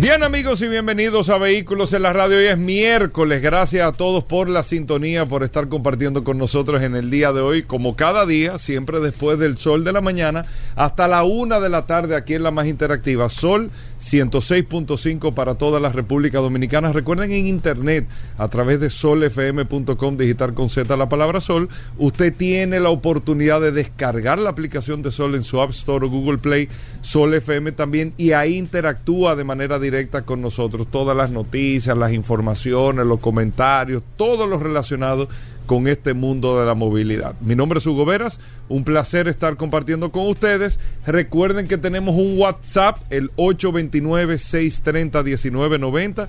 [0.00, 2.38] Bien amigos y bienvenidos a Vehículos en la Radio.
[2.38, 3.42] Hoy es miércoles.
[3.42, 7.40] Gracias a todos por la sintonía, por estar compartiendo con nosotros en el día de
[7.40, 7.64] hoy.
[7.64, 11.86] Como cada día, siempre después del sol de la mañana, hasta la una de la
[11.86, 13.28] tarde aquí en la más interactiva.
[13.28, 16.92] Sol 106.5 para toda la República Dominicana.
[16.92, 21.68] Recuerden en internet, a través de solfm.com, digital con Z la palabra sol,
[21.98, 26.08] usted tiene la oportunidad de descargar la aplicación de Sol en su App Store o
[26.08, 26.68] Google Play,
[27.00, 29.87] Sol FM también, y ahí interactúa de manera directa
[30.24, 30.88] con nosotros.
[30.90, 35.28] Todas las noticias, las informaciones, los comentarios, todo lo relacionado
[35.66, 37.36] con este mundo de la movilidad.
[37.40, 40.78] Mi nombre es Hugo Veras, un placer estar compartiendo con ustedes.
[41.06, 46.28] Recuerden que tenemos un WhatsApp, el 829-630-1990.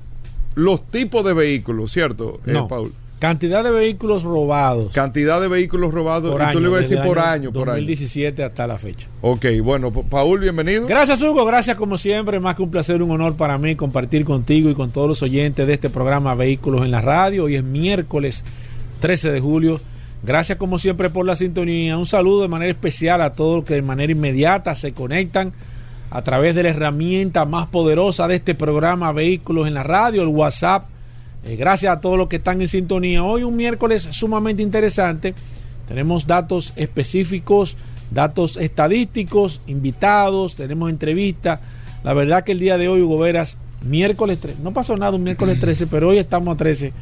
[0.55, 2.93] los tipos de vehículos, ¿cierto, eh, Paul?
[3.19, 4.93] Cantidad de vehículos robados.
[4.93, 6.31] Cantidad de vehículos robados.
[6.31, 7.75] Por y año, tú le ibas a decir por año año, por año.
[7.79, 9.07] 2017 hasta la fecha.
[9.21, 10.87] Ok, bueno, Pa- Paul, bienvenido.
[10.87, 11.43] Gracias, Hugo.
[11.45, 12.39] Gracias, como siempre.
[12.39, 15.67] Más que un placer, un honor para mí compartir contigo y con todos los oyentes
[15.67, 17.43] de este programa Vehículos en la Radio.
[17.43, 18.45] Hoy es miércoles
[19.01, 19.81] 13 de julio.
[20.23, 21.97] Gracias, como siempre, por la sintonía.
[21.97, 25.51] Un saludo de manera especial a todos los que de manera inmediata se conectan
[26.11, 30.29] a través de la herramienta más poderosa de este programa Vehículos en la Radio, el
[30.29, 30.85] WhatsApp.
[31.43, 33.23] Eh, gracias a todos los que están en sintonía.
[33.23, 35.33] Hoy un miércoles sumamente interesante.
[35.87, 37.77] Tenemos datos específicos,
[38.11, 41.59] datos estadísticos, invitados, tenemos entrevistas.
[42.03, 45.23] La verdad que el día de hoy, Hugo Veras, miércoles 13, no pasó nada un
[45.23, 46.93] miércoles 13, pero hoy estamos a 13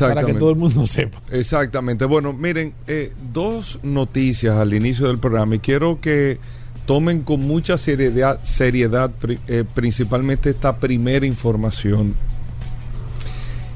[0.00, 1.20] para que todo el mundo sepa.
[1.30, 2.04] Exactamente.
[2.04, 6.38] Bueno, miren, eh, dos noticias al inicio del programa y quiero que
[6.86, 9.10] tomen con mucha seriedad, seriedad
[9.46, 12.14] eh, principalmente esta primera información.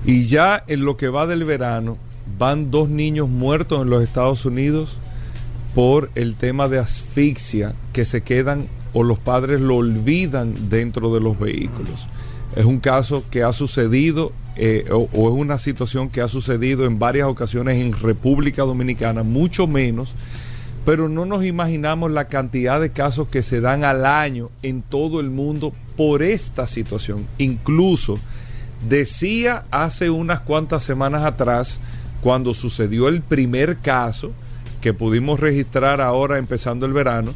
[0.04, 1.98] Y ya en lo que va del verano,
[2.38, 4.98] van dos niños muertos en los Estados Unidos
[5.74, 11.20] por el tema de asfixia que se quedan o los padres lo olvidan dentro de
[11.20, 12.08] los vehículos.
[12.54, 16.86] Es un caso que ha sucedido eh, o, o es una situación que ha sucedido
[16.86, 20.14] en varias ocasiones en República Dominicana, mucho menos,
[20.86, 25.19] pero no nos imaginamos la cantidad de casos que se dan al año en todo
[25.19, 27.26] el mundo por esta situación.
[27.38, 28.20] Incluso
[28.88, 31.80] decía hace unas cuantas semanas atrás,
[32.20, 34.30] cuando sucedió el primer caso
[34.80, 37.34] que pudimos registrar ahora empezando el verano,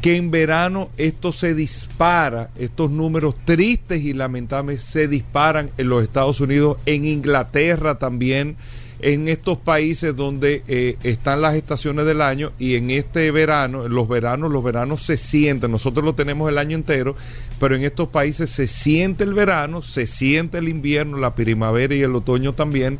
[0.00, 6.02] que en verano esto se dispara, estos números tristes y lamentables se disparan en los
[6.02, 8.56] Estados Unidos, en Inglaterra también,
[9.02, 14.08] en estos países donde eh, están las estaciones del año y en este verano, los
[14.08, 17.16] veranos, los veranos se sienten, nosotros lo tenemos el año entero,
[17.58, 22.02] pero en estos países se siente el verano, se siente el invierno, la primavera y
[22.02, 22.98] el otoño también,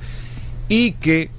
[0.68, 1.30] y que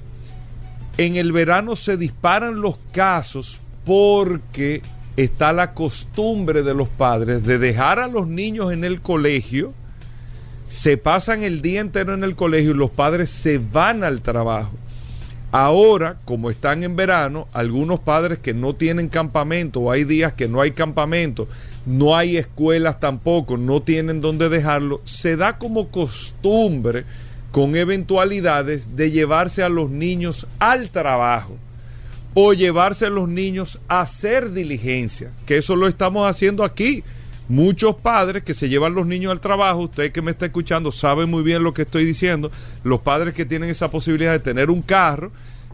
[0.98, 4.82] en el verano se disparan los casos porque
[5.16, 9.74] está la costumbre de los padres de dejar a los niños en el colegio,
[10.72, 14.72] se pasan el día entero en el colegio y los padres se van al trabajo.
[15.50, 20.48] Ahora, como están en verano, algunos padres que no tienen campamento, o hay días que
[20.48, 21.46] no hay campamento,
[21.84, 27.04] no hay escuelas tampoco, no tienen dónde dejarlo, se da como costumbre
[27.50, 31.54] con eventualidades de llevarse a los niños al trabajo
[32.32, 37.04] o llevarse a los niños a hacer diligencia, que eso lo estamos haciendo aquí.
[37.48, 41.26] Muchos padres que se llevan los niños al trabajo, usted que me está escuchando sabe
[41.26, 42.50] muy bien lo que estoy diciendo,
[42.84, 45.32] los padres que tienen esa posibilidad de tener un carro,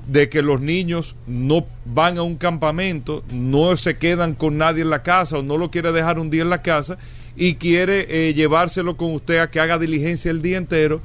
[0.09, 4.91] de que los niños no van a un campamento, no se quedan con nadie en
[4.91, 6.97] la casa o no lo quiere dejar un día en la casa
[7.37, 11.03] y quiere eh, llevárselo con usted a que haga diligencia el día entero,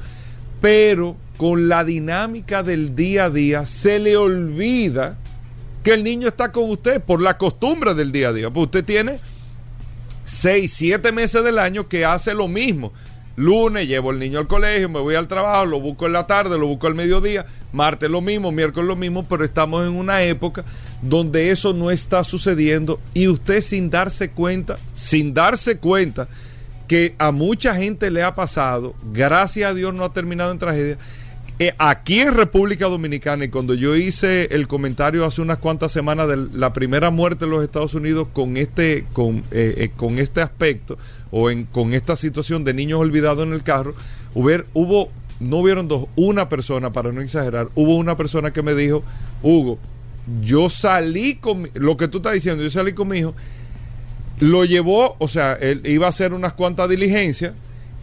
[0.62, 5.18] pero con la dinámica del día a día se le olvida
[5.84, 8.50] que el niño está con usted por la costumbre del día a día.
[8.50, 9.20] Pues usted tiene
[10.34, 12.92] seis, siete meses del año que hace lo mismo.
[13.36, 16.58] Lunes llevo el niño al colegio, me voy al trabajo, lo busco en la tarde,
[16.58, 20.64] lo busco al mediodía, martes lo mismo, miércoles lo mismo, pero estamos en una época
[21.02, 26.28] donde eso no está sucediendo y usted sin darse cuenta, sin darse cuenta
[26.88, 30.98] que a mucha gente le ha pasado, gracias a Dios no ha terminado en tragedia,
[31.60, 36.28] eh, aquí en República Dominicana, y cuando yo hice el comentario hace unas cuantas semanas
[36.28, 40.42] de la primera muerte en los Estados Unidos con este, con, eh, eh, con este
[40.42, 40.98] aspecto,
[41.30, 43.94] o en, con esta situación de niños olvidados en el carro,
[44.34, 48.74] hubo, hubo, no hubieron dos, una persona, para no exagerar, hubo una persona que me
[48.74, 49.04] dijo,
[49.44, 49.78] Hugo,
[50.42, 53.36] yo salí con, lo que tú estás diciendo, yo salí con mi hijo,
[54.40, 57.54] lo llevó, o sea, él iba a hacer unas cuantas diligencias,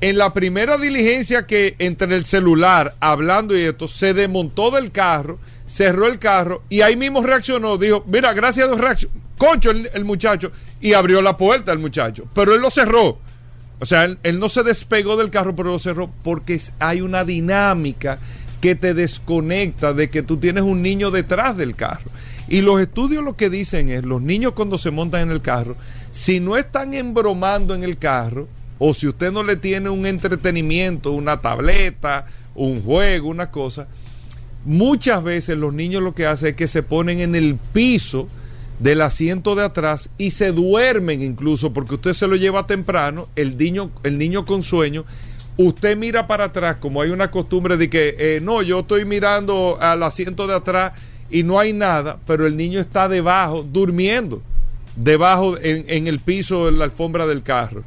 [0.01, 5.39] en la primera diligencia que entre el celular, hablando y esto, se desmontó del carro,
[5.67, 7.77] cerró el carro y ahí mismo reaccionó.
[7.77, 9.15] Dijo, mira, gracias a Dios reaccionó.
[9.37, 12.27] Concho el, muchacho y abrió la puerta el muchacho.
[12.35, 13.19] Pero él lo cerró.
[13.79, 17.25] O sea, él, él, no se despegó del carro, pero lo cerró porque hay una
[17.25, 18.19] dinámica
[18.61, 22.11] que te desconecta de que tú tienes un niño detrás del carro.
[22.49, 25.77] Y los estudios lo que dicen es, los niños cuando se montan en el carro,
[26.11, 28.49] si no están embromando en el carro,
[28.83, 32.25] o si usted no le tiene un entretenimiento, una tableta,
[32.55, 33.87] un juego, una cosa,
[34.65, 38.27] muchas veces los niños lo que hacen es que se ponen en el piso
[38.79, 43.59] del asiento de atrás y se duermen incluso porque usted se lo lleva temprano, el
[43.59, 45.05] niño, el niño con sueño,
[45.59, 49.77] usted mira para atrás como hay una costumbre de que eh, no, yo estoy mirando
[49.79, 50.95] al asiento de atrás
[51.31, 54.41] y no hay nada, pero el niño está debajo, durmiendo,
[54.97, 57.85] debajo en, en el piso de la alfombra del carro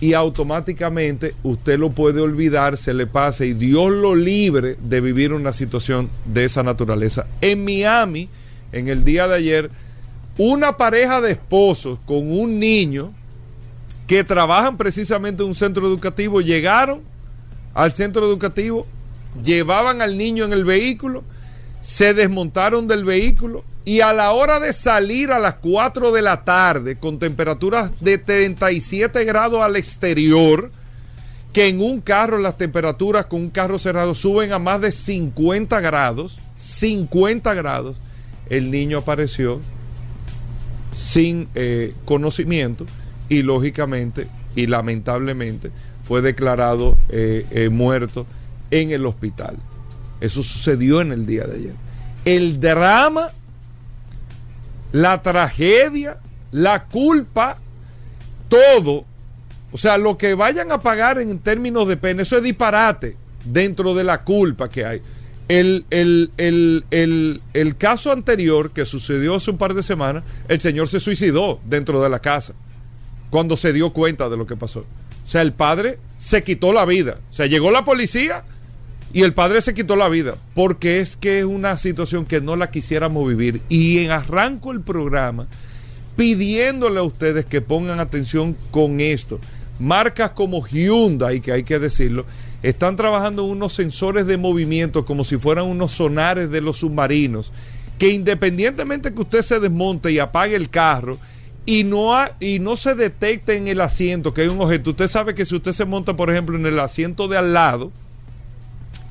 [0.00, 5.32] y automáticamente usted lo puede olvidar, se le pasa y Dios lo libre de vivir
[5.32, 7.26] una situación de esa naturaleza.
[7.40, 8.28] En Miami,
[8.72, 9.70] en el día de ayer,
[10.36, 13.12] una pareja de esposos con un niño
[14.06, 17.02] que trabajan precisamente en un centro educativo llegaron
[17.74, 18.86] al centro educativo,
[19.44, 21.24] llevaban al niño en el vehículo,
[21.82, 26.44] se desmontaron del vehículo y a la hora de salir a las 4 de la
[26.44, 30.70] tarde con temperaturas de 37 grados al exterior,
[31.54, 35.80] que en un carro las temperaturas con un carro cerrado suben a más de 50
[35.80, 37.96] grados, 50 grados,
[38.50, 39.58] el niño apareció
[40.94, 42.84] sin eh, conocimiento
[43.30, 45.70] y lógicamente y lamentablemente
[46.04, 48.26] fue declarado eh, eh, muerto
[48.70, 49.56] en el hospital.
[50.20, 51.74] Eso sucedió en el día de ayer.
[52.26, 53.30] El drama
[54.92, 56.18] la tragedia,
[56.52, 57.58] la culpa,
[58.48, 59.04] todo.
[59.72, 63.94] O sea, lo que vayan a pagar en términos de pena, eso es disparate dentro
[63.94, 65.02] de la culpa que hay.
[65.48, 70.88] El, el, el, el, caso anterior que sucedió hace un par de semanas, el señor
[70.88, 72.54] se suicidó dentro de la casa
[73.30, 74.80] cuando se dio cuenta de lo que pasó.
[74.80, 77.18] O sea, el padre se quitó la vida.
[77.30, 78.44] O sea, llegó la policía
[79.12, 82.56] y el padre se quitó la vida porque es que es una situación que no
[82.56, 83.62] la quisiéramos vivir.
[83.68, 85.46] Y en arranco el programa
[86.16, 89.38] pidiéndole a ustedes que pongan atención con esto.
[89.78, 92.26] Marcas como Hyundai, que hay que decirlo,
[92.62, 97.52] están trabajando unos sensores de movimiento como si fueran unos sonares de los submarinos,
[97.98, 101.18] que independientemente que usted se desmonte y apague el carro,
[101.64, 104.90] y no, y no se detecte en el asiento que hay un objeto.
[104.90, 107.92] Usted sabe que si usted se monta, por ejemplo, en el asiento de al lado,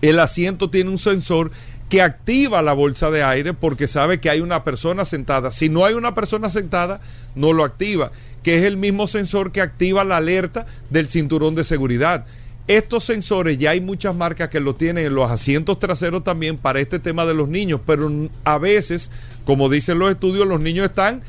[0.02, 1.52] el asiento tiene un sensor
[1.90, 5.52] que activa la bolsa de aire porque sabe que hay una persona sentada.
[5.52, 7.00] Si no hay una persona sentada,
[7.36, 8.12] no lo activa,
[8.44, 12.26] que es el mismo sensor que activa la alerta del cinturón de seguridad.
[12.68, 16.82] Estos sensores ya hay muchas marcas que lo tienen en los asientos traseros también para
[16.82, 18.12] este tema de los niños, pero
[18.44, 19.10] a veces,
[19.46, 21.22] como dicen los estudios, los niños están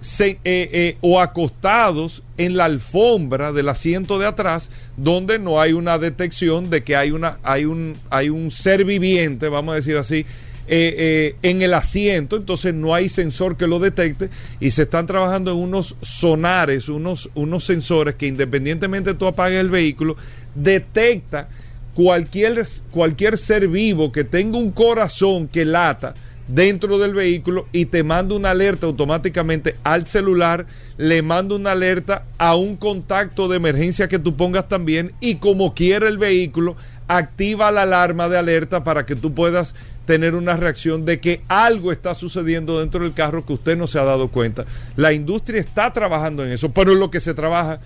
[0.00, 5.72] se, eh, eh, o acostados en la alfombra del asiento de atrás donde no hay
[5.72, 9.98] una detección de que hay una hay un hay un ser viviente vamos a decir
[9.98, 10.24] así
[10.72, 12.36] eh, en el asiento.
[12.36, 14.30] Entonces no hay sensor que lo detecte
[14.60, 19.68] y se están trabajando en unos sonares unos unos sensores que independientemente tú apagues el
[19.68, 20.16] vehículo
[20.54, 21.48] detecta
[21.94, 26.14] cualquier cualquier ser vivo que tenga un corazón que lata
[26.54, 30.66] dentro del vehículo y te manda una alerta automáticamente al celular,
[30.96, 35.74] le manda una alerta a un contacto de emergencia que tú pongas también y como
[35.74, 36.76] quiera el vehículo,
[37.08, 39.74] activa la alarma de alerta para que tú puedas
[40.06, 43.98] tener una reacción de que algo está sucediendo dentro del carro que usted no se
[43.98, 44.64] ha dado cuenta.
[44.96, 47.80] La industria está trabajando en eso, pero en lo que se trabaja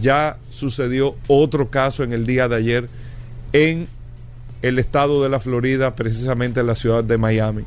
[0.00, 2.88] ya sucedió otro caso en el día de ayer
[3.52, 3.88] en
[4.62, 7.64] el estado de la Florida, precisamente en la ciudad de Miami.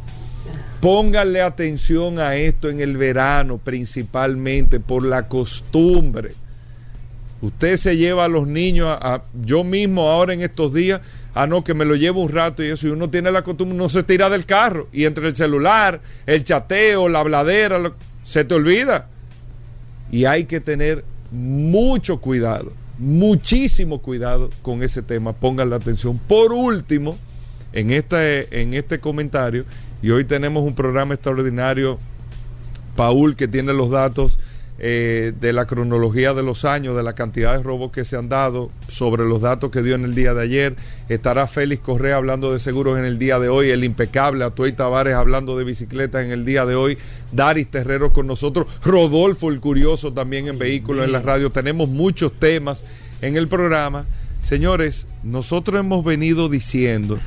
[0.82, 6.34] Pónganle atención a esto en el verano principalmente por la costumbre.
[7.42, 11.02] Usted se lleva a los niños, a, yo mismo ahora en estos días,
[11.36, 13.78] a no, que me lo llevo un rato y eso, y uno tiene la costumbre,
[13.78, 18.56] no se tira del carro, y entre el celular, el chateo, la habladera, se te
[18.56, 19.08] olvida.
[20.12, 26.20] Y hay que tener mucho cuidado, muchísimo cuidado con ese tema, pongan la atención.
[26.20, 27.18] Por último,
[27.72, 29.66] en en este comentario,
[30.02, 32.00] y hoy tenemos un programa extraordinario,
[32.96, 34.40] Paul, que tiene los datos
[34.84, 38.30] eh, de la cronología de los años, de la cantidad de robos que se han
[38.30, 40.76] dado, sobre los datos que dio en el día de ayer.
[41.08, 45.14] Estará Félix Correa hablando de seguros en el día de hoy, el impecable Atuey Tavares
[45.14, 46.98] hablando de bicicletas en el día de hoy,
[47.32, 51.52] Daris Terrero con nosotros, Rodolfo el Curioso también en vehículos en la radio.
[51.52, 52.84] Tenemos muchos temas
[53.22, 54.06] en el programa.
[54.42, 57.20] Señores, nosotros hemos venido diciendo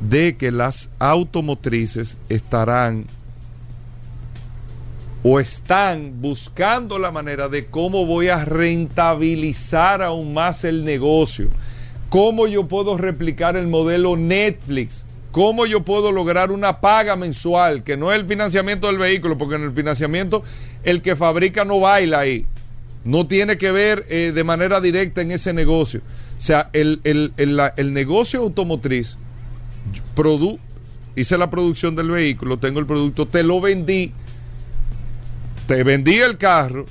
[0.00, 3.06] de que las automotrices estarán
[5.22, 11.48] o están buscando la manera de cómo voy a rentabilizar aún más el negocio,
[12.10, 17.96] cómo yo puedo replicar el modelo Netflix, cómo yo puedo lograr una paga mensual, que
[17.96, 20.44] no es el financiamiento del vehículo, porque en el financiamiento
[20.84, 22.46] el que fabrica no baila ahí,
[23.04, 26.02] no tiene que ver eh, de manera directa en ese negocio.
[26.38, 29.16] O sea, el, el negocio automotriz,
[31.14, 34.12] hice la producción del vehículo, tengo el producto, te lo vendí
[35.66, 36.86] te vendí el carro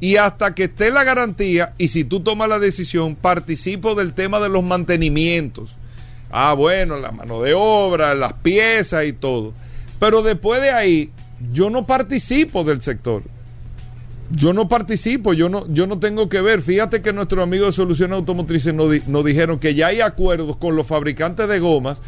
[0.00, 4.40] y hasta que esté la garantía y si tú tomas la decisión, participo del tema
[4.40, 5.76] de los mantenimientos.
[6.30, 9.54] Ah, bueno, la mano de obra, las piezas y todo.
[9.98, 11.10] Pero después de ahí,
[11.52, 13.22] yo no participo del sector.
[14.32, 16.60] Yo no participo, yo no, yo no tengo que ver.
[16.60, 20.86] Fíjate que nuestros amigos de Soluciones Automotrices nos dijeron que ya hay acuerdos con los
[20.86, 22.02] fabricantes de gomas.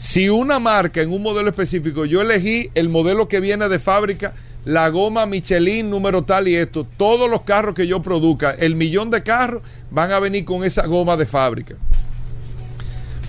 [0.00, 4.32] Si una marca en un modelo específico, yo elegí el modelo que viene de fábrica,
[4.64, 9.10] la goma Michelin número tal y esto, todos los carros que yo produzca, el millón
[9.10, 11.74] de carros van a venir con esa goma de fábrica.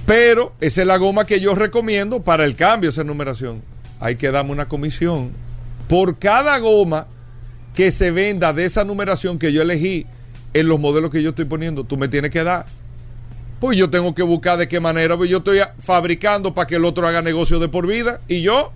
[0.06, 3.62] Pero esa es la goma que yo recomiendo para el cambio, esa numeración.
[4.00, 5.32] Hay que darme una comisión.
[5.90, 7.06] Por cada goma
[7.76, 10.06] que se venda de esa numeración que yo elegí
[10.54, 12.66] en los modelos que yo estoy poniendo, tú me tienes que dar.
[13.62, 16.84] Pues yo tengo que buscar de qué manera, pues yo estoy fabricando para que el
[16.84, 18.74] otro haga negocio de por vida y yo.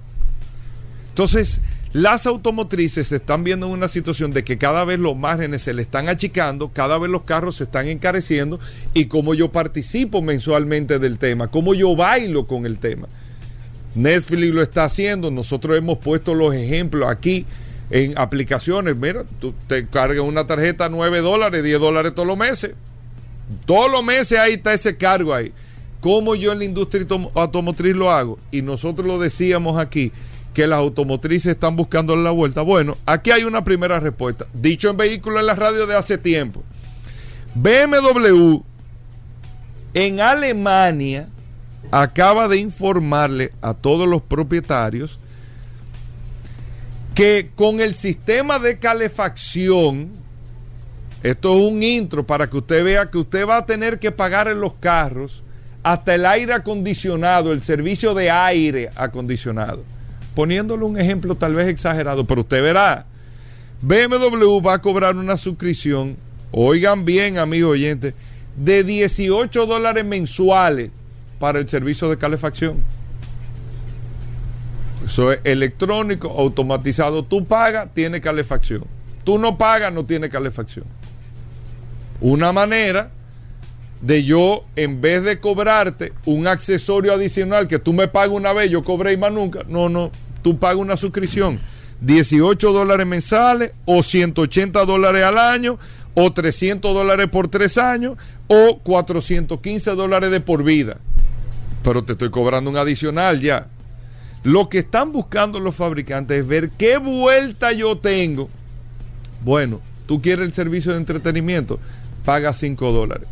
[1.10, 1.60] Entonces,
[1.92, 5.74] las automotrices se están viendo en una situación de que cada vez los márgenes se
[5.74, 8.60] le están achicando, cada vez los carros se están encareciendo
[8.94, 13.08] y como yo participo mensualmente del tema, como yo bailo con el tema.
[13.96, 17.48] Netflix lo está haciendo, nosotros hemos puesto los ejemplos aquí
[17.90, 18.96] en aplicaciones.
[18.96, 22.76] Mira, tú te cargas una tarjeta 9 dólares, 10 dólares todos los meses.
[23.66, 25.54] Todos los meses ahí está ese cargo ahí.
[26.02, 28.38] ¿Cómo yo en la industria automotriz lo hago?
[28.52, 30.12] Y nosotros lo decíamos aquí
[30.56, 32.62] que las automotrices están buscando la vuelta?
[32.62, 34.48] Bueno, aquí hay una primera respuesta.
[34.54, 36.64] Dicho en vehículo en la radio de hace tiempo.
[37.54, 38.62] BMW
[39.94, 41.28] en Alemania
[41.92, 45.20] acaba de informarle a todos los propietarios
[47.14, 50.12] que con el sistema de calefacción,
[51.30, 54.48] esto es un intro para que usted vea que usted va a tener que pagar
[54.48, 55.44] en los carros
[55.84, 59.84] hasta el aire acondicionado, el servicio de aire acondicionado
[60.36, 63.06] poniéndole un ejemplo tal vez exagerado, pero usted verá,
[63.82, 66.18] BMW va a cobrar una suscripción,
[66.52, 68.14] oigan bien amigos oyentes,
[68.58, 70.92] de 18 dólares mensuales
[71.40, 72.84] para el servicio de calefacción.
[75.06, 77.24] Eso es electrónico, automatizado.
[77.24, 78.84] Tú pagas, tiene calefacción.
[79.24, 80.86] Tú no pagas, no tiene calefacción.
[82.22, 83.12] Una manera
[84.02, 88.70] de yo, en vez de cobrarte un accesorio adicional que tú me pagas una vez,
[88.70, 89.62] yo cobré y más nunca.
[89.68, 91.60] No, no, tú pagas una suscripción,
[92.02, 95.80] 18 dólares mensuales o 180 dólares al año
[96.14, 98.16] o 300 dólares por tres años
[98.48, 100.98] o 415 dólares de por vida.
[101.84, 103.68] Pero te estoy cobrando un adicional ya.
[104.44, 108.50] Lo que están buscando los fabricantes es ver qué vuelta yo tengo.
[109.44, 111.80] Bueno, tú quieres el servicio de entretenimiento,
[112.26, 113.28] paga 5 dólares.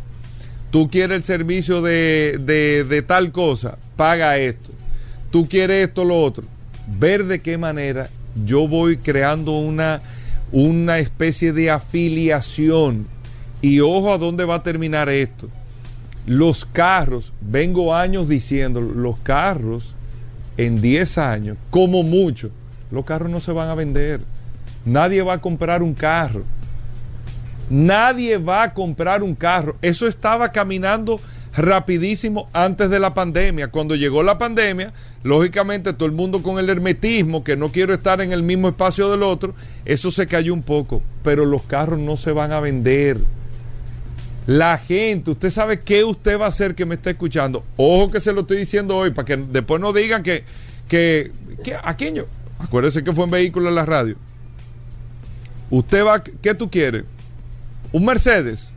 [0.70, 4.70] Tú quieres el servicio de, de, de tal cosa, paga esto.
[5.30, 6.44] Tú quieres esto, lo otro
[6.86, 8.08] ver de qué manera
[8.44, 10.02] yo voy creando una,
[10.52, 13.06] una especie de afiliación.
[13.62, 15.48] Y ojo a dónde va a terminar esto.
[16.26, 19.94] Los carros, vengo años diciendo, los carros
[20.56, 22.50] en 10 años, como mucho,
[22.90, 24.20] los carros no se van a vender.
[24.84, 26.42] Nadie va a comprar un carro.
[27.74, 29.76] Nadie va a comprar un carro.
[29.82, 31.20] Eso estaba caminando
[31.56, 33.66] rapidísimo antes de la pandemia.
[33.66, 34.92] Cuando llegó la pandemia,
[35.24, 39.10] lógicamente todo el mundo con el hermetismo, que no quiero estar en el mismo espacio
[39.10, 43.18] del otro, eso se cayó un poco, pero los carros no se van a vender.
[44.46, 47.64] La gente, usted sabe qué usted va a hacer que me está escuchando.
[47.76, 50.44] Ojo que se lo estoy diciendo hoy para que después no digan que,
[50.86, 51.32] que.
[52.60, 54.14] Acuérdese que fue en vehículo en la radio.
[55.70, 57.02] Usted va, ¿qué tú quieres?
[57.94, 58.70] ¿Un Mercedes?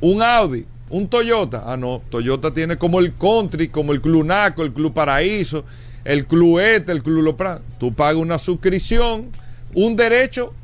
[0.00, 0.64] ¿Un Audi?
[0.90, 1.64] ¿Un Toyota?
[1.66, 5.64] Ah, no, Toyota tiene como el Country, como el Club Naco, el Club Paraíso,
[6.04, 7.60] el Club Este, el Club Lopra.
[7.80, 9.32] Tú pagas una suscripción,
[9.74, 10.54] un derecho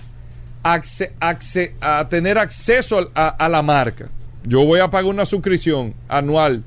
[0.62, 4.09] a tener acceso a, la marca.
[4.45, 6.62] Yo voy a pagar una suscripción anual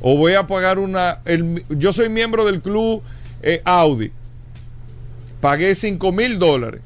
[0.00, 1.18] o voy a pagar una...
[1.70, 3.02] yo soy miembro del club
[3.42, 4.12] eh, Audi.
[5.40, 6.82] Pagué 5 mil dólares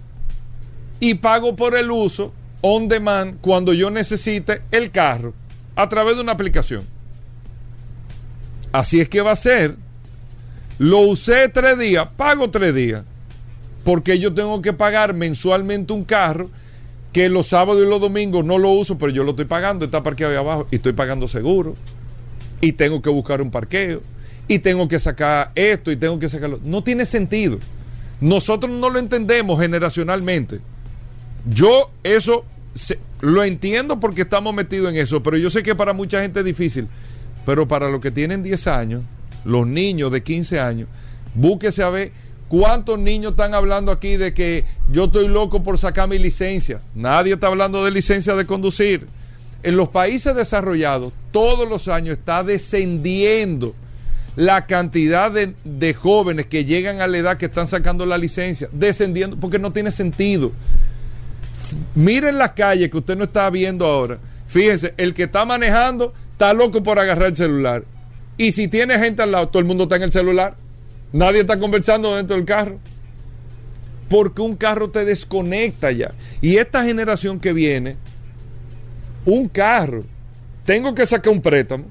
[0.99, 2.33] y pago por el uso
[2.69, 5.35] on demand cuando yo necesite el carro
[5.77, 6.85] a través de una aplicación.
[8.73, 9.77] Así es que va a ser.
[10.79, 13.05] Lo usé tres días, pago tres días
[13.87, 16.51] porque yo tengo que pagar mensualmente un carro
[17.13, 20.03] que los sábados y los domingos no lo uso, pero yo lo estoy pagando, está
[20.03, 21.77] parqueado ahí abajo y estoy pagando seguro.
[22.61, 24.03] Y tengo que buscar un parqueo.
[24.49, 26.59] Y tengo que sacar esto y tengo que sacarlo.
[26.65, 27.61] No tiene sentido.
[28.21, 30.59] Nosotros no lo entendemos generacionalmente.
[31.49, 32.45] Yo eso
[33.21, 36.47] lo entiendo porque estamos metidos en eso, pero yo sé que para mucha gente es
[36.47, 36.89] difícil.
[37.45, 39.03] Pero para los que tienen 10 años,
[39.45, 40.89] los niños de 15 años,
[41.35, 42.13] búsquese a ver
[42.49, 46.81] ¿Cuántos niños están hablando aquí de que yo estoy loco por sacar mi licencia?
[46.95, 49.09] Nadie está hablando de licencia de conducir.
[49.65, 53.75] En los países desarrollados, todos los años está descendiendo
[54.37, 59.37] la cantidad de, jóvenes que llegan a la edad que están sacando la licencia, descendiendo,
[59.39, 60.53] porque no tiene sentido.
[61.95, 64.19] Miren la calle que usted no está viendo ahora.
[64.49, 67.85] Fíjense, el que está manejando está loco por agarrar el celular.
[68.37, 70.57] Y si tiene gente al lado, todo el mundo está en el celular.
[71.13, 72.79] Nadie está conversando dentro del carro.
[74.09, 76.13] Porque un carro te desconecta ya.
[76.41, 77.97] Y esta generación que viene,
[79.25, 80.05] un carro,
[80.65, 81.85] tengo que sacar un préstamo,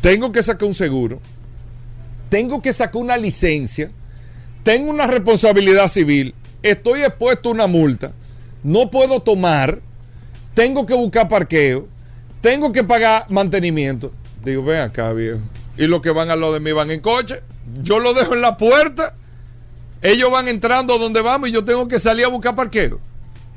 [0.00, 1.20] tengo que sacar un seguro,
[2.28, 3.90] tengo que sacar una licencia,
[4.62, 8.12] tengo una responsabilidad civil, estoy expuesto a una multa,
[8.64, 9.80] no puedo tomar,
[10.54, 11.86] tengo que buscar parqueo,
[12.40, 14.12] tengo que pagar mantenimiento.
[14.44, 15.38] Digo, ven acá, viejo.
[15.76, 17.40] Y los que van a lo de mí van en coche
[17.82, 19.14] yo lo dejo en la puerta,
[20.02, 23.00] ellos van entrando donde vamos y yo tengo que salir a buscar parqueo.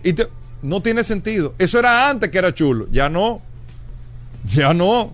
[0.04, 0.16] Y
[0.62, 1.54] no tiene sentido.
[1.58, 3.42] Eso era antes que era chulo, ya no.
[4.46, 5.14] Ya no.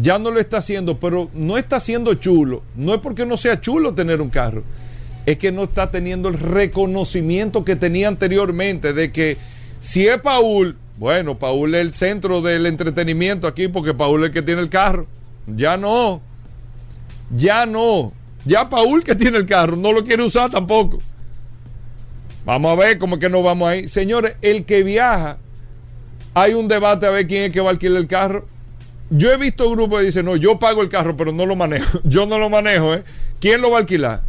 [0.00, 2.62] Ya no lo está haciendo, pero no está siendo chulo.
[2.74, 4.62] No es porque no sea chulo tener un carro.
[5.26, 9.36] Es que no está teniendo el reconocimiento que tenía anteriormente de que
[9.80, 14.32] si es Paul, bueno, Paul es el centro del entretenimiento aquí porque Paul es el
[14.32, 15.06] que tiene el carro.
[15.46, 16.20] Ya no.
[17.34, 18.12] Ya no.
[18.44, 21.00] Ya Paul que tiene el carro no lo quiere usar tampoco.
[22.44, 23.88] Vamos a ver cómo es que nos vamos ahí.
[23.88, 25.38] Señores, el que viaja,
[26.34, 28.46] hay un debate a ver quién es que va a alquilar el carro.
[29.10, 32.00] Yo he visto grupos que dicen, no, yo pago el carro, pero no lo manejo.
[32.04, 33.04] Yo no lo manejo, ¿eh?
[33.40, 34.22] ¿Quién lo va a alquilar?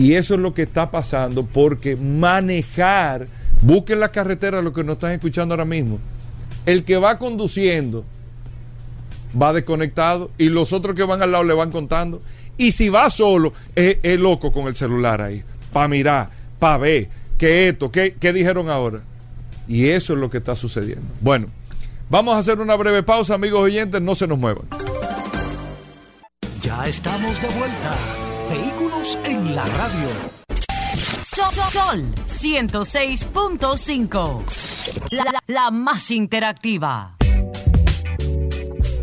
[0.00, 3.28] Y eso es lo que está pasando porque manejar,
[3.60, 5.98] busquen la carretera, lo que nos están escuchando ahora mismo.
[6.64, 8.06] El que va conduciendo,
[9.40, 12.22] va desconectado y los otros que van al lado le van contando.
[12.56, 17.68] Y si va solo, es, loco con el celular ahí, para mirar, para ver, que
[17.68, 19.02] esto, ¿qué, ¿qué dijeron ahora?
[19.68, 21.12] Y eso es lo que está sucediendo.
[21.20, 21.48] Bueno,
[22.08, 24.64] vamos a hacer una breve pausa, amigos oyentes, no se nos muevan.
[26.62, 28.29] Ya estamos de vuelta.
[28.50, 30.08] Vehículos en la radio.
[31.22, 34.42] Sol, Sol 106.5.
[35.46, 37.14] la más interactiva.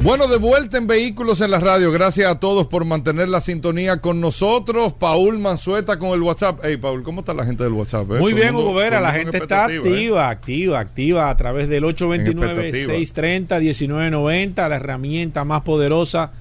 [0.02, 1.94] Bueno, de vuelta en Vehículos en la Radio.
[1.94, 4.92] Gracias a todos por mantener la sintonía con nosotros.
[4.92, 6.60] Paul Manzueta con el WhatsApp.
[6.62, 8.12] Hey, Paul, ¿cómo está la gente del WhatsApp?
[8.12, 8.20] Eh?
[8.20, 9.00] Muy bien, Hugo Vera.
[9.00, 9.78] La gente está ¿eh?
[9.78, 16.34] activa, activa, activa a través del 829-630-1990, la herramienta más poderosa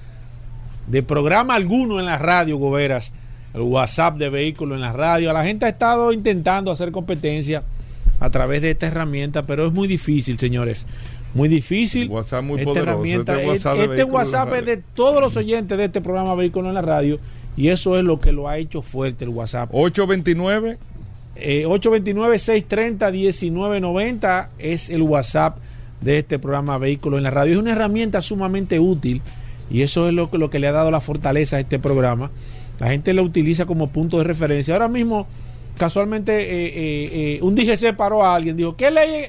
[0.87, 3.13] de programa alguno en la radio, Hugo Veras.
[3.53, 5.33] El WhatsApp de Vehículos en la Radio.
[5.33, 7.63] La gente ha estado intentando hacer competencia
[8.19, 10.85] a través de esta herramienta, pero es muy difícil, señores
[11.33, 12.09] muy difícil.
[12.09, 12.91] WhatsApp muy esta poderoso.
[12.91, 16.75] Herramienta, este WhatsApp, este WhatsApp es de todos los oyentes de este programa Vehículo en
[16.75, 17.19] la Radio
[17.55, 19.69] y eso es lo que lo ha hecho fuerte el WhatsApp.
[19.71, 20.79] 829
[21.35, 25.59] eh, 829-630-1990 es el WhatsApp
[26.01, 27.53] de este programa Vehículos en la Radio.
[27.53, 29.21] Es una herramienta sumamente útil
[29.69, 32.31] y eso es lo, lo que le ha dado la fortaleza a este programa.
[32.79, 34.75] La gente lo utiliza como punto de referencia.
[34.75, 35.27] Ahora mismo,
[35.77, 39.27] casualmente, eh, eh, eh un DGC paró a alguien, dijo, ¿qué ley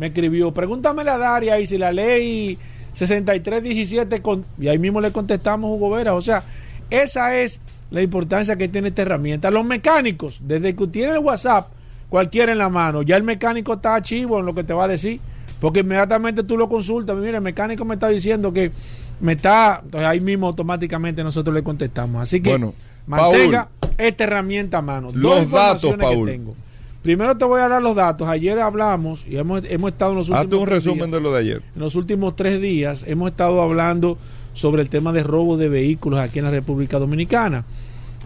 [0.00, 2.56] me escribió, pregúntame la Daria y si la ley
[2.94, 6.42] 6317 con, y ahí mismo le contestamos Hugo Vera, o sea,
[6.88, 9.50] esa es la importancia que tiene esta herramienta.
[9.50, 11.68] Los mecánicos, desde que tiene el WhatsApp,
[12.08, 14.88] cualquiera en la mano, ya el mecánico está chivo en lo que te va a
[14.88, 15.20] decir.
[15.60, 18.72] Porque inmediatamente tú lo consultas, mira, el mecánico me está diciendo que
[19.20, 22.22] me está, entonces ahí mismo automáticamente nosotros le contestamos.
[22.22, 22.74] Así que Bueno,
[23.06, 25.08] mantenga esta herramienta a mano.
[25.12, 26.28] Dos Los datos, informaciones que Paul.
[26.30, 26.54] tengo.
[27.02, 28.28] Primero te voy a dar los datos.
[28.28, 31.32] Ayer hablamos y hemos, hemos estado en los últimos Hazte un resumen días- de lo
[31.32, 31.62] de ayer.
[31.74, 34.18] en los últimos tres días hemos estado hablando
[34.52, 37.64] sobre el tema de robo de vehículos aquí en la República Dominicana.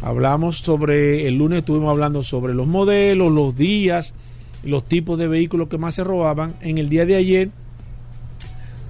[0.03, 4.15] Hablamos sobre, el lunes estuvimos hablando sobre los modelos, los días,
[4.65, 6.55] los tipos de vehículos que más se robaban.
[6.61, 7.51] En el día de ayer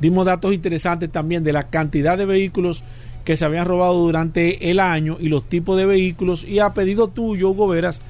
[0.05, 2.85] dimos datos interesantes también de la cantidad de vehículos
[3.25, 6.45] que se habían robado durante el año y los tipos de vehículos.
[6.45, 8.03] Y a pedido tuyo, Hugo Veras,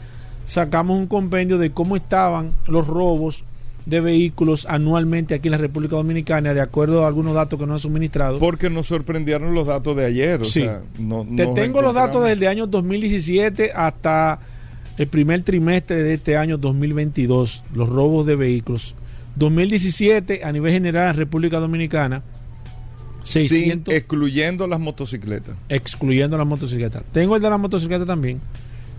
[0.44, 3.44] sacamos un compendio de cómo estaban los robos
[3.86, 7.74] de vehículos anualmente aquí en la República Dominicana, de acuerdo a algunos datos que nos
[7.74, 8.38] han suministrado.
[8.38, 10.40] Porque nos sorprendieron los datos de ayer.
[10.40, 10.62] O Sí.
[10.62, 14.38] sea, no, Te tengo los datos desde el año 2017 hasta
[14.96, 18.94] el primer trimestre de este año 2022, los robos de vehículos.
[19.36, 22.22] 2017 a nivel general en República Dominicana,
[23.22, 25.56] Sin- 600, excluyendo las motocicletas.
[25.68, 27.02] excluyendo las motocicletas.
[27.12, 28.40] Tengo el de la motocicleta también.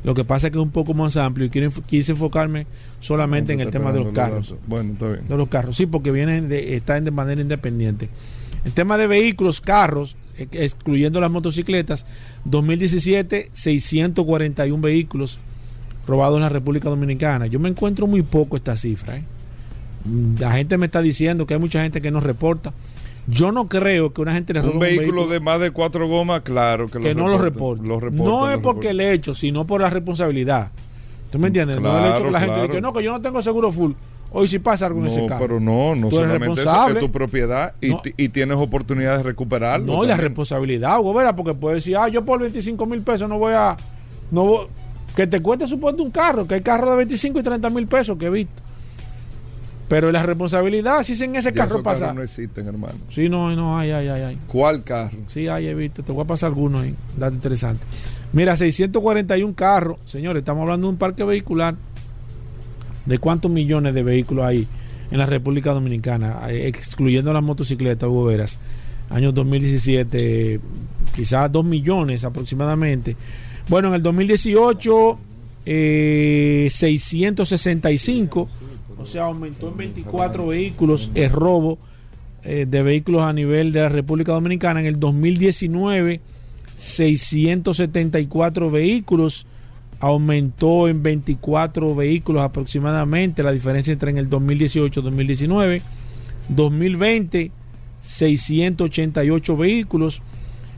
[0.04, 2.68] Lo que pasa es que es un poco más amplio y quiero quise enfocarme
[3.00, 4.56] solamente en el tema de los carros.
[4.68, 5.28] Bueno, está bien.
[5.28, 8.10] De los carros, sí, porque vienen de, están de manera independiente.
[8.66, 12.06] El tema de vehículos, carros, eh, excluyendo las motocicletas,
[12.46, 15.40] 2017, 641 vehículos
[16.08, 17.48] robados en la República Dominicana.
[17.48, 19.18] Yo me encuentro muy poco esta cifra.
[19.18, 19.24] ¿eh?
[20.40, 22.74] La gente me está diciendo que hay mucha gente que no reporta.
[23.28, 26.42] Yo no creo que una gente le robe Un vehículo de más de cuatro gomas,
[26.42, 27.84] claro que, que no lo reporta.
[27.84, 30.72] No es lo porque el hecho, sino por la responsabilidad.
[31.32, 31.82] ¿Tú me entiendes?
[31.82, 32.74] no es el hecho que la Claro, gente dice claro.
[32.74, 33.94] que no, que yo no tengo seguro full.
[34.32, 35.40] Hoy si pasa algo en ese No, carro.
[35.42, 38.02] pero no, no solamente eso, es tu propiedad y, No.
[38.18, 39.86] y tienes oportunidad de recuperarlo.
[39.86, 40.30] No, y la también.
[40.30, 43.76] responsabilidad, Hugo Vera, porque puedes decir, ah, yo por 25 mil pesos no voy a.
[44.32, 44.68] no voy-
[45.16, 48.18] Que te cueste, suponte, un carro, que hay carros de 25 y 30 mil pesos
[48.18, 48.62] que he visto.
[49.88, 52.00] Pero la responsabilidad, si en ese Ya carro pasa.
[52.08, 52.96] carros no existen, hermano.
[53.10, 54.38] Sí, no, no, hay, hay, hay.
[54.48, 55.16] ¿Cuál carro?
[55.28, 56.02] Sí, hay, he visto.
[56.02, 56.96] Te voy a pasar algunos ahí.
[57.16, 57.86] Dato interesante.
[58.34, 59.98] Mira, 641 carros.
[60.06, 61.76] Señores, estamos hablando de un parque vehicular.
[63.06, 64.68] ¿De cuántos millones de vehículos hay
[65.12, 66.40] en la República Dominicana?
[66.50, 68.58] Eh, Excluyendo las motocicletas, Hugo Veras.
[69.12, 70.60] Año 2017,
[71.16, 73.16] quizás 2 millones aproximadamente.
[73.70, 75.20] Bueno, en el 2018,
[75.68, 78.50] eh, 665.
[78.98, 81.78] O sea, aumentó en 24 vehículos el robo
[82.44, 84.80] eh, de vehículos a nivel de la República Dominicana.
[84.80, 86.22] En el 2019,
[86.76, 89.46] 674 vehículos,
[90.00, 95.82] aumentó en 24 vehículos aproximadamente, la diferencia entre en el 2018 y 2019.
[96.50, 97.52] 2020,
[98.00, 100.22] 688 vehículos.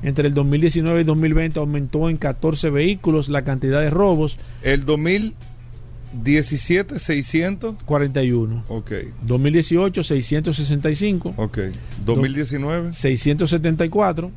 [0.04, 5.57] Entre el 2019 y 2020 aumentó en 14 vehículos la cantidad de robos, El 2017,
[7.00, 7.76] 600.
[7.86, 8.64] 41.
[8.68, 8.92] Ok,
[9.24, 11.34] 2018, 665.
[11.38, 11.60] ok.
[12.06, 12.94] 2019.
[12.94, 14.32] 674.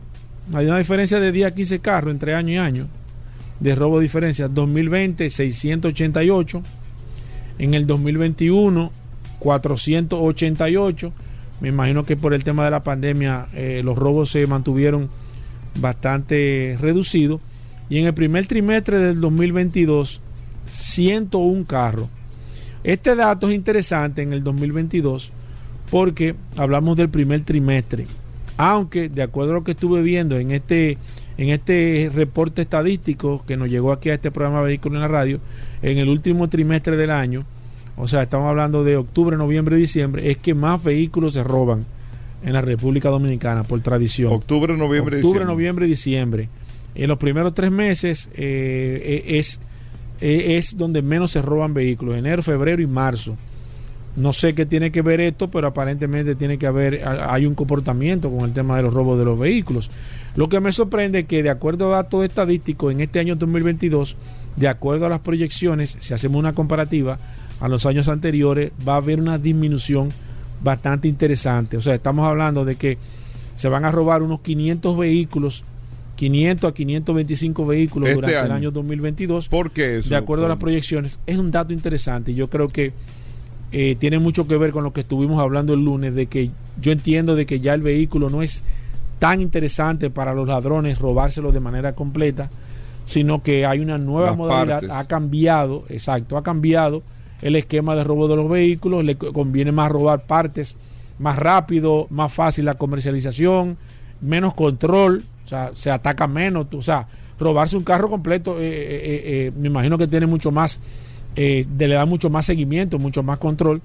[0.53, 2.89] Hay una diferencia de 10 a 15 carros entre año y año
[3.61, 4.49] de robo de diferencia.
[4.49, 6.63] 2020, 688.
[7.59, 8.91] En el 2021,
[9.39, 11.13] 488.
[11.61, 15.09] Me imagino que por el tema de la pandemia eh, los robos se mantuvieron
[15.79, 17.41] bastante reducidos.
[17.91, 20.21] Y en el primer trimestre del 2022,
[20.71, 22.09] 101 carros.
[22.83, 25.33] Este dato es interesante en el 2022
[25.91, 28.07] porque hablamos del primer trimestre.
[28.57, 30.99] Aunque, de acuerdo a lo que estuve viendo en este,
[31.37, 35.41] en este reporte estadístico que nos llegó aquí a este programa Vehículo en la Radio,
[35.83, 37.45] en el último trimestre del año,
[37.97, 41.85] o sea, estamos hablando de octubre, noviembre y diciembre, es que más vehículos se roban
[42.43, 44.33] en la República Dominicana por tradición.
[44.33, 45.45] Octubre, noviembre, Octubre, diciembre.
[45.45, 46.49] noviembre y diciembre.
[46.95, 49.61] En los primeros tres meses eh, eh, es,
[50.21, 53.37] eh, es donde menos se roban vehículos, enero, febrero y marzo.
[54.17, 58.29] No sé qué tiene que ver esto, pero aparentemente tiene que haber, hay un comportamiento
[58.29, 59.91] con el tema de los robos de los vehículos.
[60.35, 64.17] Lo que me sorprende es que de acuerdo a datos estadísticos en este año 2022,
[64.57, 67.19] de acuerdo a las proyecciones, si hacemos una comparativa
[67.61, 70.11] a los años anteriores, va a haber una disminución
[70.63, 71.77] bastante interesante.
[71.77, 72.99] O sea, estamos hablando de que
[73.55, 75.65] se van a robar unos 500 vehículos,
[76.21, 78.55] 500 a 525 vehículos Este durante el año.
[78.55, 80.11] año 2022 ¿Por qué eso?
[80.11, 82.93] de acuerdo a las proyecciones, es un dato interesante yo creo que
[83.73, 86.93] eh, tiene mucho que ver con lo que estuvimos hablando el lunes, de que yo
[86.93, 88.65] entiendo de que ya el vehículo no es
[89.19, 92.51] tan interesante para los ladrones robárselo de manera completa,
[93.05, 94.91] sino que hay una nueva Las modalidad, partes.
[94.91, 97.03] ha cambiado, exacto, ha cambiado
[97.43, 100.77] el esquema de robo de los vehículos, le co- conviene más robar partes
[101.19, 103.77] más rápido, más fácil la comercialización,
[104.21, 107.07] menos control, sea, se ataca menos, o sea,
[107.39, 110.81] robarse un carro completo, eh, eh, eh, eh, me imagino que tiene mucho más,
[111.37, 113.81] eh, de- le da mucho más seguimiento, mucho más control,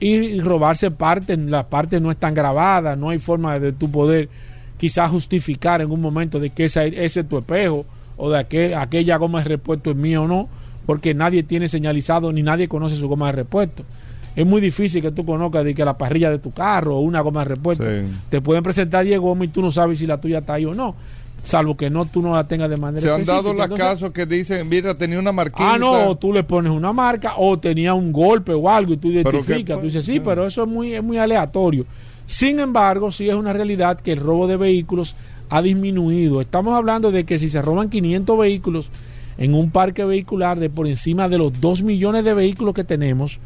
[0.00, 4.28] y robarse partes, las partes no están grabadas, no hay forma de tu poder
[4.78, 7.84] quizás justificar en un momento de que ese, ese es tu espejo
[8.16, 10.48] o de aquel, aquella goma de repuesto es mía o no,
[10.86, 13.84] porque nadie tiene señalizado ni nadie conoce su goma de repuesto.
[14.34, 17.20] Es muy difícil que tú conozcas de que la parrilla de tu carro o una
[17.20, 17.84] goma de repuesto.
[17.84, 18.06] Sí.
[18.30, 20.74] Te pueden presentar 10 gomas y tú no sabes si la tuya está ahí o
[20.74, 20.94] no,
[21.42, 24.24] salvo que no tú no la tengas de manera Se han dado los casos que
[24.24, 25.74] dicen, mira, tenía una marquita.
[25.74, 29.08] Ah, no, tú le pones una marca o tenía un golpe o algo y tú
[29.08, 29.78] identificas.
[29.78, 30.20] Tú dices, sí, sí.
[30.20, 31.84] pero eso es muy, es muy aleatorio.
[32.24, 35.16] Sin embargo, sí es una realidad que el robo de vehículos
[35.50, 36.40] ha disminuido.
[36.40, 38.90] Estamos hablando de que si se roban 500 vehículos
[39.36, 43.38] en un parque vehicular de por encima de los 2 millones de vehículos que tenemos,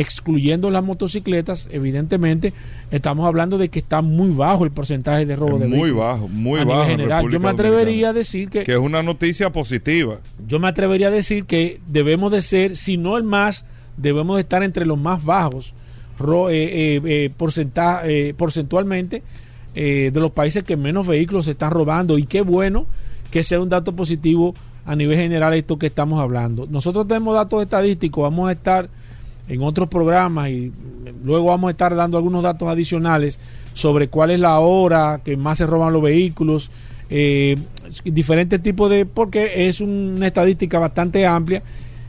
[0.00, 2.52] excluyendo las motocicletas, evidentemente,
[2.90, 5.96] estamos hablando de que está muy bajo el porcentaje de robo de muy vehículos.
[6.06, 6.82] bajo, muy a nivel bajo.
[6.84, 7.30] en general.
[7.30, 8.10] Yo me atrevería Dominicana.
[8.10, 10.18] a decir que que es una noticia positiva.
[10.48, 13.64] yo me atrevería a decir que debemos de ser, si no el más,
[13.96, 15.74] debemos de estar entre los más bajos
[16.18, 19.22] ro- eh, eh, eh, porcenta- eh, porcentualmente
[19.74, 22.86] eh, de los países que menos vehículos se están robando y qué bueno
[23.30, 24.54] que sea un dato positivo
[24.86, 26.66] a nivel general esto que estamos hablando.
[26.68, 28.88] Nosotros tenemos datos estadísticos, vamos a estar
[29.50, 30.72] en otros programas y
[31.24, 33.38] luego vamos a estar dando algunos datos adicionales
[33.74, 36.70] sobre cuál es la hora que más se roban los vehículos,
[37.10, 37.56] eh,
[38.04, 41.62] diferentes tipos de, porque es una estadística bastante amplia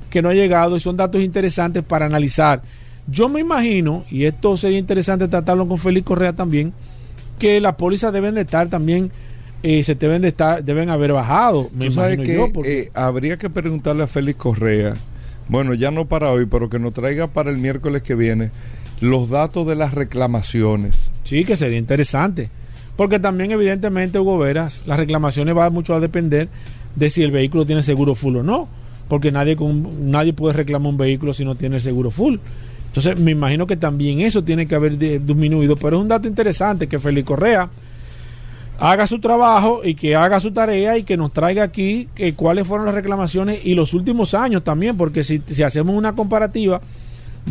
[0.10, 2.62] que no ha llegado y son datos interesantes para analizar.
[3.08, 6.72] Yo me imagino, y esto sería interesante tratarlo con Félix Correa también,
[7.40, 9.10] que las pólizas deben de estar también,
[9.64, 12.80] eh, se deben de estar, deben haber bajado, me Tú sabes imagino que yo, porque-
[12.82, 14.94] eh, habría que preguntarle a Félix Correa,
[15.52, 18.52] bueno, ya no para hoy, pero que nos traiga para el miércoles que viene
[19.02, 21.12] los datos de las reclamaciones.
[21.26, 22.50] Sí, que sería interesante.
[22.96, 26.48] Porque también, evidentemente, Hugo Veras, las reclamaciones van mucho a depender
[26.96, 28.70] de si el vehículo tiene seguro full o no.
[29.10, 32.38] Porque nadie, con, nadie puede reclamar un vehículo si no tiene el seguro full.
[32.88, 35.76] Entonces, me imagino que también eso tiene que haber disminuido.
[35.76, 37.70] Pero es un dato interesante que Félix Correa
[38.82, 42.68] haga su trabajo y que haga su tarea y que nos traiga aquí que, cuáles
[42.68, 44.98] fueron las reclamaciones y los últimos años también.
[44.98, 46.82] Porque si, si hacemos una comparativa,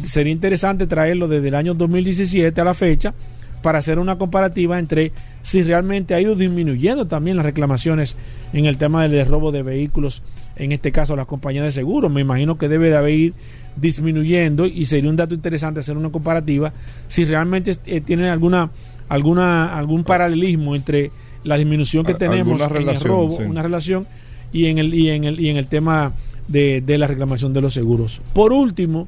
[0.02, 3.14] sería interesante traerlo desde el año 2017 a la fecha
[3.62, 5.12] para hacer una comparativa entre
[5.42, 8.16] si realmente ha ido disminuyendo también las reclamaciones
[8.52, 10.22] en el tema del robo de vehículos,
[10.56, 12.10] en este caso las compañías de seguros.
[12.10, 13.34] Me imagino que debe de haber ir
[13.76, 16.72] disminuyendo y sería un dato interesante hacer una comparativa
[17.06, 18.70] si realmente eh, tienen alguna
[19.10, 21.10] alguna algún paralelismo entre
[21.44, 23.42] la disminución que tenemos en el robo, sí.
[23.42, 24.06] una relación
[24.52, 26.14] y en el y en el y en el tema
[26.48, 28.22] de, de la reclamación de los seguros.
[28.32, 29.06] Por último,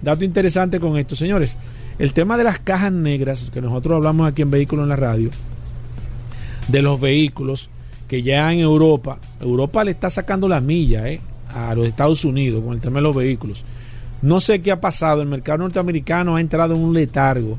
[0.00, 1.58] dato interesante con esto, señores.
[1.98, 5.30] El tema de las cajas negras, que nosotros hablamos aquí en Vehículos en la Radio,
[6.68, 7.70] de los vehículos
[8.08, 12.62] que ya en Europa, Europa le está sacando la milla eh, a los Estados Unidos
[12.64, 13.64] con el tema de los vehículos.
[14.22, 17.58] No sé qué ha pasado, el mercado norteamericano ha entrado en un letargo.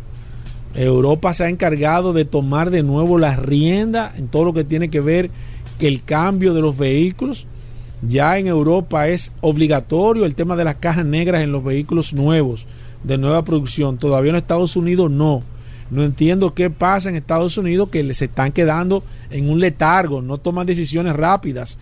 [0.75, 4.89] Europa se ha encargado de tomar de nuevo la rienda en todo lo que tiene
[4.89, 5.29] que ver
[5.79, 7.47] que el cambio de los vehículos.
[8.01, 12.67] Ya en Europa es obligatorio el tema de las cajas negras en los vehículos nuevos,
[13.03, 13.97] de nueva producción.
[13.97, 15.41] Todavía en Estados Unidos no.
[15.89, 20.37] No entiendo qué pasa en Estados Unidos que se están quedando en un letargo, no
[20.37, 21.77] toman decisiones rápidas.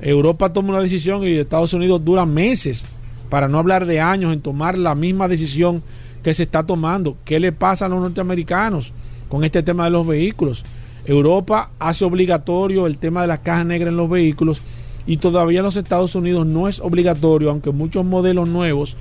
[0.00, 2.86] Europa toma una decisión y Estados Unidos dura meses,
[3.28, 5.82] para no hablar de años, en tomar la misma decisión
[6.22, 7.16] que se está tomando.
[7.24, 8.92] ¿Qué le pasa a los norteamericanos
[9.28, 10.64] con este tema de los vehículos?
[11.04, 14.62] Europa hace obligatorio el tema de las cajas negras en los vehículos
[15.06, 18.96] y todavía en los Estados Unidos no es obligatorio, aunque muchos modelos nuevos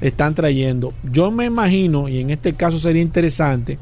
[0.00, 0.92] están trayendo.
[1.10, 3.78] Yo me imagino, y en este caso sería interesante,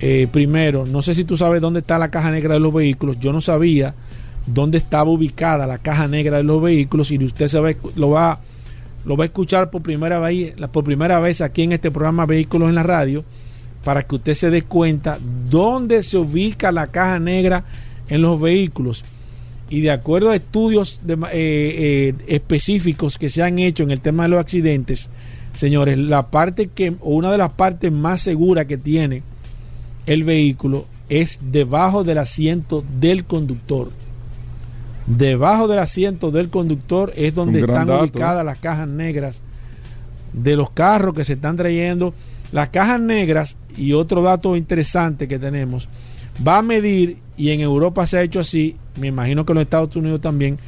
[0.00, 3.18] eh, primero, no sé si tú sabes dónde está la caja negra de los vehículos,
[3.20, 3.94] yo no sabía
[4.46, 8.40] dónde estaba ubicada la caja negra de los vehículos y usted se va, lo va
[9.04, 12.68] lo va a escuchar por primera vez por primera vez aquí en este programa Vehículos
[12.68, 13.24] en la Radio
[13.84, 15.18] para que usted se dé cuenta
[15.50, 17.64] dónde se ubica la caja negra
[18.08, 19.04] en los vehículos.
[19.70, 24.24] Y de acuerdo a estudios eh, eh, específicos que se han hecho en el tema
[24.24, 25.10] de los accidentes
[25.54, 29.22] señores la parte que o una de las partes más seguras que tiene
[30.06, 33.90] el vehículo es debajo del asiento del conductor
[35.06, 38.02] Debajo del asiento del conductor es donde están dato.
[38.02, 39.42] ubicadas las cajas negras
[40.32, 42.14] de los carros que se están trayendo.
[42.52, 45.88] Las cajas negras, y otro dato interesante que tenemos,
[46.46, 49.62] va a medir, y en Europa se ha hecho así, me imagino que en los
[49.62, 50.58] Estados Unidos también,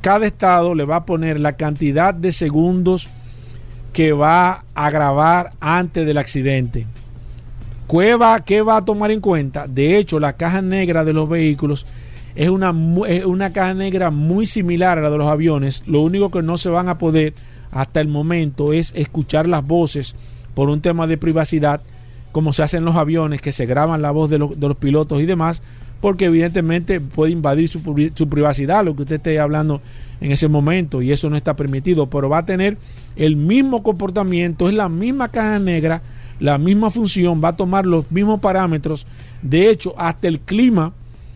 [0.00, 3.08] cada estado le va a poner la cantidad de segundos
[3.92, 6.86] que va a grabar antes del accidente.
[7.88, 9.66] ¿Qué va, qué va a tomar en cuenta?
[9.66, 11.86] De hecho, la caja negra de los vehículos
[12.34, 12.74] es una,
[13.08, 15.82] es una caja negra muy similar a la de los aviones.
[15.86, 17.34] Lo único que no se van a poder
[17.70, 20.14] hasta el momento es escuchar las voces
[20.54, 21.80] por un tema de privacidad,
[22.30, 24.76] como se hace en los aviones, que se graban la voz de los, de los
[24.76, 25.62] pilotos y demás,
[26.00, 27.80] porque evidentemente puede invadir su,
[28.14, 29.80] su privacidad, lo que usted esté hablando
[30.20, 32.76] en ese momento, y eso no está permitido, pero va a tener
[33.16, 36.02] el mismo comportamiento, es la misma caja negra,
[36.40, 39.06] la misma función, va a tomar los mismos parámetros,
[39.42, 40.92] de hecho, hasta el clima,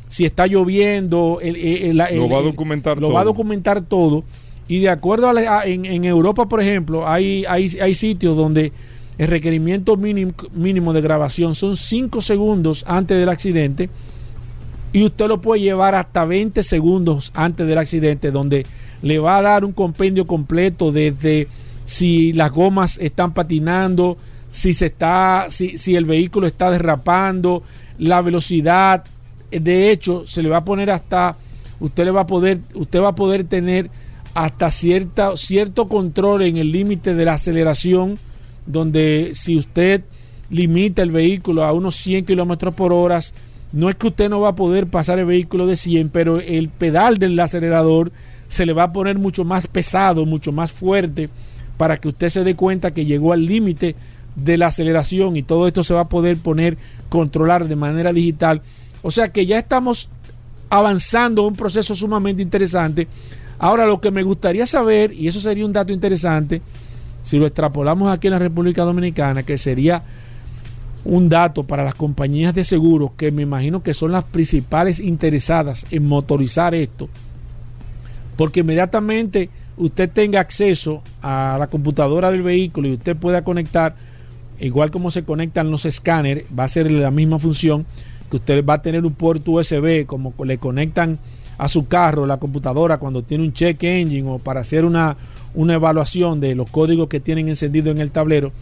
[0.08, 3.32] si está lloviendo, el- el- el- Lo va a documentar lo va a todo.
[3.32, 4.24] documentar todo.
[4.68, 8.36] Y de acuerdo a, la- a- en, en Europa, por ejemplo, hay, hay, hay sitios
[8.36, 8.72] donde
[9.18, 13.88] el requerimiento mínimo, mínimo de grabación son 5 segundos antes del accidente
[14.92, 18.66] y usted lo puede llevar hasta 20 segundos antes del accidente, donde
[19.02, 21.48] le va a dar un compendio completo desde
[21.84, 24.16] si las gomas están patinando,
[24.50, 27.62] si se está, si, si el vehículo está derrapando,
[27.98, 29.04] la velocidad.
[29.50, 31.36] De hecho, se le va a poner hasta,
[31.80, 33.90] usted le va a poder, usted va a poder tener
[34.34, 38.18] hasta cierta, cierto control en el límite de la aceleración,
[38.66, 40.02] donde si usted
[40.50, 43.20] limita el vehículo a unos 100 kilómetros por hora,
[43.72, 46.68] no es que usted no va a poder pasar el vehículo de 100, pero el
[46.68, 48.12] pedal del acelerador
[48.48, 51.28] se le va a poner mucho más pesado, mucho más fuerte,
[51.76, 53.96] para que usted se dé cuenta que llegó al límite
[54.36, 56.76] de la aceleración y todo esto se va a poder poner,
[57.08, 58.62] controlar de manera digital.
[59.06, 60.10] O sea que ya estamos
[60.68, 63.06] avanzando un proceso sumamente interesante.
[63.56, 66.60] Ahora lo que me gustaría saber, y eso sería un dato interesante,
[67.22, 70.02] si lo extrapolamos aquí en la República Dominicana, que sería
[71.04, 75.86] un dato para las compañías de seguros, que me imagino que son las principales interesadas
[75.92, 77.08] en motorizar esto,
[78.36, 83.94] porque inmediatamente usted tenga acceso a la computadora del vehículo y usted pueda conectar,
[84.58, 87.86] igual como se conectan los escáneres, va a ser la misma función,
[88.36, 91.18] que usted va a tener un puerto USB, como le conectan
[91.58, 95.16] a su carro la computadora cuando tiene un check engine o para hacer una,
[95.54, 98.52] una evaluación de los códigos que tienen encendido en el tablero.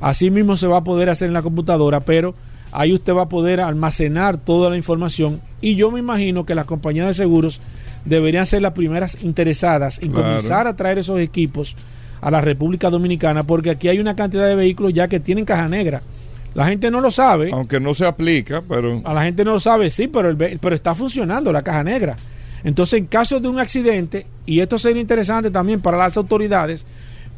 [0.00, 2.34] Así mismo se va a poder hacer en la computadora, pero
[2.72, 6.66] ahí usted va a poder almacenar toda la información y yo me imagino que las
[6.66, 7.62] compañías de seguros
[8.04, 10.26] deberían ser las primeras interesadas en Claro.
[10.26, 11.74] comenzar a traer esos equipos
[12.20, 15.68] a la República Dominicana porque aquí hay una cantidad de vehículos ya que tienen caja
[15.68, 16.02] negra.
[16.56, 17.50] La gente no lo sabe.
[17.52, 20.74] Aunque no se aplica, pero A la gente no lo sabe, sí, pero, el pero
[20.74, 22.16] está funcionando la caja negra.
[22.64, 26.86] Entonces, en caso de un accidente, y esto sería interesante también para las autoridades,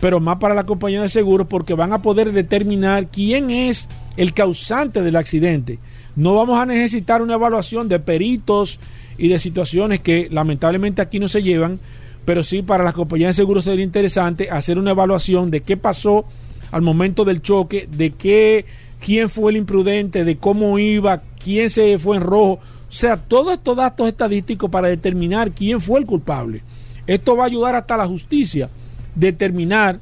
[0.01, 4.33] pero más para la compañía de seguros, porque van a poder determinar quién es el
[4.35, 5.81] causante del accidente.
[6.15, 8.79] No vamos a necesitar una evaluación de peritos
[9.19, 11.81] y de situaciones que lamentablemente aquí no se llevan,
[12.25, 16.25] pero sí para las compañías de seguros sería interesante hacer una evaluación de qué pasó
[16.71, 18.65] al momento del choque, de qué,
[19.01, 22.61] quién fue el imprudente, de cómo iba, quién se fue en rojo.
[22.89, 26.63] O sea, todos estos datos estadísticos para determinar quién fue el culpable.
[27.07, 28.69] Esto va a ayudar hasta la justicia
[29.15, 30.01] determinar.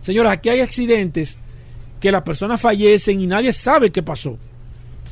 [0.00, 1.38] Señora, aquí hay accidentes
[2.00, 4.38] que las personas fallecen y nadie sabe qué pasó.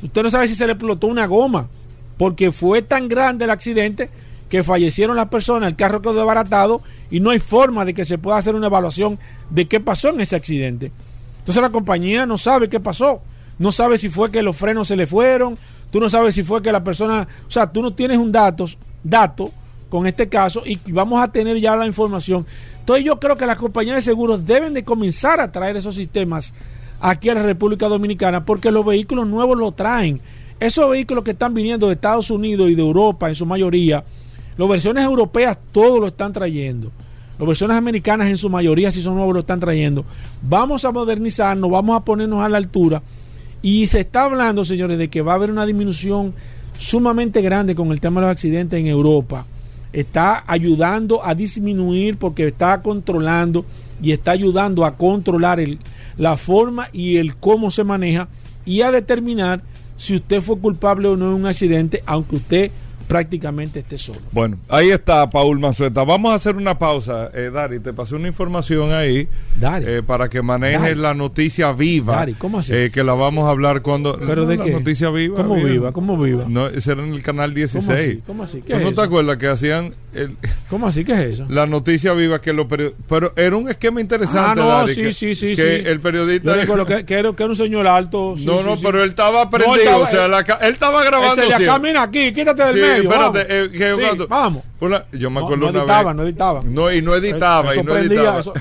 [0.01, 1.69] Usted no sabe si se le explotó una goma,
[2.17, 4.09] porque fue tan grande el accidente
[4.49, 8.17] que fallecieron las personas, el carro quedó desbaratado y no hay forma de que se
[8.17, 10.91] pueda hacer una evaluación de qué pasó en ese accidente.
[11.49, 13.23] Entonces la compañía no sabe qué pasó,
[13.57, 15.57] no sabe si fue que los frenos se le fueron,
[15.89, 18.77] tú no sabes si fue que la persona, o sea, tú no tienes un datos,
[19.03, 19.49] dato
[19.89, 22.45] con este caso y vamos a tener ya la información.
[22.81, 26.53] Entonces yo creo que las compañías de seguros deben de comenzar a traer esos sistemas
[26.99, 30.21] aquí a la República Dominicana porque los vehículos nuevos lo traen.
[30.59, 34.03] Esos vehículos que están viniendo de Estados Unidos y de Europa en su mayoría,
[34.55, 36.91] las versiones europeas todos lo están trayendo.
[37.39, 40.03] Las versiones americanas en su mayoría, si son nuevos, lo están trayendo.
[40.41, 43.01] Vamos a modernizarnos, vamos a ponernos a la altura.
[43.61, 46.33] Y se está hablando, señores, de que va a haber una disminución
[46.77, 49.45] sumamente grande con el tema de los accidentes en Europa.
[49.93, 53.65] Está ayudando a disminuir porque está controlando
[54.01, 55.79] y está ayudando a controlar el,
[56.17, 58.27] la forma y el cómo se maneja
[58.65, 59.61] y a determinar
[59.95, 62.71] si usted fue culpable o no de un accidente, aunque usted
[63.09, 64.19] prácticamente esté solo.
[64.31, 66.03] Bueno, ahí está Paul Mazueta.
[66.03, 67.31] Vamos a hacer una pausa.
[67.33, 69.85] Eh, Dari, te pasé una información ahí Dari.
[69.87, 70.95] eh, para que manejes Dari.
[70.95, 72.15] la noticia viva.
[72.17, 72.71] Dari, ¿cómo así?
[72.73, 74.17] eh, que la vamos a hablar cuando...
[74.17, 74.71] ¿Pero No, de la qué?
[74.71, 75.37] noticia viva.
[75.37, 75.69] ¿Cómo viejo.
[75.69, 75.91] viva?
[75.91, 76.45] ¿Cómo viva?
[76.47, 77.83] No, será en el canal 16.
[77.87, 78.23] ¿Cómo así?
[78.27, 78.61] ¿Cómo así?
[78.61, 79.01] ¿Qué ¿Tú es no te eso?
[79.01, 80.37] acuerdas que hacían el-
[80.69, 81.03] ¿Cómo así?
[81.05, 81.45] ¿Qué es eso?
[81.49, 85.01] la noticia viva que los peri- Pero era un esquema interesante, Ah, no, Dari, sí,
[85.03, 85.83] que, sí, sí, que sí.
[85.87, 86.63] el periodista...
[86.65, 88.35] Yo que, que era, que era un señor alto.
[88.37, 88.83] sí, no, sí, no, sí.
[88.85, 89.75] pero él estaba No, prendido.
[89.75, 93.03] él estaba- o sea, la él estaba grabando Ese mira aquí, quítate del medio.
[93.11, 93.45] espérate, vamos.
[93.49, 94.63] eh, que Sí, cuando- vamos.
[94.79, 96.15] Una- yo me No, acuerdo no una editaba, vez.
[96.15, 96.61] no editaba.
[96.63, 98.39] No, y no editaba, Eso y no prendía, editaba.
[98.39, 98.53] eso-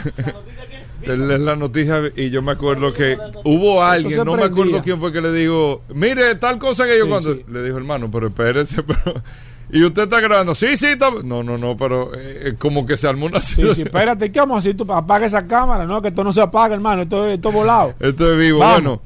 [1.07, 5.20] la noticia y yo me acuerdo que hubo alguien, no me acuerdo quién fue que
[5.22, 7.44] le dijo, mire, tal cosa que yo Sí, cuando sí.
[7.51, 9.22] le dijo, hermano, pero espérese, pero
[9.71, 10.55] Y usted está grabando.
[10.55, 11.11] Sí, sí, está...
[11.25, 14.57] No, no, no, pero eh, como que se armó una Sí, sí, espérate, ¿qué vamos
[14.57, 14.77] a hacer?
[14.77, 16.01] Tú apaga esa cámara, ¿no?
[16.01, 17.03] Que esto no se apaga, hermano.
[17.03, 17.95] Esto, esto es volado.
[18.01, 18.61] Esto es vivo.
[18.61, 18.81] Vamos.
[18.83, 19.03] Bueno,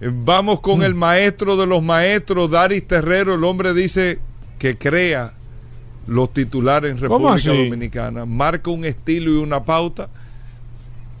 [0.00, 3.34] eh, vamos con el maestro de los maestros, Daris Terrero.
[3.34, 4.20] El hombre dice
[4.58, 5.34] que crea
[6.06, 7.64] los titulares en ¿Cómo República?
[7.64, 8.24] Dominicana.
[8.24, 10.08] Marca un estilo y una pauta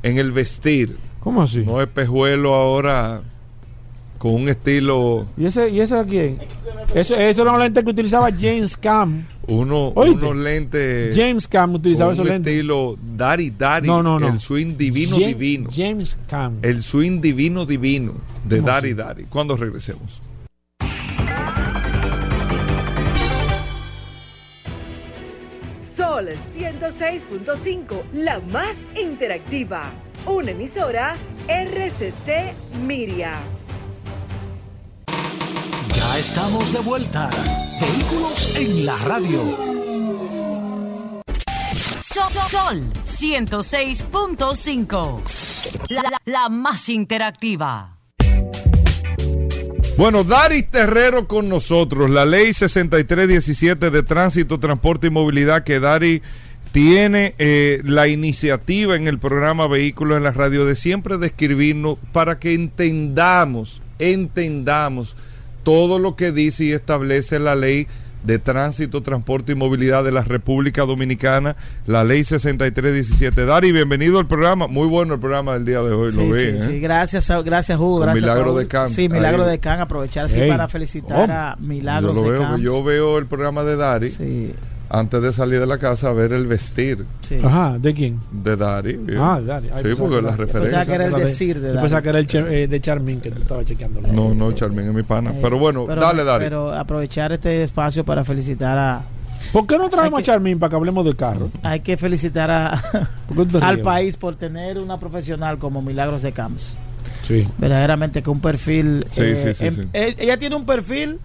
[0.02, 0.96] en el vestir.
[1.20, 1.60] ¿Cómo así?
[1.60, 3.22] No es pejuelo ahora
[4.26, 6.38] con un estilo, ¿Y ese, ¿Y ese de quién?
[6.94, 9.24] Eso, eso era un lente que utilizaba James Cam.
[9.48, 10.24] uno, Oíste.
[10.26, 12.52] unos lentes James Cam utilizaba un esos lentes.
[12.52, 14.28] estilo Dari Dari, No, no, no.
[14.28, 15.70] el swing divino divino.
[15.74, 16.58] James Cam.
[16.62, 18.14] El swing divino divino
[18.44, 18.94] de ¿Cómo Dari así?
[18.94, 19.24] Dari.
[19.24, 20.20] Cuando regresemos.
[25.78, 29.92] Sol 106.5, la más interactiva.
[30.26, 31.16] Una emisora
[31.48, 32.54] RCC
[32.86, 33.34] Miria.
[35.96, 37.30] Ya estamos de vuelta.
[37.80, 39.56] Vehículos en la radio.
[42.02, 45.20] Sol, Sol 106.5.
[45.90, 47.92] La, la- la más interactiva.
[49.98, 56.20] Bueno, Daris Terrero con nosotros, la ley 6317 de tránsito, transporte y movilidad que Dari
[56.72, 62.38] tiene eh, la iniciativa en el programa Vehículos en la Radio de siempre describirnos para
[62.38, 65.16] que entendamos, entendamos
[65.66, 67.88] todo lo que dice y establece la ley
[68.22, 71.56] de tránsito, transporte y movilidad de la República Dominicana,
[71.86, 73.44] la ley 6317.
[73.46, 74.68] Dari, bienvenido al programa.
[74.68, 76.60] Muy bueno el programa del día de hoy, Sí, lo sí, ¿eh?
[76.60, 78.90] sí, gracias, gracias Hugo, gracias Milagro de Can.
[78.90, 79.50] Sí, Milagro Ahí.
[79.50, 82.60] de Can, aprovechar para felicitar a Yo, Milagros lo de veo, Can.
[82.60, 84.52] yo veo el programa de Dari Sí,
[84.88, 87.38] antes de salir de la casa a ver el vestir sí.
[87.42, 88.20] Ajá, ¿de quién?
[88.30, 89.00] de Dari.
[89.18, 89.68] Ah, Dari.
[89.74, 90.78] Ay, Sí, porque que la era- referencia.
[90.78, 92.02] pensaba que era el de- decir de pensaba Dari.
[92.02, 94.00] que era el Char- eh, de Charmin que estaba chequeando.
[94.02, 95.32] No, no, Charmin es mi pana.
[95.32, 96.44] Eh, pero bueno, pero- dale, Dari.
[96.44, 99.02] Pero aprovechar este espacio para felicitar a.
[99.52, 101.50] ¿Por qué no traemos Hay a que- Charmin para que hablemos del carro?
[101.62, 102.70] Hay que felicitar a,
[103.28, 106.76] ¿Por qué tú te al país por tener una profesional como Milagros de Camps.
[107.26, 107.46] Sí.
[107.58, 109.04] Verdaderamente que un perfil.
[109.10, 109.80] Sí, sí, sí, em- sí.
[109.92, 111.18] e- Ella tiene un perfil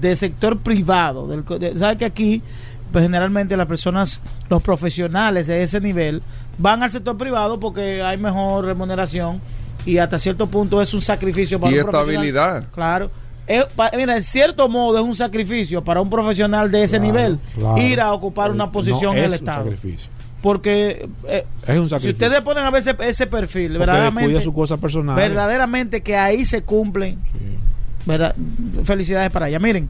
[0.00, 1.26] de sector privado.
[1.28, 2.42] Del, co- de- ¿Sabe que aquí,
[2.92, 6.22] pues generalmente las personas, los profesionales de ese nivel,
[6.58, 9.40] van al sector privado porque hay mejor remuneración
[9.86, 12.64] y hasta cierto punto es un sacrificio para Y un estabilidad.
[12.74, 13.10] Claro.
[13.46, 17.12] Es- pa- mira, en cierto modo es un sacrificio para un profesional de ese Claro,
[17.12, 17.78] nivel claro.
[17.78, 19.64] ir a ocupar una No, posición en es el un Estado.
[19.64, 20.10] sacrificio.
[20.42, 22.26] Porque eh, Es un si sacrificio.
[22.26, 25.16] ustedes ponen a ver ese, perfil, Porque verdaderamente, cuida su cosa personal.
[25.16, 27.38] verdaderamente que ahí se cumplen Sí.
[28.06, 28.34] ¿verdad?
[28.84, 29.58] Felicidades para ella.
[29.58, 29.88] Miren,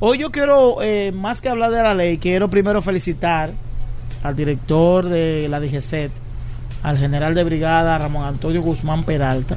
[0.00, 3.52] hoy yo quiero, eh, más que hablar de la ley, quiero primero felicitar
[4.22, 6.12] al director de la DGCET,
[6.82, 9.56] al general de brigada Ramón Antonio Guzmán Peralta,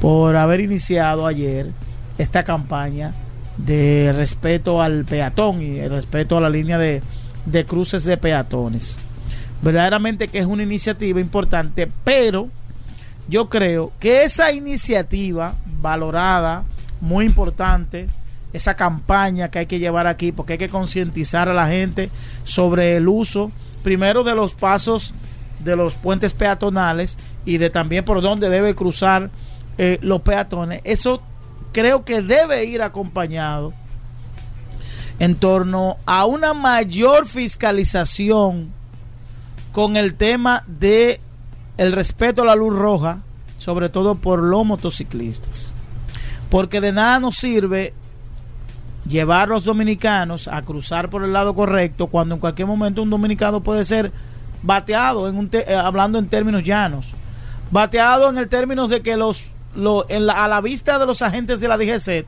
[0.00, 1.70] por haber iniciado ayer
[2.18, 3.12] esta campaña
[3.56, 7.02] de respeto al peatón y el respeto a la línea de,
[7.46, 8.98] de cruces de peatones.
[9.62, 12.48] Verdaderamente que es una iniciativa importante, pero
[13.28, 16.64] yo creo que esa iniciativa valorada,
[17.00, 18.08] muy importante,
[18.54, 22.08] esa campaña que hay que llevar aquí, porque hay que concientizar a la gente
[22.44, 23.50] sobre el uso,
[23.82, 25.12] primero de los pasos
[25.58, 29.30] de los puentes peatonales y de también por dónde debe cruzar
[29.76, 30.80] eh, los peatones.
[30.84, 31.20] Eso
[31.72, 33.74] creo que debe ir acompañado
[35.18, 38.72] en torno a una mayor fiscalización
[39.72, 41.20] con el tema de
[41.76, 43.22] el respeto a la luz roja,
[43.58, 45.72] sobre todo por los motociclistas.
[46.50, 47.94] Porque de nada nos sirve
[49.06, 53.10] llevar a los dominicanos a cruzar por el lado correcto cuando en cualquier momento un
[53.10, 54.12] dominicano puede ser
[54.62, 57.08] bateado, en un eh, hablando en términos llanos.
[57.70, 61.20] Bateado en el términos de que los, lo- en la- a la vista de los
[61.22, 62.26] agentes de la DGCET,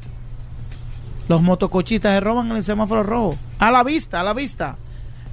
[1.29, 3.37] los motocochistas se roban en el semáforo rojo.
[3.59, 4.77] A la vista, a la vista.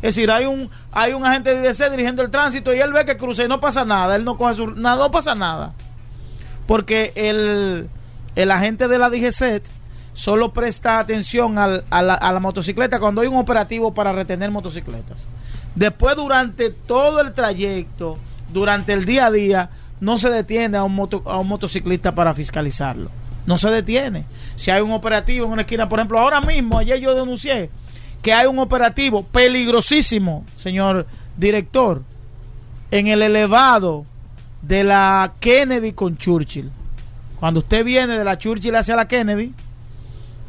[0.01, 3.05] Es decir, hay un, hay un agente de DGCET dirigiendo el tránsito y él ve
[3.05, 4.15] que cruza y no pasa nada.
[4.15, 4.67] Él no coge su.
[4.71, 5.73] Nada, no pasa nada.
[6.67, 7.89] Porque el,
[8.35, 9.67] el agente de la DGCET
[10.13, 15.27] solo presta atención al- a, la, motocicleta cuando hay un operativo para retener motocicletas.
[15.75, 18.17] Después, durante todo el trayecto,
[18.51, 22.33] durante el día a día, no se detiene a un, moto- a un motociclista para
[22.33, 23.09] fiscalizarlo.
[23.45, 24.25] No se detiene.
[24.55, 27.69] Si hay un operativo en una esquina, por ejemplo, ahora mismo, ayer yo denuncié
[28.21, 31.05] que hay un operativo peligrosísimo, señor
[31.35, 32.03] director,
[32.91, 34.05] en el elevado
[34.61, 36.71] de la Kennedy con Churchill.
[37.39, 39.51] Cuando usted viene de la Churchill hacia la Kennedy,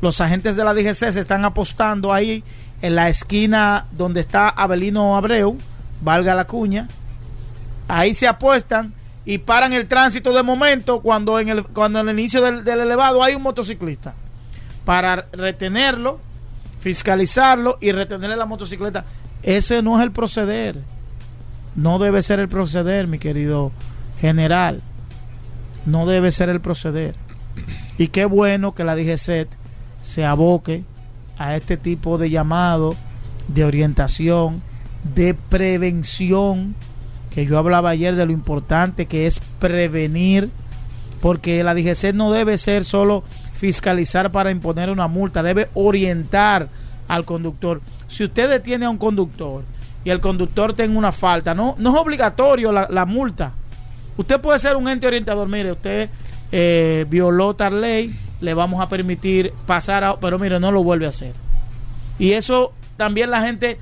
[0.00, 2.44] los agentes de la DGC se están apostando ahí
[2.82, 5.56] en la esquina donde está Abelino Abreu,
[6.02, 6.88] valga la cuña.
[7.88, 8.92] Ahí se apuestan
[9.24, 13.22] y paran el tránsito de momento cuando en el, cuando el inicio del, del elevado
[13.22, 14.14] hay un motociclista.
[14.84, 16.20] Para retenerlo,
[16.80, 19.04] fiscalizarlo y retenerle la motocicleta.
[19.42, 20.76] Ese no es el proceder.
[21.76, 23.72] No debe ser el proceder, mi querido
[24.20, 24.82] general.
[25.86, 27.14] No debe ser el proceder.
[27.96, 29.48] Y qué bueno que la DGCET
[30.04, 30.84] se aboque
[31.38, 32.94] a este tipo de llamado,
[33.48, 34.62] de orientación,
[35.14, 36.74] de prevención,
[37.30, 40.50] que yo hablaba ayer de lo importante que es prevenir,
[41.20, 43.24] porque la DGCET no debe ser solo
[43.54, 46.68] fiscalizar para imponer una multa, debe orientar
[47.08, 47.80] al conductor.
[48.06, 49.64] Si usted detiene a un conductor
[50.04, 53.52] y el conductor tiene una falta, no, no es obligatorio la, la multa.
[54.16, 56.08] Usted puede ser un ente orientador, mire, usted
[56.52, 60.18] eh, violó tal ley, le vamos a permitir pasar a...
[60.18, 61.34] Pero mire, no lo vuelve a hacer.
[62.18, 63.78] Y eso también la gente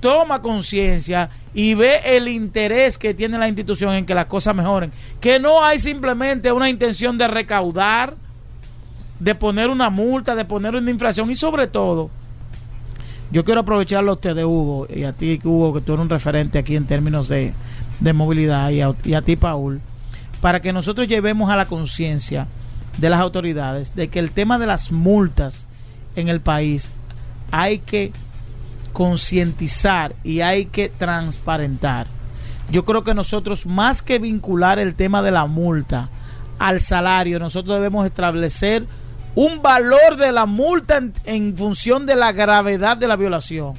[0.00, 4.92] toma conciencia y ve el interés que tiene la institución en que las cosas mejoren.
[5.20, 8.16] Que no hay simplemente una intención de recaudar,
[9.20, 12.10] de poner una multa, de poner una infracción y sobre todo,
[13.30, 16.58] yo quiero aprovecharlo a usted Hugo y a ti, Hugo, que tú eres un referente
[16.58, 17.54] aquí en términos de,
[18.00, 19.80] de movilidad y a ti, Paul,
[20.40, 22.48] para que nosotros llevemos a la conciencia
[22.98, 25.66] de las autoridades de que el tema de las multas
[26.16, 26.90] en el país
[27.50, 28.12] hay que
[28.92, 32.06] concientizar y hay que transparentar.
[32.70, 36.08] Yo creo que nosotros, más que vincular el tema de la multa
[36.58, 38.86] al salario, nosotros debemos establecer
[39.34, 43.74] un valor de la multa en, en función de la gravedad de la violación.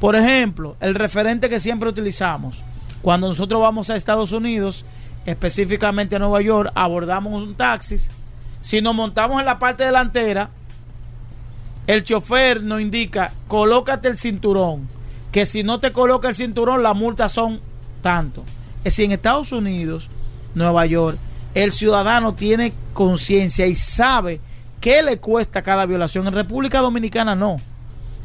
[0.00, 2.62] Por ejemplo, el referente que siempre utilizamos,
[3.02, 4.84] cuando nosotros vamos a Estados Unidos,
[5.26, 7.96] específicamente a Nueva York, abordamos un taxi,
[8.60, 10.50] si nos montamos en la parte delantera,
[11.86, 14.88] el chofer nos indica, colócate el cinturón,
[15.30, 17.60] que si no te coloca el cinturón, las multas son
[18.02, 18.44] tanto.
[18.78, 20.08] Es decir, en Estados Unidos,
[20.54, 21.18] Nueva York,
[21.54, 24.40] el ciudadano tiene conciencia y sabe
[24.80, 26.26] qué le cuesta cada violación.
[26.26, 27.58] En República Dominicana no.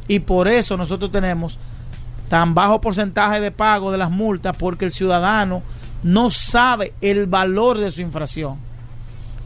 [0.08, 1.60] Y por eso nosotros tenemos
[2.30, 5.64] tan bajo porcentaje de pago de las multas, porque el ciudadano
[6.04, 8.58] no sabe el valor de su infracción.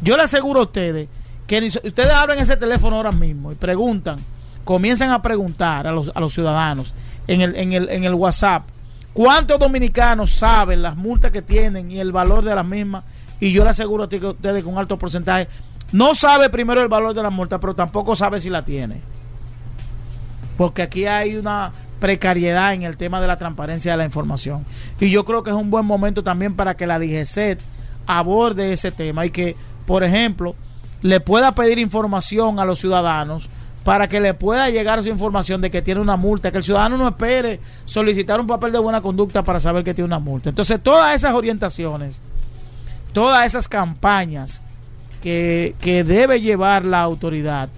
[0.02, 1.08] Yo le aseguro a ustedes
[1.48, 4.20] que ni, ustedes abren ese teléfono ahora mismo y preguntan,
[4.64, 6.94] comienzan a preguntar a los, a los ciudadanos
[7.28, 8.64] en el, en, el, en el WhatsApp,
[9.14, 13.04] ¿cuántos dominicanos saben las multas que tienen y el valor de las mismas?
[13.40, 15.48] Y yo le aseguro a ustedes que un alto porcentaje
[15.92, 19.02] no sabe primero el valor de la multa, pero tampoco sabe si la tiene.
[20.58, 24.66] Porque aquí hay una precariedad en el tema de la transparencia de la información.
[25.00, 27.60] Y yo creo que es un buen momento también para que la DGCET
[28.08, 30.56] aborde ese tema y que, por ejemplo,
[31.02, 33.50] le pueda pedir información a los ciudadanos
[33.84, 36.98] para que le pueda llegar su información de que tiene una multa, que el ciudadano
[36.98, 40.50] no espere solicitar un papel de buena conducta para saber que tiene una multa.
[40.50, 42.20] Entonces, todas esas orientaciones,
[43.14, 44.60] todas esas campañas
[45.22, 47.70] que, que debe llevar la autoridad,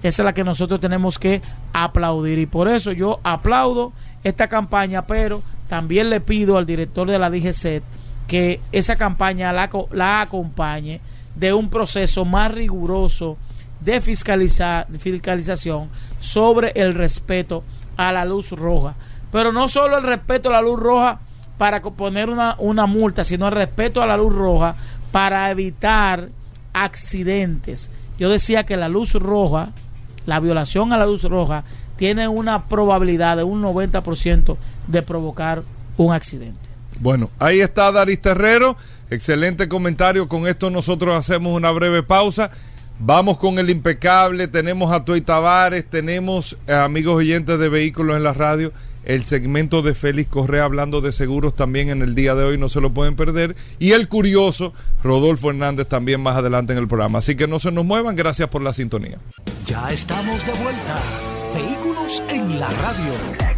[0.00, 1.42] esa es la que nosotros tenemos que
[1.72, 2.38] aplaudir.
[2.38, 3.92] Y por eso yo aplaudo
[4.24, 7.82] esta campaña, pero también le pido al director de la DGCET
[8.26, 11.00] que esa campaña la, la acompañe
[11.34, 13.38] de un proceso más riguroso
[13.80, 15.88] de fiscaliza, fiscalización
[16.18, 17.64] sobre el respeto
[17.96, 18.94] a la luz roja.
[19.30, 21.20] Pero no solo el respeto a la luz roja
[21.58, 24.76] para poner una, una multa, sino el respeto a la luz roja
[25.10, 26.28] para evitar
[26.72, 27.90] accidentes.
[28.18, 29.70] Yo decía que la luz roja,
[30.28, 31.64] la violación a la luz roja,
[31.96, 35.62] tiene una probabilidad de un 90% de provocar
[35.96, 36.68] un accidente.
[37.00, 38.76] Bueno, ahí está Daris Terrero.
[39.08, 40.28] Excelente comentario.
[40.28, 42.50] Con esto nosotros hacemos una breve pausa.
[42.98, 44.48] Vamos con el impecable.
[44.48, 48.70] Tenemos a Toy Tavares, tenemos eh, amigos oyentes de vehículos en la radio.
[49.04, 52.68] El segmento de Félix Correa hablando de seguros también en el día de hoy, no
[52.68, 53.56] se lo pueden perder.
[53.78, 54.72] Y el curioso,
[55.02, 57.18] Rodolfo Hernández también más adelante en el programa.
[57.20, 59.18] Así que no se nos muevan, gracias por la sintonía.
[59.66, 61.02] Ya estamos de vuelta.
[61.54, 63.57] Vehículos en la radio.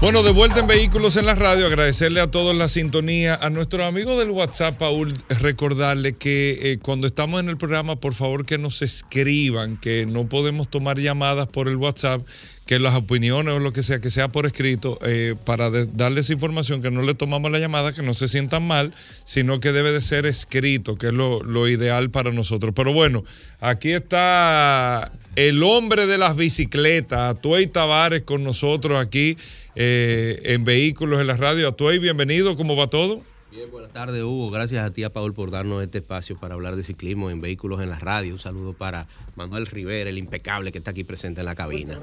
[0.00, 3.84] Bueno, de vuelta en Vehículos en la Radio, agradecerle a todos la sintonía, a nuestros
[3.86, 8.56] amigos del WhatsApp, Paul, recordarle que eh, cuando estamos en el programa, por favor que
[8.56, 12.22] nos escriban, que no podemos tomar llamadas por el WhatsApp,
[12.64, 16.80] que las opiniones o lo que sea, que sea por escrito, eh, para darles información,
[16.80, 18.94] que no le tomamos la llamada, que no se sientan mal,
[19.24, 22.72] sino que debe de ser escrito, que es lo, lo ideal para nosotros.
[22.74, 23.22] Pero bueno,
[23.60, 29.36] aquí está el hombre de las bicicletas, Atuey Tavares con nosotros aquí
[29.82, 31.66] eh, en Vehículos en la Radio.
[31.66, 33.22] Atuey, bienvenido, ¿cómo va todo?
[33.50, 34.50] Bien, buenas tardes, Hugo.
[34.50, 37.80] Gracias a ti, a Paul, por darnos este espacio para hablar de ciclismo en Vehículos
[37.80, 38.34] en la Radio.
[38.34, 39.06] Un saludo para
[39.36, 41.98] Manuel Rivera, el impecable que está aquí presente en la cabina.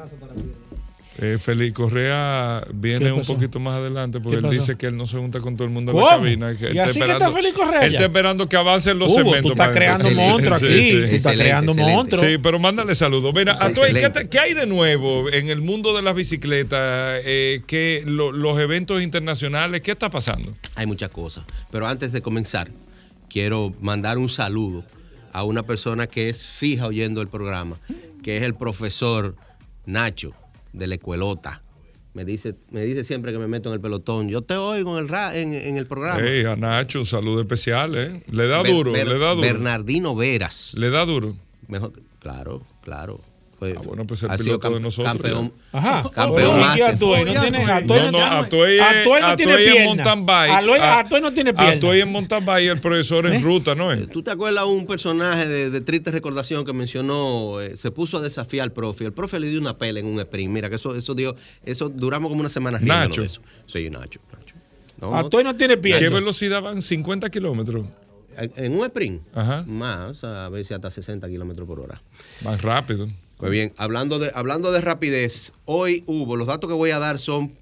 [1.20, 4.54] Eh, Félix Correa viene ¿Qué un poquito más adelante porque ¿Qué él pasó?
[4.54, 6.08] dice que él no se junta con todo el mundo en ¿Cómo?
[6.12, 6.56] la cabina.
[6.56, 9.42] que ¿Y así que está Félix Correa Él está esperando que avancen los Hugo, segmentos.
[9.44, 10.92] tú estás creando monstruos aquí.
[10.92, 12.24] Tú estás creando monstruos.
[12.26, 13.34] Sí, pero mándale saludos.
[13.36, 17.22] Mira, Atuey, ¿qué, te- qué hay de nuevo en el mundo de las bicicletas?
[17.26, 20.56] Eh, ¿qué- lo- los eventos internacionales, ¿qué está pasando?
[20.76, 21.46] Hay muchas cosas.
[21.72, 22.70] Pero antes de comenzar,
[23.28, 24.84] quiero mandar un saludo
[25.34, 27.78] a una persona que es fija oyendo el programa,
[28.22, 29.36] que es el profesor
[29.88, 30.32] Nacho
[30.78, 31.62] de la Escuelota.
[32.14, 34.28] Me dice, me dice siempre que me meto en el pelotón.
[34.28, 36.20] Yo te oigo en el, ra- en, en el programa.
[36.24, 38.24] Hey, a Nacho, un saludo especial, ¿eh?
[38.32, 39.42] Le da Ber- duro, Ber- le da duro.
[39.42, 40.74] Bernardino Veras.
[40.76, 41.36] Le da duro.
[41.68, 43.22] Mejor, claro, claro.
[43.60, 46.04] Fue- Ah, bueno, pues el ha sido piloto de nosotros, Campeón, Ajá.
[46.14, 46.84] campeón ¿Y máster.
[46.84, 49.86] Atuey no tiene, Atuey No, Atuey Atuey no tiene Atuey pierna.
[49.86, 50.52] mountain bike.
[50.52, 51.74] Atuey- A- Atuey no tiene pierna.
[51.74, 54.08] Atuey en mountain bike, el profesor en ruta, ¿no es?
[54.10, 57.60] ¿Tú te acuerdas un personaje de, de triste recordación que mencionó?
[57.60, 59.06] eh, se puso a desafiar al profe.
[59.06, 60.52] El profe le dio una pela en un sprint.
[60.54, 61.36] Mira, que eso, eso dio,
[61.66, 63.22] eso duramos como una semana Nacho.
[63.22, 63.42] de eso.
[63.66, 64.20] Sí, Nacho.
[64.32, 64.54] Nacho.
[65.02, 66.10] No, Atuey no tiene ¿Qué pierna.
[66.12, 66.80] velocidad van?
[66.82, 67.86] 50 kilómetros.
[68.40, 69.64] en- en un sprint, Ajá.
[69.66, 72.00] más, a veces hasta 60 kilómetros por hora.
[72.44, 73.08] Más rápido.
[73.38, 77.20] Pues bien, hablando de, hablando de rapidez, hoy hubo, los datos que voy a dar
[77.20, 77.54] son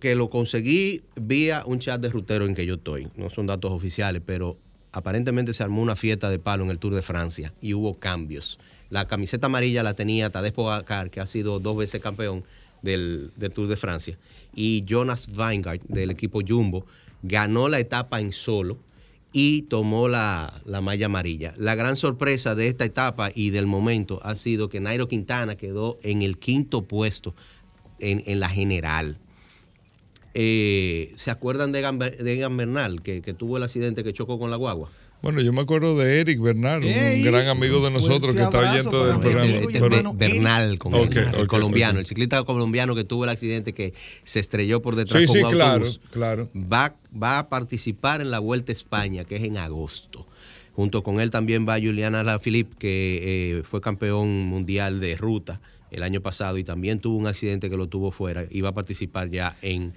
[0.00, 3.08] que lo conseguí vía un chat de rutero en que yo estoy.
[3.14, 4.58] No son datos oficiales, pero
[4.90, 8.58] aparentemente se armó una fiesta de palo en el Tour de Francia y hubo cambios.
[8.88, 12.42] La camiseta amarilla la tenía Tadej Pogacar, que ha sido dos veces campeón
[12.82, 14.18] del, del Tour de Francia.
[14.52, 16.86] Y Jonas Vingegaard, del equipo Jumbo,
[17.22, 18.78] ganó la etapa en solo
[19.32, 21.54] y tomó la, la malla amarilla.
[21.56, 25.98] La gran sorpresa de esta etapa y del momento ha sido que Nairo Quintana quedó
[26.02, 27.34] en el quinto puesto
[28.00, 29.18] en, en la general.
[30.34, 34.56] Eh, ¿Se acuerdan de Egan, Bernal, que, que tuvo el accidente que chocó con la
[34.56, 34.90] guagua?
[35.22, 38.58] Bueno, yo me acuerdo de Eric Bernal, Ey, un gran amigo de nosotros que está
[38.58, 39.46] oyendo del programa.
[39.46, 43.30] Este, hermano Be- Bernal, con Ok, el, el colombiano, el ciclista colombiano que tuvo el
[43.30, 43.92] accidente que
[44.24, 46.00] se estrelló por detrás Sí, con sí, un claro, autobús.
[46.10, 46.48] claro.
[46.56, 50.26] va, va a participar en la Vuelta a España, que es en agosto.
[50.74, 55.60] Junto con él también va Juliana Alaphilippe, que eh, fue campeón mundial de ruta
[55.90, 58.74] el año pasado y también tuvo un accidente que lo tuvo fuera y va a
[58.74, 59.92] participar ya en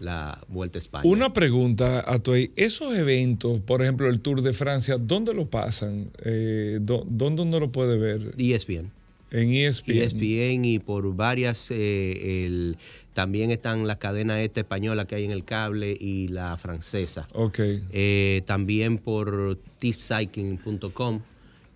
[0.00, 1.04] la Vuelta a España.
[1.08, 2.50] Una pregunta, Atuey.
[2.56, 6.10] Esos eventos, por ejemplo, el Tour de Francia, ¿dónde lo pasan?
[6.24, 8.34] Eh, dó- ¿Dónde uno lo puede ver?
[8.38, 8.90] ESPN.
[9.30, 9.98] En ESPN.
[9.98, 12.76] ESPN y por varias, eh, el-
[13.12, 17.28] también están las cadenas esta española que hay en el cable y la francesa.
[17.34, 17.58] Ok.
[17.92, 21.20] Eh, también por tcycling.com.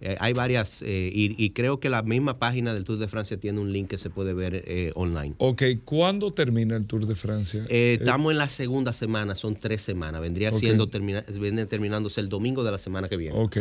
[0.05, 3.37] Eh, hay varias, eh, y, y creo que la misma página del Tour de Francia
[3.39, 5.35] tiene un link que se puede ver eh, online.
[5.39, 7.65] Ok, ¿cuándo termina el Tour de Francia?
[7.69, 10.21] Eh, estamos en la segunda semana, son tres semanas.
[10.21, 13.39] Vendría siendo termina- viene terminándose el domingo de la semana que viene.
[13.39, 13.57] Ok,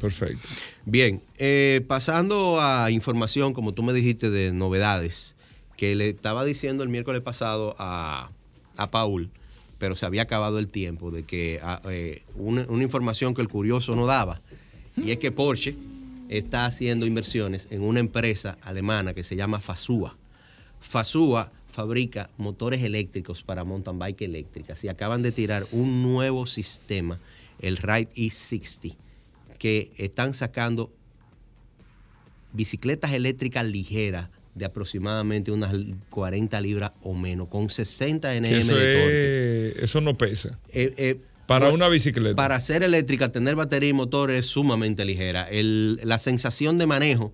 [0.00, 0.48] perfecto.
[0.86, 5.36] Bien, eh, pasando a información, como tú me dijiste, de novedades,
[5.76, 8.30] que le estaba diciendo el miércoles pasado a,
[8.76, 9.30] a Paul,
[9.78, 11.82] pero se había acabado el tiempo de que ah,
[12.36, 14.40] una, una información que el curioso no daba,
[14.96, 15.74] y es que Porsche
[16.28, 20.16] está haciendo inversiones en una empresa alemana que se llama Fasua.
[20.80, 27.18] Fasua fabrica motores eléctricos para mountain bike eléctricas y acaban de tirar un nuevo sistema,
[27.58, 28.96] el Ride E60,
[29.58, 30.90] que están sacando
[32.52, 35.74] bicicletas eléctricas ligeras de aproximadamente unas
[36.10, 39.68] 40 libras o menos, con 60 Que Nm eso, de torque.
[39.78, 40.58] es- eso no pesa.
[40.68, 42.36] Eh, eh, Para una bicicleta.
[42.36, 45.48] Para ser eléctrica, tener batería y motor es sumamente ligera.
[45.50, 47.32] El- la sensación de manejo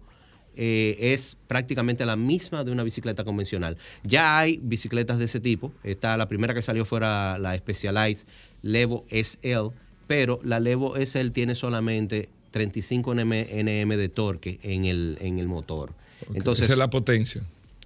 [0.57, 3.77] eh, es prácticamente la misma de una bicicleta convencional.
[4.03, 5.73] Ya hay bicicletas de ese tipo.
[5.85, 8.27] Está la primera que salió fuera la Specialized
[8.63, 9.71] Levo SL,
[10.09, 15.47] pero la Levo SL tiene solamente 35 Nm, Nm de torque en el, en el
[15.47, 15.95] motor.
[16.35, 17.43] Entonces, Esa es la potencia.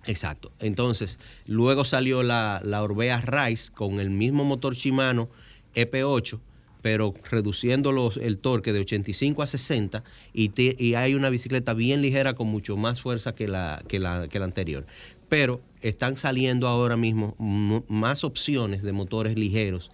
[0.06, 0.50] Exacto.
[0.58, 5.28] Entonces, luego salió la, la Orbea Rise con el mismo motor Shimano
[5.74, 6.40] EP8,
[6.82, 11.72] pero reduciendo los- el torque de 85 a 60 y, te- y hay una bicicleta
[11.74, 14.86] bien ligera con mucho más fuerza que la, que la, que la anterior.
[15.28, 17.34] Pero están saliendo ahora mismo
[17.88, 19.90] más opciones de motores ligeros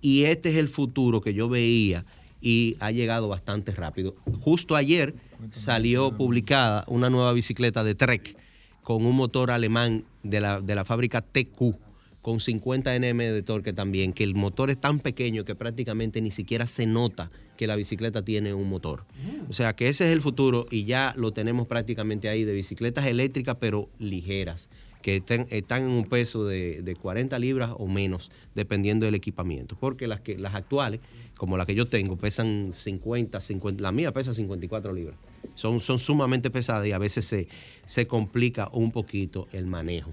[0.00, 2.04] y este es el futuro que yo veía
[2.40, 4.16] y ha llegado bastante rápido.
[4.40, 5.14] Justo ayer
[5.52, 8.36] salió publicada una nueva bicicleta de Trek
[8.82, 11.76] con un motor alemán de la, de la fábrica TQ
[12.22, 16.30] con 50 Nm de torque también, que el motor es tan pequeño que prácticamente ni
[16.30, 19.04] siquiera se nota que la bicicleta tiene un motor.
[19.50, 23.06] O sea que ese es el futuro y ya lo tenemos prácticamente ahí de bicicletas
[23.06, 24.68] eléctricas pero ligeras,
[25.02, 29.76] que estén- están en un peso de, de 40 libras o menos, dependiendo del equipamiento.
[29.78, 31.00] Porque las, que, las actuales,
[31.36, 35.16] como la que yo tengo, pesan 50, 50, la mía pesa 54 libras.
[35.56, 37.48] Son, son sumamente pesadas y a veces se,
[37.84, 40.12] se complica un poquito el manejo.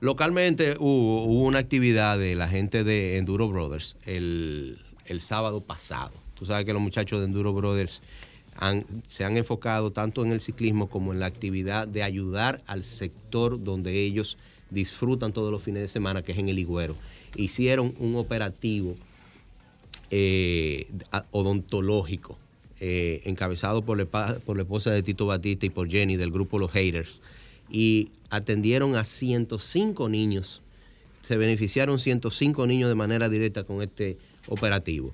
[0.00, 6.12] Localmente hubo, una actividad de la gente de Enduro Brothers el, el sábado pasado.
[6.34, 8.02] Tú sabes que los muchachos de Enduro Brothers
[9.06, 13.62] se han enfocado tanto en el ciclismo como en la actividad de ayudar al sector
[13.62, 14.36] donde ellos
[14.70, 16.96] disfrutan todos los fines de semana, que es en el Higüero.
[17.36, 18.96] Hicieron un operativo
[20.10, 20.86] eh,
[21.30, 22.38] odontológico,
[22.80, 27.20] eh, encabezado por la esposa de Tito Batista y por Jenny del grupo Los Haters,
[27.74, 30.62] y atendieron a 105 niños.
[31.22, 34.16] Se beneficiaron 105 niños de manera directa con este
[34.46, 35.12] operativo.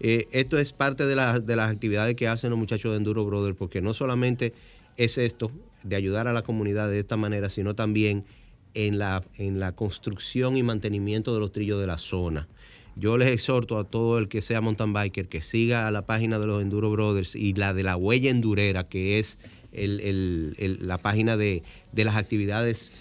[0.00, 3.54] Eh, esto es parte de, de las actividades que hacen los muchachos de Enduro Brother,
[3.54, 4.54] porque no solamente
[4.96, 8.24] es esto de ayudar a la comunidad de esta manera, sino también
[8.72, 12.48] en la, en la construcción y mantenimiento de los trillos de la zona.
[12.96, 16.38] Yo les exhorto a todo el que sea mountain biker que siga a la página
[16.38, 19.38] de los Enduro Brothers y la de la Huella Endurera, que es
[19.72, 21.62] el- la página de,
[21.92, 22.92] de las actividades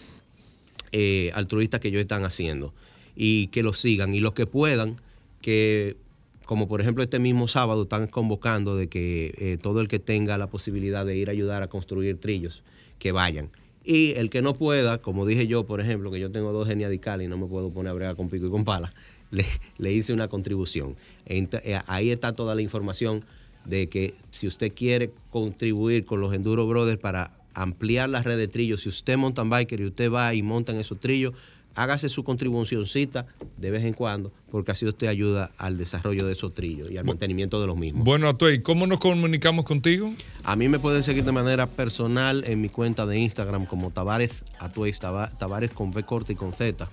[0.92, 2.74] eh, altruistas que ellos están haciendo.
[3.16, 4.14] Y que los sigan.
[4.14, 4.98] Y los que puedan
[5.42, 5.98] que
[6.46, 10.38] como por ejemplo este mismo sábado están convocando de que eh, todo el que tenga
[10.38, 12.62] la posibilidad de ir a ayudar a construir trillos
[13.00, 13.50] que vayan.
[13.86, 17.26] Y el que no pueda como dije yo por ejemplo que yo tengo dos geniadicales
[17.26, 18.94] y no me puedo poner a bregar con pico y con pala
[19.32, 19.46] le,
[19.78, 20.96] le hice una contribución.
[21.26, 21.48] Eh,
[21.88, 23.24] ahí está toda la información
[23.66, 28.48] de que si usted quiere contribuir con los Enduro Brothers para ampliar la red de
[28.48, 31.34] trillos, si usted es mountain biker y usted va y monta en esos trillos,
[31.76, 36.54] hágase su contribucioncita de vez en cuando, porque así usted ayuda al desarrollo de esos
[36.54, 38.04] trillos y al mantenimiento de los mismos.
[38.04, 40.14] Bueno, Atuey, ¿cómo nos comunicamos contigo?
[40.44, 44.44] A mí me pueden seguir de manera personal en mi cuenta de Instagram como Tavares
[44.60, 46.90] Atuey, Tava- Tavares con V corta y con Z.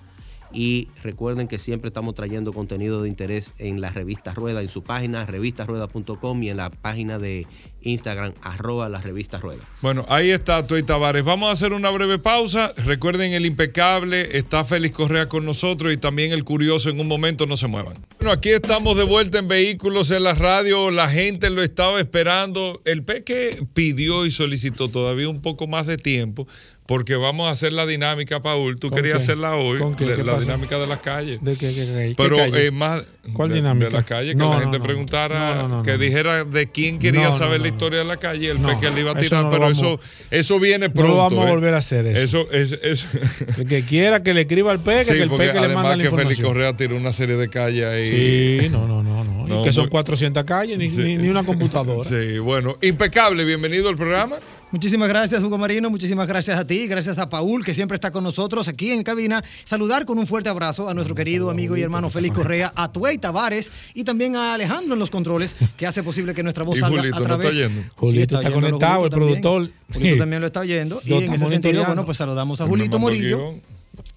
[0.52, 4.82] Y recuerden que siempre estamos trayendo contenido de interés en la revista Rueda, en su
[4.82, 7.46] página revistasrueda.com y en la página de
[7.82, 9.62] Instagram arroba la revista Rueda.
[9.82, 11.24] Bueno, ahí está Atuey Tavares.
[11.24, 12.72] Vamos a hacer una breve pausa.
[12.76, 17.46] Recuerden el impecable, está Félix Correa con nosotros y también el curioso en un momento,
[17.46, 17.94] no se muevan.
[18.18, 20.90] Bueno, aquí estamos de vuelta en Vehículos en la Radio.
[20.90, 22.80] La gente lo estaba esperando.
[22.84, 26.46] El Peque pidió y solicitó todavía un poco más de tiempo
[26.88, 28.80] porque vamos a hacer la dinámica, Paul.
[28.80, 29.22] Tú ¿Con querías qué?
[29.24, 30.06] hacerla hoy, ¿Con qué?
[30.06, 31.38] la, ¿Qué la dinámica de las calles.
[31.44, 32.64] ¿De qué, qué- Pero calle?
[32.64, 33.88] eh, más ¿Cuál de, dinámica?
[33.88, 34.84] de la calle, que No, la no, gente no.
[34.84, 35.98] preguntara, No, no, no, que no.
[35.98, 37.74] dijera de quién quería No, no, saber no, la no.
[37.76, 39.62] historia de la calle y el No, Peque le iba a eso tirar, no pero
[39.64, 41.16] vamos- eso, eso viene No pronto.
[41.18, 41.50] vamos a ¿eh?
[41.50, 42.48] volver a hacer eso.
[42.48, 43.18] Eso, es- eso-
[43.58, 45.84] El que quiera que le escriba al peque, Sí, que el peque le manda además
[45.84, 46.46] la que Félix información.
[46.48, 48.60] Correa tiró una serie de calles ahí.
[48.62, 49.46] Sí, no, no, no, no.
[49.46, 51.02] No, y que son muy- 400 calles, ni, Sí.
[51.02, 52.08] ni, ni una computadora.
[52.08, 54.36] Sí, bueno, impecable, bienvenido al programa.
[54.70, 55.88] Muchísimas gracias, Hugo Marino.
[55.88, 56.86] Muchísimas gracias a ti.
[56.86, 59.42] Gracias a Paul, que siempre está con nosotros aquí en cabina.
[59.64, 63.16] Saludar con un fuerte abrazo a nuestro querido amigo y hermano Félix Correa, a Tuey
[63.16, 66.80] Tavares y también a Alejandro en los controles, que hace posible que nuestra voz Y
[66.80, 67.46] salga Julito a no través.
[67.46, 67.82] está yendo.
[67.96, 69.40] Julito está conectado, el también.
[69.40, 69.70] productor.
[69.94, 70.18] Julito Sí.
[70.18, 71.00] también lo está oyendo.
[71.02, 73.38] Y Lo en ese sentido, bueno, pues saludamos a Julito Morillo.
[73.38, 73.62] guion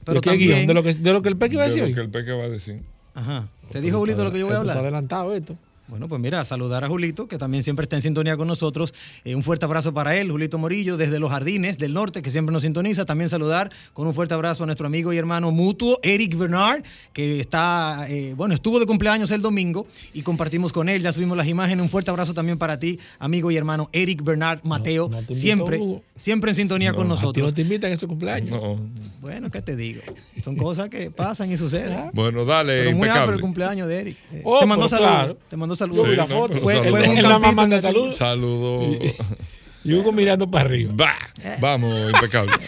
[0.03, 0.49] Pero ¿De qué también.
[0.51, 0.67] guion?
[0.67, 1.93] ¿De lo que, de lo que el peque iba a de decir lo hoy?
[1.95, 2.81] que el Peque va a decir.
[3.15, 3.47] Ajá.
[3.71, 4.91] ¿Te dijo Julito lo que yo voy a Esto Está hablar?
[4.93, 5.55] adelantado esto.
[5.91, 8.93] Bueno, pues mira, saludar a Julito, que también siempre está en sintonía con nosotros.
[9.25, 12.53] Eh, un fuerte abrazo para él, Julito Morillo, desde los Jardines del Norte, que siempre
[12.53, 13.03] nos sintoniza.
[13.05, 16.81] También saludar con un fuerte abrazo a nuestro amigo y hermano mutuo, Eric Bernard,
[17.11, 21.01] que está, eh, bueno, estuvo de cumpleaños el domingo y compartimos con él.
[21.01, 21.83] Ya subimos las imágenes.
[21.83, 26.03] Un fuerte abrazo también para ti, amigo y hermano Eric Bernard Mateo, no siempre, Hugo.
[26.15, 27.49] siempre en sintonía con A ti nosotros.
[27.49, 28.49] no te invitan a ese cumpleaños.
[28.49, 28.79] No.
[29.19, 30.01] Bueno, ¿qué te digo?
[30.41, 32.11] Son cosas que pasan y suceden.
[32.13, 33.35] Bueno, dale, Pero muy amplio impecable.
[33.35, 34.17] el cumpleaños de Eric.
[34.31, 35.11] Eh, Oh, te mandó saludos.
[35.11, 35.37] claro.
[35.49, 36.17] Te mandó saludos.
[36.17, 36.47] la no, foto.
[36.49, 36.91] pero Fue- saludos.
[36.91, 38.95] fue en un Él nada más campito manda en aquel- saludos.
[39.83, 40.93] Y Hugo mirando para arriba.
[40.99, 41.15] Va,
[41.59, 42.53] vamos, impecable.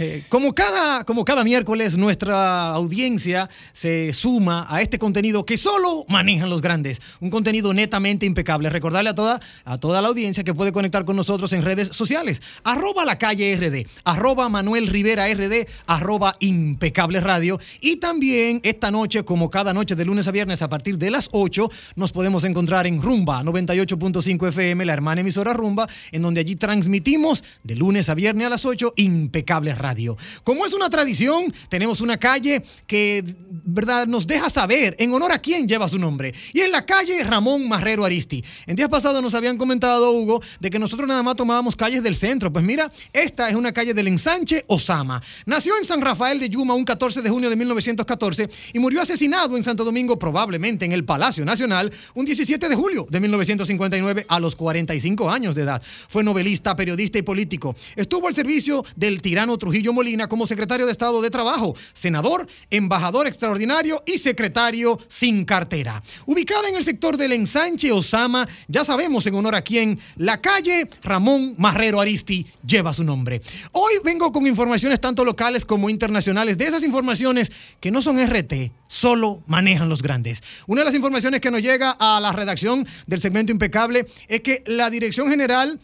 [0.00, 6.04] Eh, como, cada, como cada miércoles, nuestra audiencia se suma a este contenido que solo
[6.08, 7.02] manejan los grandes.
[7.20, 8.70] Un contenido netamente impecable.
[8.70, 12.40] Recordarle a toda, a toda la audiencia que puede conectar con nosotros en redes sociales.
[12.62, 17.58] Arroba la calle RD, arroba Manuel Rivera RD, arroba impecable radio.
[17.80, 21.28] Y también esta noche, como cada noche de lunes a viernes a partir de las
[21.32, 26.56] 8, nos podemos encontrar en Rumba 98.5 FM, la hermana emisora Rumba, en donde allí
[26.56, 30.16] transmitimos de lunes a viernes a las 8 Impecable Radio.
[30.44, 35.38] Como es una tradición, tenemos una calle que verdad nos deja saber en honor a
[35.38, 36.32] quién lleva su nombre.
[36.52, 38.42] Y es la calle Ramón Marrero Aristi.
[38.66, 42.16] En días pasados nos habían comentado, Hugo, de que nosotros nada más tomábamos calles del
[42.16, 42.52] centro.
[42.52, 45.22] Pues mira, esta es una calle del ensanche Osama.
[45.44, 49.56] Nació en San Rafael de Yuma un 14 de junio de 1914 y murió asesinado
[49.56, 54.40] en Santo Domingo, probablemente en el Palacio Nacional, un 17 de julio de 1959 a
[54.40, 55.82] los 45 años de edad.
[56.08, 56.22] Fue
[56.76, 57.74] periodista y político.
[57.96, 63.26] Estuvo al servicio del tirano Trujillo Molina como secretario de Estado de Trabajo, senador, embajador
[63.26, 66.02] extraordinario y secretario sin cartera.
[66.26, 70.88] Ubicada en el sector del ensanche Osama, ya sabemos en honor a quién, la calle
[71.02, 73.40] Ramón Marrero Aristi lleva su nombre.
[73.72, 78.72] Hoy vengo con informaciones tanto locales como internacionales, de esas informaciones que no son RT,
[78.86, 80.42] solo manejan los grandes.
[80.66, 84.62] Una de las informaciones que nos llega a la redacción del segmento impecable es que
[84.66, 85.80] la Dirección General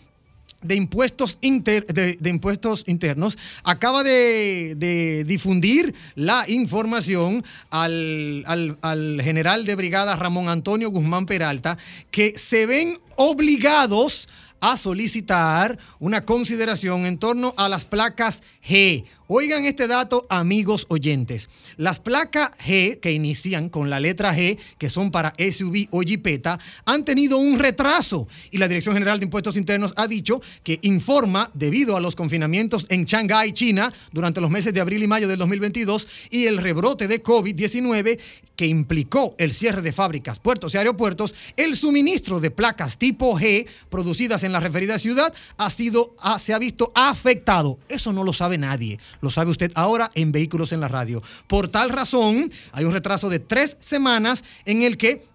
[0.65, 8.45] de impuestos, inter- de, impuestos internos acaba de, difundir la información al-
[8.81, 11.79] al general de brigada Ramón Antonio Guzmán Peralta
[12.11, 14.29] que se ven obligados
[14.61, 19.05] a solicitar una consideración en torno a las placas G.
[19.27, 21.49] Oigan este dato, amigos oyentes.
[21.79, 26.61] Las placas G, que inician con la letra G, que son para SUV o Jeepeta,
[26.85, 31.51] han tenido un retraso y la Dirección General de Impuestos Internos ha dicho que informa,
[31.55, 35.39] debido a los confinamientos en Shanghái, China, durante los meses de abril y mayo del
[35.39, 38.19] 2022 y el rebrote de COVID-19
[38.57, 43.67] que implicó el cierre de fábricas, puertos y aeropuertos, el suministro de placas tipo G
[43.89, 47.79] producidas en la referida ciudad ha sido, se ha visto afectado.
[47.89, 48.99] Eso no lo sabe nadie.
[49.21, 51.23] Lo sabe usted ahora en Vehículos en la Radio.
[51.47, 55.27] Por tal razón, hay un retraso de tres semanas en el que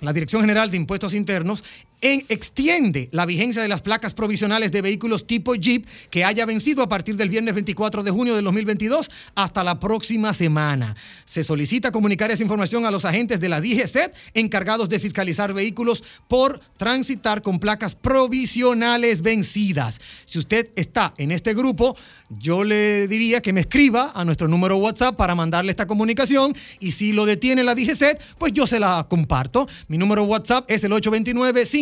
[0.00, 1.62] la Dirección General de Impuestos Internos
[2.00, 6.82] en- extiende la vigencia de las placas provisionales de vehículos tipo Jeep que haya vencido
[6.82, 10.96] a partir del viernes 24 de junio de 2022 hasta la próxima semana.
[11.24, 16.02] Se solicita comunicar esa información a los agentes de la DGCET encargados de fiscalizar vehículos
[16.28, 20.00] por transitar con placas provisionales vencidas.
[20.24, 21.96] Si usted está en este grupo,
[22.38, 26.92] yo le diría que me escriba a nuestro número WhatsApp para mandarle esta comunicación y
[26.92, 29.68] si lo detiene la DGCET, pues yo se la comparto.
[29.88, 30.92] Mi número WhatsApp es el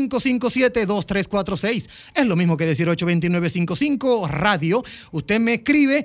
[0.08, 1.88] 829-557-2346.
[2.14, 4.82] Es lo mismo que decir 829-55 radio.
[5.12, 6.04] Usted me escribe,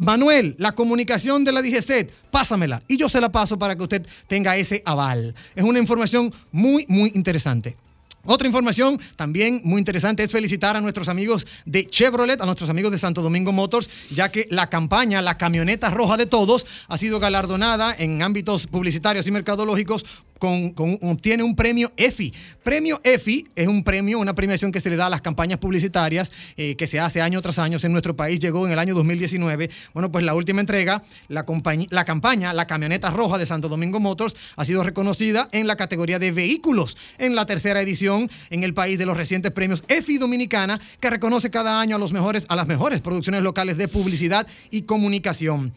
[0.00, 4.06] Manuel, la comunicación de la DGCET, pásamela y yo se la paso para que usted
[4.26, 5.34] tenga ese aval.
[5.54, 7.76] Es una información muy, muy interesante.
[8.24, 12.92] Otra información también muy interesante es felicitar a nuestros amigos de Chevrolet, a nuestros amigos
[12.92, 17.18] de Santo Domingo Motors, ya que la campaña La Camioneta Roja de Todos ha sido
[17.18, 20.04] galardonada en ámbitos publicitarios y mercadológicos
[20.38, 22.32] con, obtiene un premio EFI.
[22.64, 26.32] Premio EFI es un premio, una premiación que se le da a las campañas publicitarias
[26.56, 28.40] eh, que se hace año tras año en nuestro país.
[28.40, 29.70] Llegó en el año 2019.
[29.92, 31.44] Bueno, pues la última entrega, la,
[31.90, 36.18] la campaña La Camioneta Roja de Santo Domingo Motors ha sido reconocida en la categoría
[36.18, 38.09] de vehículos en la tercera edición
[38.50, 42.12] en el país de los recientes premios EFI Dominicana que reconoce cada año a, los
[42.12, 45.72] mejores, a las mejores producciones locales de publicidad y comunicación.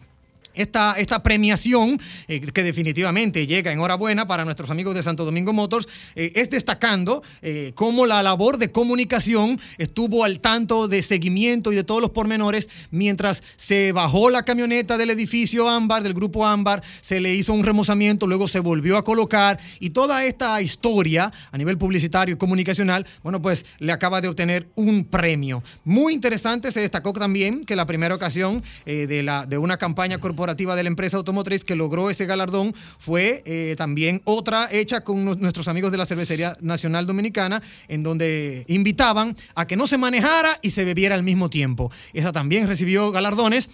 [0.56, 5.88] Esta, esta premiación, eh, que definitivamente llega enhorabuena para nuestros amigos de Santo Domingo Motors,
[6.16, 11.76] eh, es destacando eh, cómo la labor de comunicación estuvo al tanto de seguimiento y
[11.76, 16.84] de todos los pormenores mientras se bajó la camioneta del edificio Ámbar, del grupo Ámbar,
[17.02, 21.58] se le hizo un remozamiento, luego se volvió a colocar y toda esta historia a
[21.58, 25.64] nivel publicitario y comunicacional, bueno, pues le acaba de obtener un premio.
[25.84, 30.43] Muy interesante, se destacó también que la primera ocasión de, la, de una campaña corporativa
[30.76, 35.36] de la empresa automotriz que logró ese galardón fue eh, también otra hecha con nu-
[35.36, 40.60] nuestros amigos de la Cervecería Nacional Dominicana, en donde invitaban a que no se manejara
[40.62, 41.92] y se bebiera al mismo tiempo.
[42.14, 43.70] Esa también recibió galardones.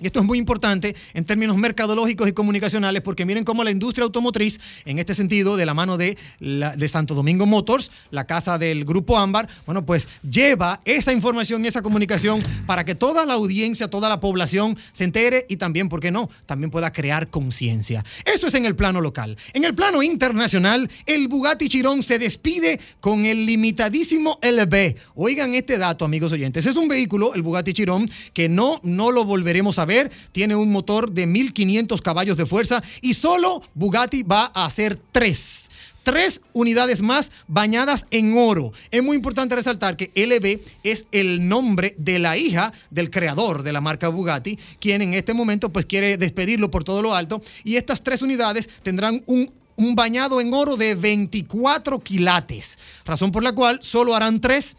[0.00, 4.04] Y esto es muy importante en términos mercadológicos y comunicacionales, porque miren cómo la industria
[4.04, 8.84] automotriz, en este sentido, de la mano de, de Santo Domingo Motors, la casa del
[8.84, 13.88] Grupo Ámbar, bueno, pues lleva esa información y esa comunicación para que toda la audiencia,
[13.88, 18.04] toda la población se entere y también, ¿por qué no?, también pueda crear conciencia.
[18.24, 19.36] Eso es en el plano local.
[19.52, 24.96] En el plano internacional, el Bugatti Chiron se despide con el limitadísimo LB.
[25.14, 26.66] Oigan este dato, amigos oyentes.
[26.66, 29.89] Es un vehículo, el Bugatti Chiron, que no, no lo volveremos a ver.
[30.32, 35.68] Tiene un motor de 1500 caballos de fuerza y solo Bugatti va a hacer tres.
[36.02, 38.72] Tres unidades más bañadas en oro.
[38.90, 43.72] Es muy importante resaltar que LB es el nombre de la hija del creador de
[43.72, 47.42] la marca Bugatti, quien en este momento pues quiere despedirlo por todo lo alto.
[47.64, 53.42] Y estas tres unidades tendrán un un bañado en oro de 24 quilates, razón por
[53.42, 54.76] la cual solo harán tres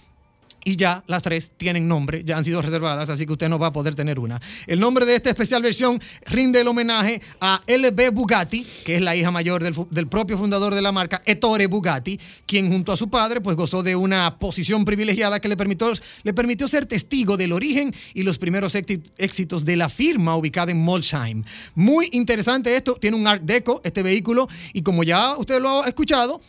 [0.64, 3.68] y ya las tres tienen nombre, ya han sido reservadas, así que usted no va
[3.68, 4.40] a poder tener una.
[4.68, 9.16] El nombre de esta especial versión rinde el homenaje a LB Bugatti, que es la
[9.16, 13.10] hija mayor del, del propio fundador de la marca, Ettore Bugatti, quien junto a su
[13.10, 15.92] padre pues gozó de una posición privilegiada que le permitió,
[16.24, 20.72] le permitió ser testigo del origen y los primeros éxi- éxitos de la firma ubicada
[20.72, 21.44] en Molsheim.
[21.76, 25.88] Muy interesante esto, tiene un Art Deco este vehículo y como ya usted lo ha
[25.88, 26.40] escuchado,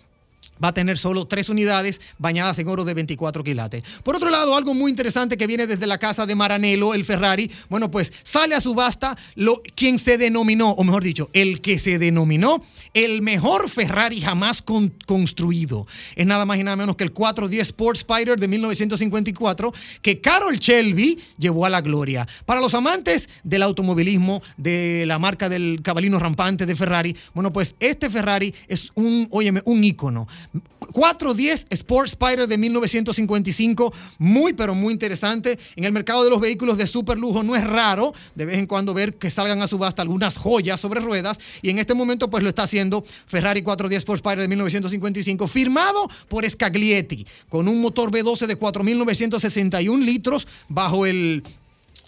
[0.62, 3.82] va a tener solo tres unidades bañadas en oro de 24 quilates.
[4.02, 7.50] Por otro lado, algo muy interesante que viene desde la casa de Maranello, el Ferrari,
[7.68, 11.98] bueno, pues sale a subasta lo, quien se denominó, o mejor dicho, el que se
[11.98, 12.62] denominó
[12.94, 15.86] el mejor Ferrari jamás con- construido.
[16.16, 20.56] Es nada más y nada menos que el 410 Sport Spider de 1954 que Carol
[20.58, 22.26] Shelby llevó a la gloria.
[22.46, 27.74] Para los amantes del automovilismo, de la marca del cabalino rampante de Ferrari, bueno, pues
[27.80, 30.28] este Ferrari es un, óyeme, un ícono.
[30.92, 35.58] 410 Sport Spider de 1955, muy pero muy interesante.
[35.76, 38.66] En el mercado de los vehículos de super lujo no es raro de vez en
[38.66, 42.42] cuando ver que salgan a subasta algunas joyas sobre ruedas y en este momento pues
[42.42, 48.10] lo está haciendo Ferrari 410 Sport Spider de 1955, firmado por Scaglietti, con un motor
[48.10, 51.42] V12 de 4.961 litros bajo el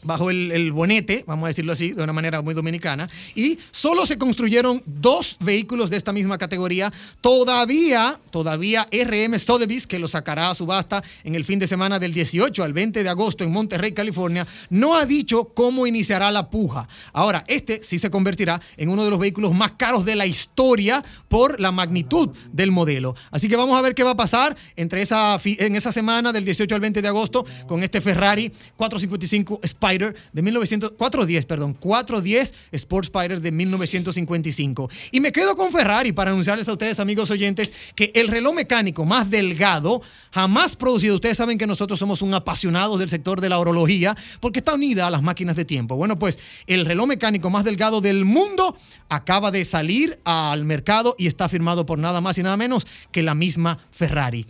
[0.05, 4.19] bajo el, bonete, vamos a decirlo así, de una manera muy dominicana, y solo se
[4.19, 6.93] construyeron dos vehículos de esta misma categoría.
[7.21, 12.13] Todavía, todavía RM Sotheby's, que lo sacará a subasta en el fin de semana del
[12.13, 16.89] 18 al 20 de agosto en Monterrey, California, no ha dicho cómo iniciará la puja.
[17.13, 21.05] Ahora, este sí se convertirá en uno de los vehículos más caros de la historia
[21.29, 23.17] por la magnitud del modelo.
[23.31, 26.45] Así que vamos a ver qué va a pasar entre esa, en esa semana del
[26.45, 29.61] 18 al 20 de agosto con este Ferrari 455
[29.95, 34.91] Spider de 1900, 410, perdón, 410 Sport Spider de 1955.
[35.13, 39.05] Y me quedo con Ferrari para anunciarles a ustedes, amigos oyentes, que el reloj mecánico
[39.05, 41.15] más delgado jamás producido.
[41.15, 45.07] Ustedes saben que nosotros somos un apasionado del sector de la orología porque está unida
[45.07, 45.97] a las máquinas de tiempo.
[45.97, 48.77] Bueno, pues el reloj mecánico más delgado del mundo
[49.09, 53.23] acaba de salir al mercado y está firmado por nada más y nada menos que
[53.23, 54.47] la misma Ferrari.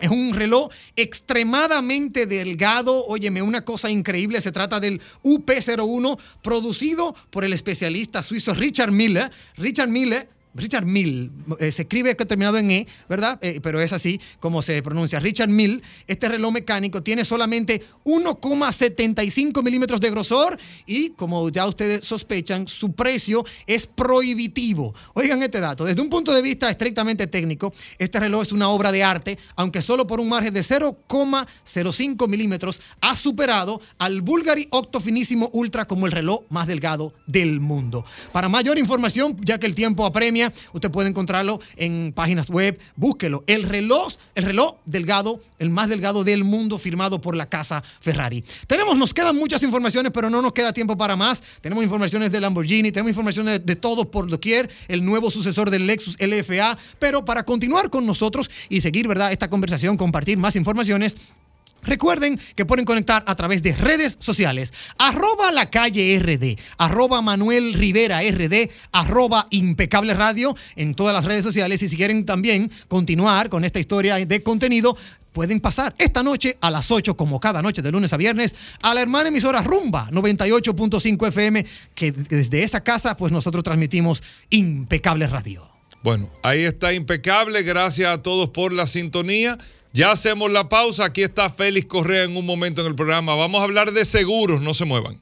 [0.00, 3.06] Es un reloj extremadamente delgado.
[3.06, 4.40] Óyeme, una cosa increíble.
[4.40, 9.30] Se trata del UP01, producido por el especialista suizo Richard Mille.
[9.56, 10.28] Richard Mille.
[10.54, 13.38] Richard Mill, eh, se escribe terminado en E, ¿verdad?
[13.42, 15.20] Eh, pero es así como se pronuncia.
[15.20, 22.06] Richard Mill, este reloj mecánico tiene solamente 1,75 milímetros de grosor y, como ya ustedes
[22.06, 24.94] sospechan, su precio es prohibitivo.
[25.14, 28.92] Oigan este dato, desde un punto de vista estrictamente técnico, este reloj es una obra
[28.92, 35.00] de arte, aunque solo por un margen de 0,05 milímetros ha superado al Bulgari Octo
[35.00, 38.04] Finísimo Ultra como el reloj más delgado del mundo.
[38.32, 40.39] Para mayor información, ya que el tiempo apremia,
[40.72, 43.44] usted puede encontrarlo en páginas web, búsquelo.
[43.46, 48.44] El reloj, el reloj delgado, el más delgado del mundo, firmado por la casa Ferrari.
[48.66, 51.42] Tenemos, nos quedan muchas informaciones, pero no nos queda tiempo para más.
[51.60, 55.86] Tenemos informaciones de Lamborghini, tenemos informaciones de, de todo por doquier, el nuevo sucesor del
[55.86, 56.78] Lexus LFA.
[56.98, 61.16] Pero para continuar con nosotros y seguir, ¿verdad?, esta conversación, compartir más informaciones.
[61.82, 64.72] Recuerden que pueden conectar a través de redes sociales.
[64.98, 71.44] Arroba la calle RD, arroba Manuel Rivera RD, arroba impecable radio en todas las redes
[71.44, 71.82] sociales.
[71.82, 74.96] Y si quieren también continuar con esta historia de contenido,
[75.32, 78.94] pueden pasar esta noche a las 8, como cada noche de lunes a viernes, a
[78.94, 85.70] la hermana emisora Rumba 98.5 FM, que desde esta casa, pues nosotros transmitimos impecable radio.
[86.02, 87.62] Bueno, ahí está impecable.
[87.62, 89.58] Gracias a todos por la sintonía.
[89.92, 91.06] Ya hacemos la pausa.
[91.06, 93.34] Aquí está Félix Correa en un momento en el programa.
[93.34, 94.60] Vamos a hablar de seguros.
[94.60, 95.20] No se muevan.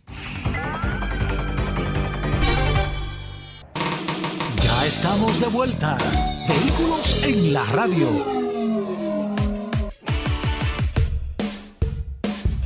[4.63, 5.97] Ya estamos de vuelta.
[6.47, 8.39] Vehículos en la radio.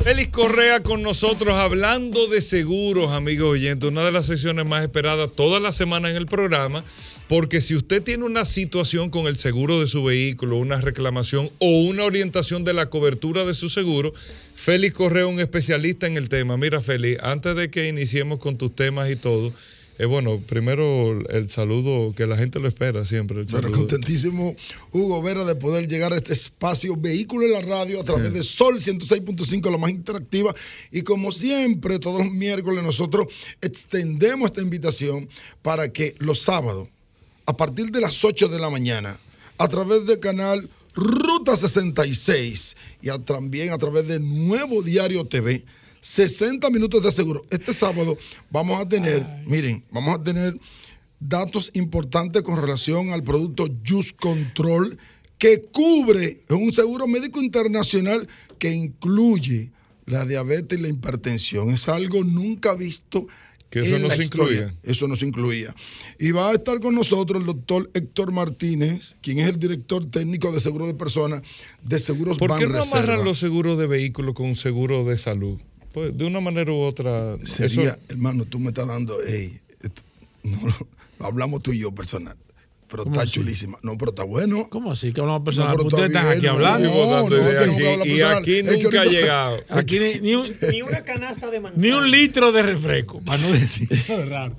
[0.02, 3.88] Félix Correa con nosotros hablando de seguros, amigos oyentes.
[3.88, 6.82] Una de las sesiones más esperadas toda la semana en el programa.
[7.32, 11.80] Porque si usted tiene una situación con el seguro de su vehículo, una reclamación o
[11.84, 14.12] una orientación de la cobertura de su seguro,
[14.54, 16.58] Félix Correa, un especialista en el tema.
[16.58, 19.50] Mira, Félix, antes de que iniciemos con tus temas y todo,
[19.98, 23.40] eh, bueno, primero el saludo que la gente lo espera siempre.
[23.40, 24.54] El Pero contentísimo,
[24.90, 28.42] Hugo Vera, de poder llegar a este espacio Vehículo en la Radio a través de
[28.42, 30.54] Sol 106.5, la más interactiva.
[30.90, 33.28] Y como siempre, todos los miércoles nosotros
[33.62, 35.30] extendemos esta invitación
[35.62, 36.88] para que los sábados,
[37.46, 39.18] a partir de las 8 de la mañana,
[39.58, 45.64] a través del canal Ruta 66 y a- también a través de Nuevo Diario TV,
[46.00, 47.44] 60 minutos de seguro.
[47.50, 48.16] Este sábado
[48.50, 50.58] vamos a tener, miren, vamos a tener
[51.20, 54.98] datos importantes con relación al producto Just Control
[55.38, 58.28] que cubre un seguro médico internacional
[58.58, 59.70] que incluye
[60.06, 61.70] la diabetes y la hipertensión.
[61.70, 63.26] Es algo nunca visto.
[63.72, 64.74] Que eso no se incluía.
[64.82, 65.74] Eso no se incluía.
[66.18, 70.52] Y va a estar con nosotros el doctor Héctor Martínez, quien es el director técnico
[70.52, 71.40] de seguro de personas
[71.82, 75.58] de Seguros ¿Por qué no amarran los seguros de vehículos con seguro de salud?
[75.94, 77.38] Pues de una manera u otra.
[77.46, 79.16] Sería, eso- hermano, tú me estás dando,
[80.42, 80.58] no,
[81.26, 82.36] hablamos tú y yo personal.
[82.92, 83.32] Pero ¿Cómo está así?
[83.32, 83.78] chulísima.
[83.82, 84.66] No, pero está bueno.
[84.68, 85.14] ¿Cómo así?
[85.14, 85.74] Que hablamos personal.
[85.74, 86.88] pero Ustedes está están aquí hablando.
[86.90, 89.56] no, no, hablar y aquí Es que nunca ha llegado.
[89.70, 91.82] Aquí ni, ni un, Ni una canasta de manzana.
[91.88, 93.88] ni un litro de refresco, para no decir.
[93.90, 94.54] Es raro.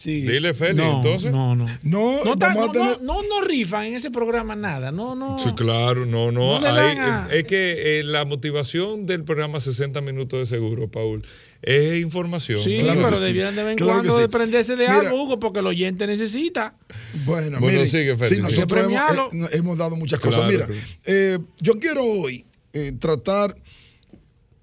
[0.00, 0.22] Sí.
[0.22, 1.30] Dile, Félix, no, entonces.
[1.30, 1.66] No, no.
[1.82, 3.02] No, No, no, tener.
[3.02, 4.90] no, no, no rifan en ese programa nada.
[4.90, 5.38] No, no.
[5.38, 6.58] Sí, claro, no, no.
[6.58, 10.46] No le hay- dan a- es que eh, la motivación del programa 60 minutos de
[10.56, 11.22] seguro, Paul,
[11.60, 12.62] es información.
[12.64, 14.20] Sí, Claro pero debieran de vez en Claro cuando sí.
[14.22, 15.00] desprenderse de Mira.
[15.00, 16.78] algo, Hugo, porque el oyente necesita.
[17.26, 20.48] Bueno, Bueno, sigue, Félix, sí, nosotros hemos, eh, hemos dado muchas cosas.
[20.48, 23.54] Claro, Mira, pero- eh, yo quiero hoy eh, tratar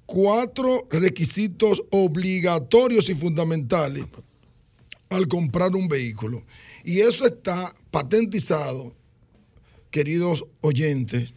[0.06, 4.06] cuatro requisitos obligatorios y fundamentales
[5.10, 6.43] al comprar un vehículo.
[6.84, 8.93] Y eso está patentizado,
[9.91, 11.34] queridos oyentes,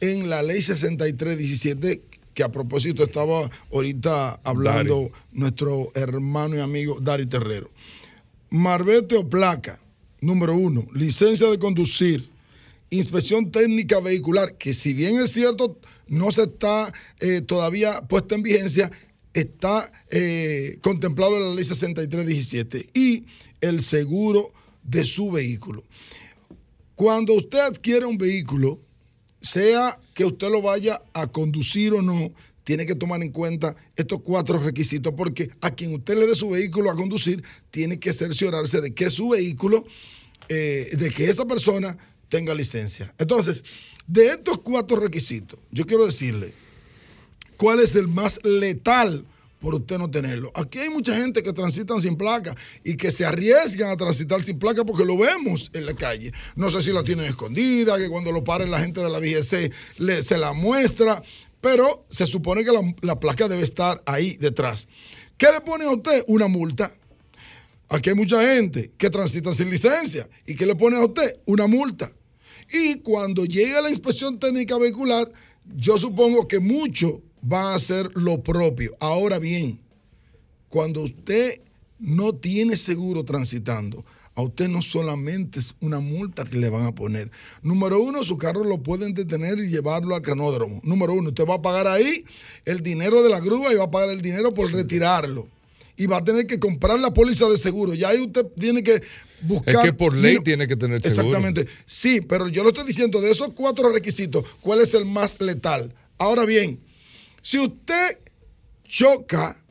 [0.00, 2.00] en la ley 6317,
[2.34, 5.12] que a propósito estaba ahorita hablando Dari.
[5.32, 7.70] nuestro hermano y amigo Dari Terrero.
[8.50, 9.80] Marbete o placa,
[10.20, 12.28] número uno, licencia de conducir,
[12.90, 18.42] inspección técnica vehicular, que si bien es cierto, no se está eh, todavía puesta en
[18.42, 18.90] vigencia,
[19.34, 23.26] está eh, contemplado en la ley 6317 y
[23.60, 25.84] el seguro de su vehículo.
[26.94, 28.80] Cuando usted adquiere un vehículo,
[29.42, 32.32] sea que usted lo vaya a conducir o no,
[32.62, 36.48] tiene que tomar en cuenta estos cuatro requisitos, porque a quien usted le dé su
[36.48, 39.84] vehículo a conducir, tiene que cerciorarse de que su vehículo,
[40.48, 43.12] eh, de que esa persona tenga licencia.
[43.18, 43.64] Entonces,
[44.06, 46.54] de estos cuatro requisitos, yo quiero decirle
[47.56, 49.24] cuál es el más letal
[49.64, 50.52] por usted no tenerlo.
[50.54, 54.58] Aquí hay mucha gente que transitan sin placa y que se arriesgan a transitar sin
[54.58, 56.32] placa porque lo vemos en la calle.
[56.54, 59.72] No sé si la tienen escondida, que cuando lo paren la gente de la DGC
[59.98, 61.22] le, se la muestra,
[61.62, 64.86] pero se supone que la, la placa debe estar ahí detrás.
[65.38, 66.22] ¿Qué le pone a usted?
[66.28, 66.94] Una multa.
[67.88, 71.66] Aquí hay mucha gente que transita sin licencia y que le pone a usted una
[71.66, 72.12] multa.
[72.70, 75.30] Y cuando llegue la inspección técnica vehicular,
[75.76, 77.14] yo supongo que muchos
[77.44, 78.96] van a hacer lo propio.
[79.00, 79.78] Ahora bien,
[80.68, 81.60] cuando usted
[81.98, 86.94] no tiene seguro transitando, a usted no solamente es una multa que le van a
[86.94, 87.30] poner.
[87.62, 90.80] Número uno, su carro lo pueden detener y llevarlo al canódromo.
[90.82, 92.24] Número uno, usted va a pagar ahí
[92.64, 95.46] el dinero de la grúa y va a pagar el dinero por retirarlo.
[95.96, 97.94] Y va a tener que comprar la póliza de seguro.
[97.94, 99.00] Ya ahí usted tiene que
[99.42, 99.76] buscar.
[99.76, 101.22] Es que por ley Mira, tiene que tener seguro.
[101.22, 101.68] Exactamente.
[101.86, 105.94] Sí, pero yo lo estoy diciendo, de esos cuatro requisitos, ¿cuál es el más letal?
[106.18, 106.80] Ahora bien,
[107.44, 108.18] si usted
[108.88, 109.62] choca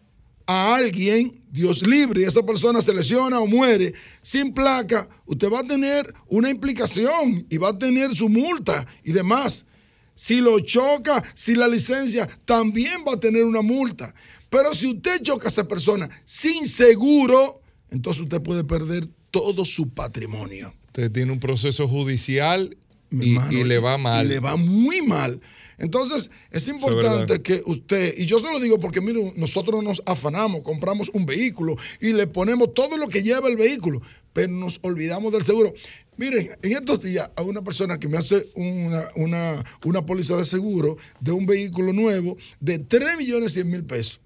[0.45, 5.61] a alguien, Dios libre, y esa persona se lesiona o muere sin placa, usted va
[5.61, 9.65] a tener una implicación y va a tener su multa y demás.
[10.13, 14.13] Si lo choca, si la licencia, también va a tener una multa.
[14.51, 17.59] Pero si usted choca a esa persona sin seguro,
[17.89, 20.71] entonces usted puede perder todo su patrimonio.
[20.89, 22.77] Usted tiene un proceso judicial
[23.09, 24.25] y, hermano, y le va mal.
[24.27, 25.41] Y le va muy mal.
[25.77, 30.61] Entonces, es importante que usted, y yo se lo digo porque, mire, nosotros nos afanamos,
[30.61, 34.01] compramos un vehículo y le ponemos todo lo que lleva el vehículo,
[34.33, 35.73] pero nos olvidamos del seguro.
[36.17, 40.45] Miren, en estos días hay una persona que me hace una, una, una póliza de
[40.45, 44.19] seguro de un vehículo nuevo de 3 millones 100 mil pesos.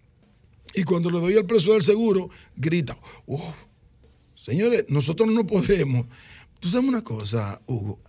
[0.74, 3.42] Y cuando le doy el precio del seguro, grita, "Uf,
[4.36, 6.06] señores, nosotros no podemos.
[6.60, 8.00] Tú sabes una cosa, Hugo,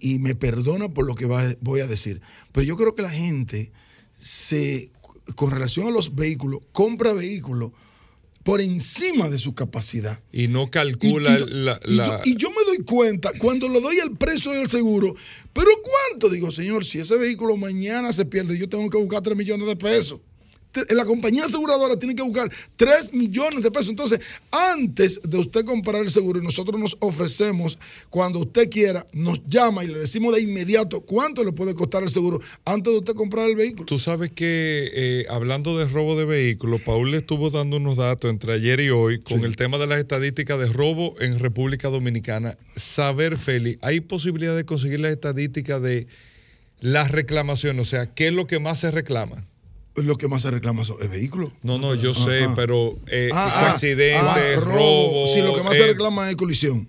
[0.00, 2.20] y, y me perdona por lo que va- voy a decir,
[2.52, 3.72] pero yo creo que la gente
[4.18, 4.90] se,
[5.36, 7.72] con relación a los vehículos, compra vehículos
[8.42, 10.20] por encima de su capacidad.
[10.32, 13.80] Y no calcula y la, y yo- la- y yo me doy cuenta cuando le
[13.80, 15.14] doy el precio del seguro,
[15.52, 16.28] pero ¿cuánto?
[16.30, 19.76] Digo, señor, si ese vehículo mañana se pierde, yo tengo que buscar 3 millones de
[19.76, 20.20] pesos.
[20.90, 23.88] La compañía aseguradora tiene que buscar 3 millones de pesos.
[23.88, 29.40] Entonces, antes de usted comprar el seguro, y nosotros nos ofrecemos, cuando usted quiera, nos
[29.46, 33.14] llama y le decimos de inmediato cuánto le puede costar el seguro antes de usted
[33.14, 33.86] comprar el vehículo.
[33.86, 38.30] Tú sabes que eh, hablando de robo de vehículos, Paul le estuvo dando unos datos
[38.30, 42.56] entre ayer y hoy con el tema de las estadísticas de robo en República Dominicana.
[42.76, 46.06] Saber, Feli, ¿hay posibilidad de conseguir las estadísticas de
[46.80, 47.82] las reclamaciones?
[47.82, 49.46] O sea, ¿qué es lo que más se reclama?
[50.02, 51.52] Lo que más se reclama el vehículo.
[51.62, 52.54] No, no, yo sé, Ajá.
[52.54, 55.26] pero eh, Ah, ah, accidentes, ah, robo.
[55.34, 56.88] Sí, lo que más eh, se reclama es colisión.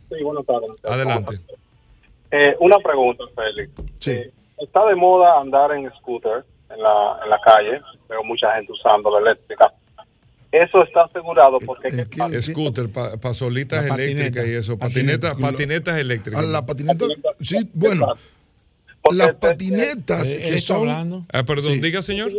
[0.08, 0.70] Sí, buenas tardes.
[0.84, 1.40] Adelante.
[2.30, 3.72] Eh, una pregunta, Félix.
[3.98, 4.12] Sí.
[4.12, 7.81] Eh, está de moda andar en scooter en la, en la calle.
[8.09, 9.72] Veo mucha gente usando la eléctrica.
[10.52, 11.89] Eso está asegurado porque...
[11.89, 12.18] ¿El ¿qué qué?
[12.18, 12.43] pasa?
[12.43, 15.31] Scooter, pa- pasolitas eléctricas y eso, Patineta.
[15.32, 16.44] patinetas, patinetas eléctricas.
[16.47, 17.05] la patineta,
[17.40, 18.06] sí, bueno,
[19.02, 20.89] Porque las te- patinetas Eh, él que está son...
[20.89, 21.22] hablando.
[21.32, 21.81] Ah, perdón, Sí.
[21.81, 22.31] diga señor.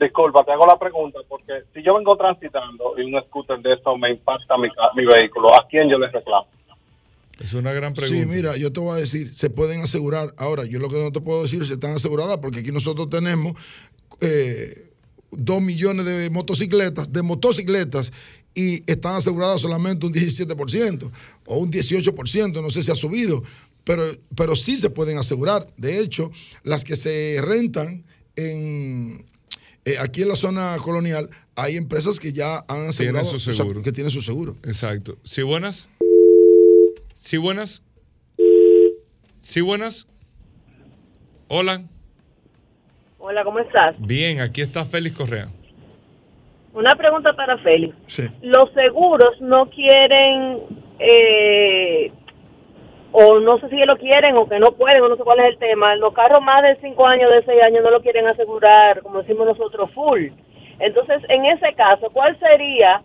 [0.00, 3.96] Disculpa, te hago la pregunta porque si yo vengo transitando y un scooter de esto
[3.96, 6.48] me impacta mi, ca- mi vehículo, ¿a quién yo les reclamo?
[7.42, 8.22] Es una gran pregunta.
[8.22, 10.34] Sí, mira, yo te voy a decir, se pueden asegurar.
[10.36, 13.54] Ahora, yo lo que no te puedo decir si están aseguradas, porque aquí nosotros tenemos
[14.20, 14.90] eh,
[15.32, 18.12] dos millones de motocicletas, de motocicletas,
[18.54, 21.10] y están aseguradas solamente un 17%
[21.46, 23.42] o un 18%, no sé si ha subido,
[23.84, 24.04] pero,
[24.36, 25.66] pero sí se pueden asegurar.
[25.76, 26.30] De hecho,
[26.62, 28.04] las que se rentan
[28.36, 29.24] en,
[29.84, 33.54] eh, aquí en la zona colonial, hay empresas que ya han asegurado, su o sea,
[33.54, 33.82] seguro.
[33.82, 34.56] que tienen su seguro.
[34.62, 35.18] Exacto.
[35.24, 35.88] ¿Sí buenas?
[37.22, 37.86] ¿Sí buenas?
[39.38, 40.08] ¿Sí buenas?
[41.46, 41.82] Hola.
[43.20, 43.94] Hola, ¿cómo estás?
[44.00, 45.46] Bien, aquí está Félix Correa.
[46.74, 47.94] Una pregunta para Félix.
[48.08, 48.24] Sí.
[48.42, 50.62] Los seguros no quieren,
[50.98, 52.10] eh,
[53.12, 55.52] o no sé si lo quieren o que no pueden, o no sé cuál es
[55.52, 55.94] el tema.
[55.94, 59.46] Los carros más de 5 años, de 6 años, no lo quieren asegurar, como decimos
[59.46, 60.26] nosotros, full.
[60.80, 63.00] Entonces, en ese caso, ¿cuál sería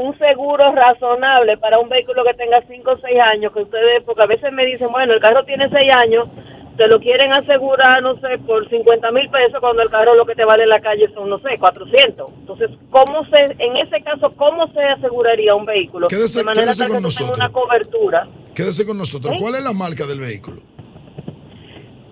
[0.00, 3.52] un seguro razonable para un vehículo que tenga 5 o 6 años?
[3.52, 6.28] Que ustedes, porque a veces me dicen, bueno, el carro tiene 6 años,
[6.76, 10.34] te lo quieren asegurar, no sé, por 50 mil pesos, cuando el carro lo que
[10.34, 12.28] te vale en la calle son, no sé, 400.
[12.40, 16.08] Entonces, ¿cómo se, en ese caso, cómo se aseguraría un vehículo?
[16.08, 17.36] Quédese- de manera quédese tal con nosotros.
[17.36, 18.28] una cobertura.
[18.54, 19.34] Quédese con nosotros.
[19.34, 19.38] ¿Eh?
[19.40, 20.60] ¿Cuál es la marca del vehículo?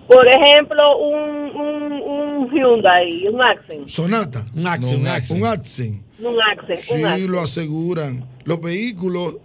[0.07, 1.19] Por ejemplo, un,
[1.55, 3.87] un, un Hyundai, un Accent.
[3.87, 4.39] Sonata.
[4.55, 4.95] Un Axi.
[4.95, 5.39] Un Accent.
[5.39, 6.35] Un Accent, un
[6.65, 7.29] Sí, Accent.
[7.29, 8.27] lo aseguran.
[8.43, 9.35] Los vehículos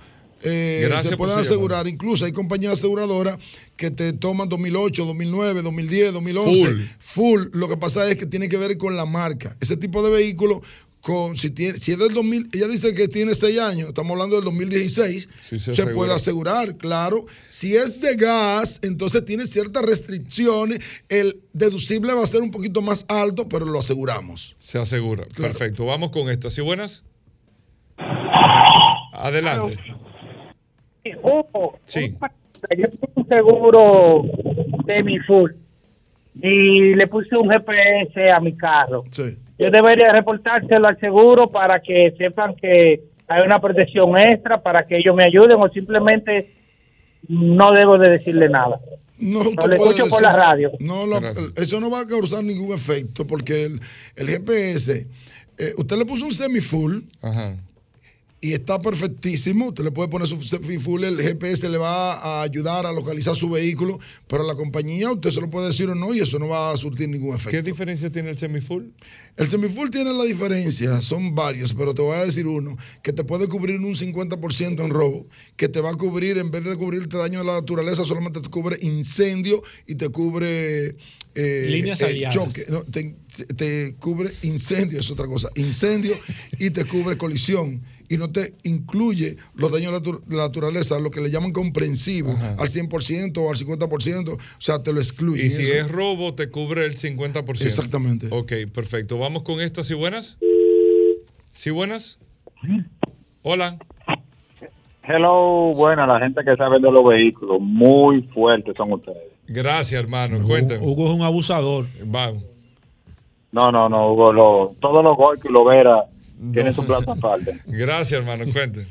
[0.42, 1.88] eh, se pueden asegurar.
[1.88, 3.38] Incluso hay compañías aseguradoras
[3.76, 6.64] que te toman 2008, 2009, 2010, 2011.
[6.66, 6.80] Full.
[6.98, 7.42] Full.
[7.52, 9.56] Lo que pasa es que tiene que ver con la marca.
[9.60, 10.62] Ese tipo de vehículo,
[11.04, 14.36] con, si, tiene, si es del 2000, ella dice que tiene 6 años, estamos hablando
[14.36, 17.26] del 2016, Sí, se se, puede asegurar, claro.
[17.50, 21.04] Si es de gas, entonces tiene ciertas restricciones.
[21.10, 24.56] El deducible va a ser un poquito más alto, pero lo aseguramos.
[24.60, 25.26] Se asegura.
[25.26, 25.52] Claro.
[25.52, 25.84] Perfecto.
[25.84, 26.50] Vamos con esta.
[26.50, 27.04] ¿Sí buenas?
[29.12, 29.78] Adelante.
[31.22, 32.16] Hugo, Sí.
[32.78, 34.22] yo tengo un seguro
[34.86, 35.50] semi full
[36.36, 39.04] y le puse un GPS a mi carro.
[39.10, 39.36] Sí.
[39.58, 44.98] Yo debería reportárselo al seguro para que sepan que hay una protección extra para que
[44.98, 46.52] ellos me ayuden o simplemente
[47.28, 48.80] no debo de decirle nada.
[49.16, 50.72] No, No, puede escucho por la radio.
[50.80, 51.18] No, lo-
[51.56, 53.80] eso no va a causar ningún efecto porque el,
[54.16, 55.06] el GPS,
[55.56, 57.56] eh, usted le puso un semi-full Ajá.
[58.44, 59.68] Y está perfectísimo.
[59.68, 63.48] Usted le puede poner su semi-full, el GPS le va a ayudar a localizar su
[63.48, 63.98] vehículo,
[64.28, 66.76] pero la compañía usted se lo puede decir o no y eso no va a
[66.76, 67.62] surtir ningún ¿Qué efecto.
[67.62, 68.92] diferencia tiene el semifull?
[69.38, 73.24] El semifull tiene la diferencia, son varios, pero te voy a decir uno, que te
[73.24, 75.26] puede cubrir un 50% en robo,
[75.56, 78.50] que te va a cubrir, en vez de cubrirte daño de la naturaleza, solamente te
[78.50, 80.96] cubre incendio y te cubre...
[81.34, 82.34] eh, Líneas eh, aliadas.
[82.34, 83.16] choque, no, te,
[83.56, 86.14] te cubre incendio, es otra cosa, incendio
[86.58, 90.42] y te cubre colisión y no te incluye los daños de la natu- de la
[90.44, 92.56] naturaleza, lo que le llaman comprensivo, Ajá.
[92.58, 95.46] al 100% o al 50%, o sea, te lo excluye.
[95.46, 97.66] Y si Eso- es robo, te cubre el 50%.
[97.68, 98.28] Exactamente.
[98.30, 99.18] Ok, perfecto.
[99.18, 99.86] Vamos con estas.
[99.86, 100.38] ¿Sí buenas?
[101.50, 102.18] ¿Sí buenas?
[103.42, 103.78] Hola.
[105.06, 109.18] Hello, buena, la gente que sabe de los vehículos, muy fuertes son ustedes.
[109.46, 110.46] Gracias, hermano.
[110.46, 110.80] Cuéntame.
[110.84, 111.86] Hugo es un abusador.
[112.06, 112.42] Vamos.
[113.52, 116.04] No, no, no, Hugo, lo- todos los Goico y los Vera
[116.52, 117.60] tienen su plato aparte.
[117.66, 118.44] Gracias, hermano.
[118.52, 118.86] Cuéntame.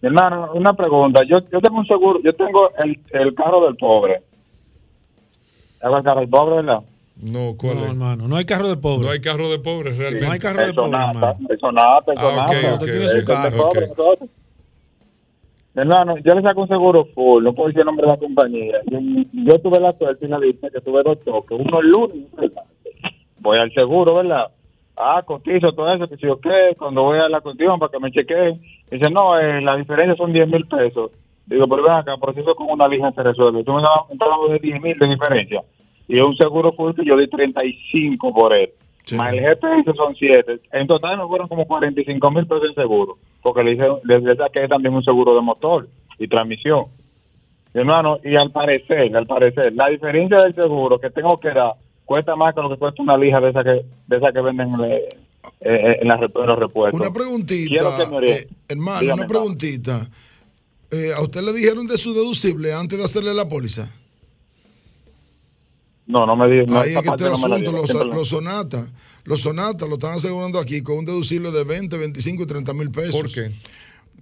[0.00, 1.22] Mi hermano, una pregunta.
[1.28, 4.22] Yo, yo tengo un seguro, yo tengo el, el carro del pobre.
[5.80, 6.80] Es el carro del pobre, ¿verdad?
[7.16, 7.88] No, ¿cuál No, es?
[7.90, 9.06] hermano, no hay carro de pobre.
[9.06, 10.26] No hay carro de pobres realmente.
[10.26, 11.26] No hay carro de pobre, hermano.
[11.26, 13.88] Ah, El tiene su de carro, pobre,
[15.76, 18.78] Hermano, yo le saco un seguro full, no puedo decir el nombre de la compañía.
[18.86, 18.98] Yo,
[19.32, 22.26] yo tuve la suerte y la dicha que tuve dos toques, uno el lunes.
[23.40, 24.46] Voy al seguro, ¿verdad?
[24.96, 27.98] Ah, cotizo todo eso, que si yo qué, cuando voy a la cuestión para que
[27.98, 28.60] me chequeen,
[28.90, 31.10] dice, no, eh, la diferencia son 10 mil pesos.
[31.46, 33.64] Digo, pero ven acá, por eso con una lija se resuelve.
[33.64, 35.62] Tú me estabas de 10 mil de diferencia.
[36.06, 38.70] Y un seguro full que yo di 35 por él.
[39.16, 40.60] Más el GPS son 7.
[40.72, 43.18] En total me fueron como 45 mil pesos en seguro.
[43.42, 45.88] Porque le, hice, le, le saqué también un seguro de motor
[46.18, 46.86] y transmisión.
[47.74, 51.74] Mi hermano, y al parecer, al parecer, la diferencia del seguro que tengo que dar
[52.04, 54.68] cuesta más que lo que cuesta una lija de esa que, de esa que venden
[54.84, 55.08] eh,
[55.60, 57.00] eh, en, las rep- en los repuestos.
[57.00, 58.42] Una preguntita, Quiero que me oriente.
[58.42, 60.08] eh, hermano, Dígame, una preguntita.
[60.90, 63.90] Eh, ¿A usted le dijeron de su deducible antes de hacerle la póliza?
[66.06, 68.28] No, no me di, no, Ahí es que está el la asunto, los, la- los
[68.28, 68.90] sonatas.
[69.24, 72.90] Los sonatas lo están asegurando aquí con un deducible de 20, 25 y 30 mil
[72.90, 73.12] pesos.
[73.22, 73.50] ¿Por qué?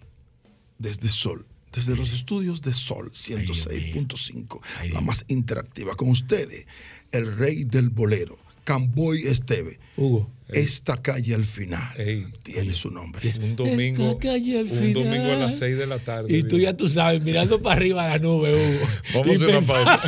[0.77, 1.43] Desde Sol.
[1.73, 4.61] Desde los estudios de Sol 106.5.
[4.93, 6.65] La más interactiva con ustedes.
[7.11, 8.37] El rey del bolero.
[8.65, 9.79] Camboy Esteve.
[9.95, 10.29] Hugo.
[10.49, 13.27] Esta calle al final Ey, tiene su nombre.
[13.41, 16.37] un domingo, Esta calle al un domingo a las 6 de la tarde.
[16.37, 18.87] Y tú ya tú sabes, mirando para arriba a la nube, Hugo.
[19.15, 20.01] Vamos a hacer una pausa.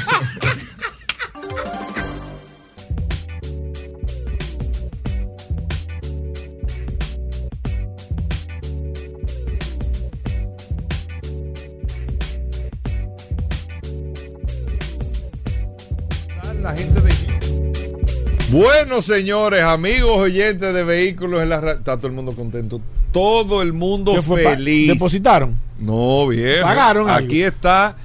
[18.49, 21.77] Bueno, señores, amigos oyentes de vehículos en la radio.
[21.79, 22.79] Está todo el mundo contento.
[23.11, 24.87] Todo el mundo ¿Qué fue, pa- feliz.
[24.89, 25.57] ¿Depositaron?
[25.79, 26.61] No, bien.
[26.61, 27.25] ¿Pagaron algo?
[27.25, 27.95] Aquí está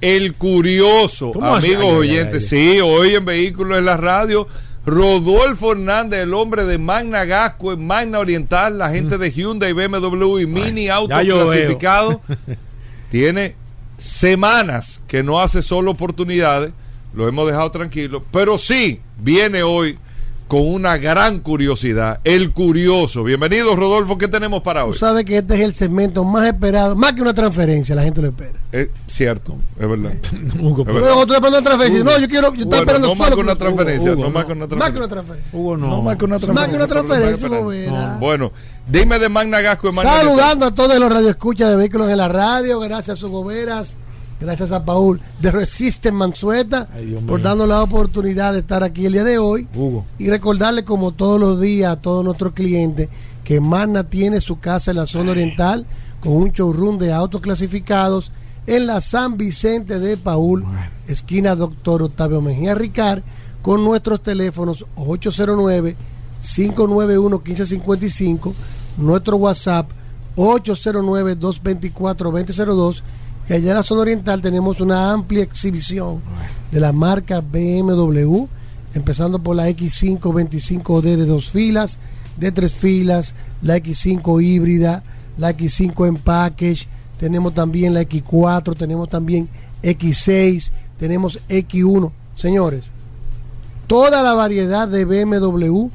[0.00, 2.50] el curioso, amigos Ay, oyentes.
[2.52, 4.46] ay, Sí, hoy en Vehículos en la Radio.
[4.86, 10.38] Rodolfo Hernández, el hombre de Magna Gasco en Magna Oriental, la gente de Hyundai, BMW
[10.40, 11.26] y Mini Auto Mm.
[11.26, 12.20] clasificado.
[13.10, 13.54] Tiene
[13.98, 16.72] semanas que no hace solo oportunidades,
[17.14, 19.98] lo hemos dejado tranquilo, pero sí viene hoy
[20.46, 23.22] con una gran curiosidad, el curioso.
[23.22, 24.94] Bienvenido Rodolfo, ¿qué tenemos para hoy?
[24.94, 28.20] Tú sabes que este es el segmento más esperado, más que una transferencia, la gente
[28.20, 28.58] lo espera.
[28.72, 30.10] Es cierto, es verdad.
[30.60, 31.00] Hugo, Es verdad.
[31.14, 32.10] cuando tú esperando una transferencia, Hugo.
[32.10, 34.22] no, yo quiero, yo Bueno, estoy esperando no más solo que una Hugo, transferencia, Hugo,
[34.24, 34.98] no más que una Más que transferencia.
[34.98, 35.58] una transferencia.
[35.60, 35.86] Hugo, no.
[35.88, 37.48] No más que una Más que una transferencia.
[37.48, 38.00] transferencia, No.
[38.08, 38.18] Hugo.
[38.18, 38.52] Bueno,
[38.88, 42.26] dime de Magna Gasco en Magna Saludando a todos los radioescuchas de vehículos en la
[42.28, 43.96] radio, gracias a Hugo Veras,
[44.40, 45.20] gracias a Paul.
[45.40, 49.68] De Resisten Mansueta Ay, por darnos la oportunidad de estar aquí el día de hoy
[49.74, 50.04] Hugo.
[50.18, 53.08] y recordarle como todos los días a todos nuestros clientes
[53.44, 55.86] que Magna tiene su casa en la zona oriental
[56.20, 58.30] con un showroom de autos clasificados
[58.66, 60.64] en la San Vicente de Paul,
[61.08, 63.22] esquina Doctor Octavio Mejía Ricard,
[63.62, 65.96] con nuestros teléfonos 809
[66.40, 68.54] 591 1555,
[68.98, 69.90] nuestro WhatsApp
[70.36, 73.02] 809 224 2002
[73.50, 76.20] y allá en la zona oriental tenemos una amplia exhibición
[76.70, 78.44] de la marca BMW,
[78.94, 81.98] empezando por la X5 25D de dos filas,
[82.36, 85.02] de tres filas, la X5 híbrida,
[85.36, 86.86] la X5 en package,
[87.18, 89.48] tenemos también la X4, tenemos también
[89.82, 92.12] X6, tenemos X1.
[92.36, 92.92] Señores,
[93.88, 95.88] toda la variedad de BMW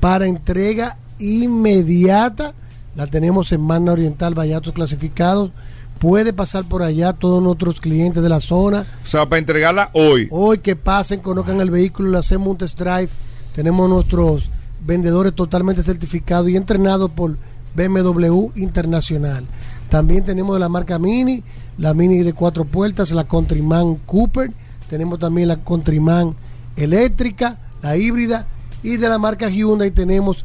[0.00, 2.54] para entrega inmediata
[2.96, 5.50] la tenemos en Magna Oriental, Vallatos clasificados.
[5.98, 8.84] Puede pasar por allá todos nuestros clientes de la zona.
[9.02, 10.28] O sea, para entregarla hoy.
[10.30, 13.08] Hoy que pasen, conozcan el vehículo, le hacemos un test drive.
[13.54, 14.50] Tenemos nuestros
[14.84, 17.36] vendedores totalmente certificados y entrenados por
[17.74, 19.46] BMW Internacional.
[19.88, 21.42] También tenemos de la marca Mini,
[21.78, 24.52] la Mini de cuatro puertas, la Countryman Cooper.
[24.88, 26.34] Tenemos también la Countryman
[26.76, 28.46] eléctrica, la híbrida.
[28.82, 30.44] Y de la marca Hyundai tenemos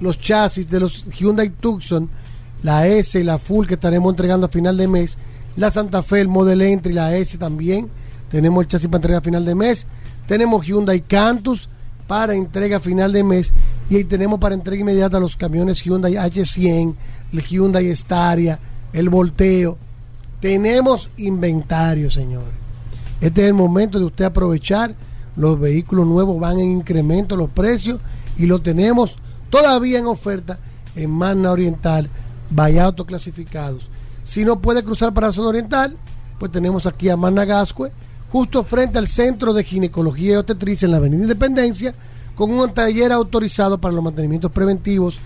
[0.00, 2.08] los chasis de los Hyundai Tucson,
[2.62, 5.14] la S y la Full que estaremos entregando a final de mes.
[5.56, 7.88] La Santa Fe, el Model Entry, la S también.
[8.30, 9.86] Tenemos el chasis para entrega a final de mes.
[10.26, 11.68] Tenemos Hyundai Cantus
[12.06, 13.52] para entrega a final de mes.
[13.90, 16.94] Y ahí tenemos para entrega inmediata los camiones Hyundai H100,
[17.32, 18.58] el Hyundai Staria,
[18.92, 19.76] el Volteo.
[20.40, 22.54] Tenemos inventario, señores.
[23.20, 24.94] Este es el momento de usted aprovechar.
[25.36, 28.00] Los vehículos nuevos van en incremento los precios
[28.36, 29.18] y lo tenemos
[29.50, 30.58] todavía en oferta
[30.96, 32.08] en Magna Oriental,
[32.50, 33.90] vaya autoclasificados.
[34.24, 35.96] Si no puede cruzar para la zona oriental,
[36.38, 37.90] pues tenemos aquí a Magna Gascue,
[38.30, 41.94] justo frente al Centro de Ginecología y Obstetricia en la Avenida Independencia,
[42.34, 45.18] con un taller autorizado para los mantenimientos preventivos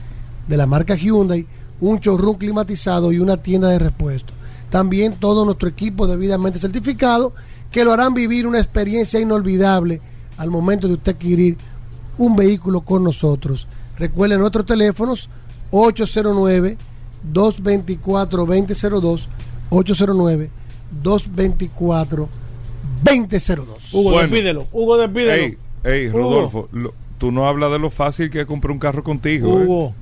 [0.49, 1.47] de la marca Hyundai,
[1.81, 4.33] un showroom climatizado y una tienda de repuesto.
[4.71, 7.35] También todo nuestro equipo debidamente certificado
[7.71, 10.01] que lo harán vivir una experiencia inolvidable
[10.39, 11.59] al momento de usted adquirir
[12.19, 13.67] un vehículo con nosotros.
[13.99, 15.29] Recuerden nuestros teléfonos
[15.71, 16.79] 809
[17.25, 19.29] 224 2002
[19.71, 20.51] 809
[21.03, 22.29] 224
[23.05, 23.95] 2002.
[23.95, 24.21] Hugo, Bueno.
[24.29, 24.67] despídelo.
[24.73, 25.57] Hugo, despídelo.
[25.85, 26.09] Ey.
[26.11, 29.49] Rodolfo, lo- tú no hablas de lo fácil que es comprar un carro contigo.
[29.61, 29.65] ¿eh?
[29.65, 29.95] Hugo.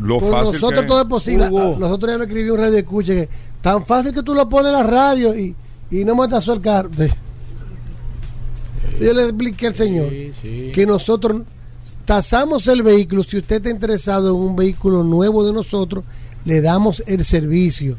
[0.00, 1.48] Lo Por fácil nosotros que todo es posible.
[1.48, 1.74] Hugo.
[1.74, 3.28] Ah, Nosotros ya me escribí un radio escucha que
[3.62, 5.54] tan fácil que tú lo pones en la radio y,
[5.90, 6.90] y no me tasó el carro.
[6.96, 7.06] Sí.
[9.00, 10.08] Yo le expliqué al señor
[10.72, 11.42] que nosotros
[12.04, 13.22] tasamos el vehículo.
[13.22, 16.04] Si usted está interesado en un vehículo nuevo de nosotros,
[16.44, 17.96] le damos el servicio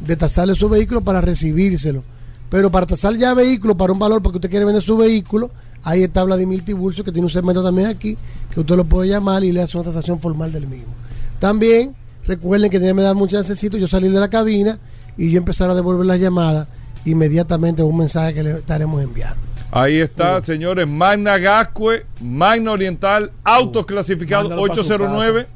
[0.00, 2.02] de tasarle su vehículo para recibírselo.
[2.50, 5.50] Pero para tasar ya vehículo para un valor porque usted quiere vender su vehículo,
[5.82, 8.16] ahí está Vladimir Tiburcio, que tiene un segmento también aquí,
[8.52, 10.92] que usted lo puede llamar y le hace una tasación formal del mismo.
[11.40, 11.94] También
[12.26, 14.78] recuerden que me da mucho necesito yo salir de la cabina
[15.16, 16.68] y yo empezar a devolver las llamadas
[17.04, 19.36] inmediatamente un mensaje que le estaremos enviando.
[19.70, 20.86] Ahí está, señores.
[20.86, 23.58] Magna Gascue, Magna Oriental, pa'
[24.04, 25.46] su 809.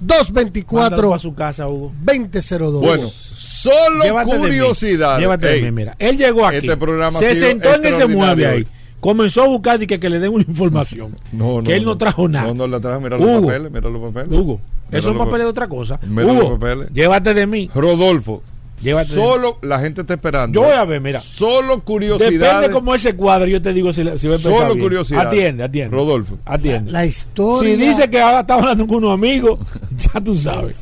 [0.00, 1.92] 224 Mándalo pa' su casa, Hugo.
[2.02, 2.82] 2002.
[2.82, 5.18] Bueno, solo Llévate de curiosidad.
[5.18, 5.96] Llévate de Ey, mí, mira.
[5.98, 6.58] Él llegó aquí.
[6.58, 8.66] Este programa se sentó en ese mueble ahí.
[9.00, 11.14] Comenzó a buscar y que, que le den una información.
[11.30, 12.46] No, no, que él no, trajo nada.
[12.48, 13.00] No, no la trajo.
[13.00, 14.38] Mira los papeles, mira los papeles.
[14.38, 14.60] Hugo,
[14.90, 16.00] esos papeles de otra cosa.
[16.06, 16.88] Mira los papeles.
[16.90, 17.70] llévate de mí.
[17.74, 18.42] Rodolfo,
[18.84, 20.60] Llévate solo la gente está esperando.
[20.60, 21.18] Yo voy a ver, mira.
[21.20, 22.38] Solo curiosidades.
[22.38, 24.80] Depende cómo él se cuadre, yo te digo si, si va a empezar Solo bien.
[24.80, 25.26] curiosidad.
[25.26, 25.96] Atiende, atiende.
[25.96, 26.38] Rodolfo.
[26.44, 26.92] Atiende.
[26.92, 27.70] La historia.
[27.70, 29.58] Si dice que ahora está hablando con unos amigos,
[29.96, 30.76] ya tú sabes.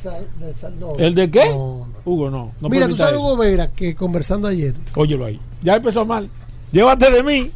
[0.81, 0.95] No.
[0.99, 1.47] ¿El de qué?
[1.47, 2.53] No, Hugo, no.
[2.61, 3.23] no Mira, tú sabes, eso.
[3.23, 5.39] Hugo Vera, que conversando ayer, Óyelo ahí.
[5.63, 6.29] Ya empezó mal.
[6.73, 7.51] Llévate de mí.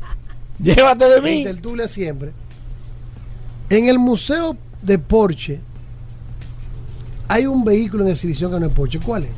[0.63, 1.43] Llévate de mí.
[1.45, 2.31] tertulia siempre,
[3.69, 5.61] en el museo de Porsche
[7.29, 9.01] hay un vehículo en exhibición que no es Porsche.
[9.01, 9.31] ¿Cuál es?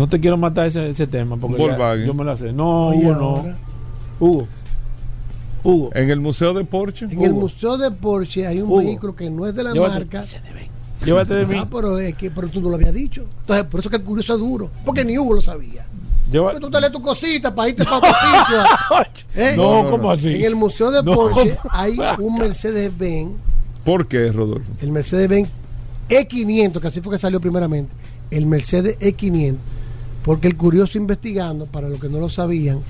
[0.00, 2.52] No te quiero matar ese, ese tema porque ya- yo me lo sé.
[2.52, 3.56] No, Hugo, no.
[4.18, 4.48] Hugo.
[5.62, 5.90] Hugo.
[5.94, 7.04] En el Museo de Porsche.
[7.04, 8.78] En el museo de Porsche hay un Hugo.
[8.78, 10.24] vehículo que no es de la Llévate- marca.
[11.04, 11.56] Llévate de mí.
[11.58, 13.26] Ah, pero, es que, pero tú no lo habías dicho.
[13.40, 14.70] Entonces, por eso que el curioso es duro.
[14.84, 15.86] Porque ni Hugo lo sabía.
[16.30, 19.12] Lleva- Porque tú te lees tu cosita para irte para otro sitio.
[19.34, 19.54] ¿Eh?
[19.56, 20.10] No, ¿cómo no.
[20.12, 20.34] así?
[20.34, 23.32] En el museo de No, Porsche hay un Mercedes-Benz,
[23.84, 24.70] ¿Por qué, Rodolfo?
[24.80, 25.48] el Mercedes-Benz
[26.08, 27.92] E500, que así fue que salió primeramente.
[28.30, 29.56] El Mercedes E500.
[30.24, 32.80] Porque el curioso investigando, para los que no lo sabían,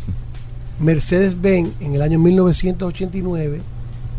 [0.80, 3.60] Mercedes-Benz en el año 1989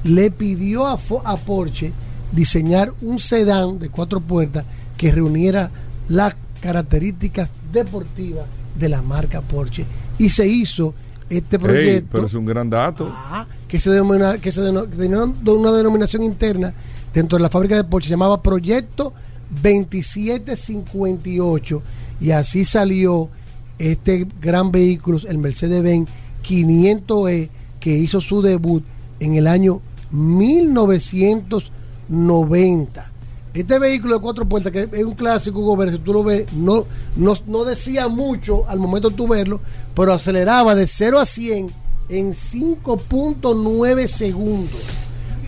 [0.04, 1.92] le pidió a, Fo- a Porsche
[2.32, 4.64] diseñar un sedán de cuatro puertas
[4.98, 5.70] que reuniera
[6.08, 8.46] las características deportivas
[8.78, 9.86] de la marca Porsche.
[10.18, 10.94] Y se hizo
[11.30, 13.10] este proyecto pero es un gran dato.
[13.12, 16.74] Ah, que se denomina, que se una denominación interna
[17.14, 19.14] dentro de la fábrica de Porsche, se llamaba Proyecto
[19.62, 21.82] 2758
[22.22, 23.28] y así salió
[23.80, 26.08] este gran vehículo, el Mercedes-Benz
[26.48, 27.50] 500E,
[27.80, 28.84] que hizo su debut
[29.20, 29.82] en el año
[30.12, 33.12] 1990.
[33.54, 36.86] Este vehículo de cuatro puertas, que es un clásico, Hugo si tú lo ves, no,
[37.18, 39.60] no, no decía mucho al momento de tú verlo,
[39.94, 41.70] pero aceleraba de 0 a 100
[42.10, 44.80] en 5.9 segundos,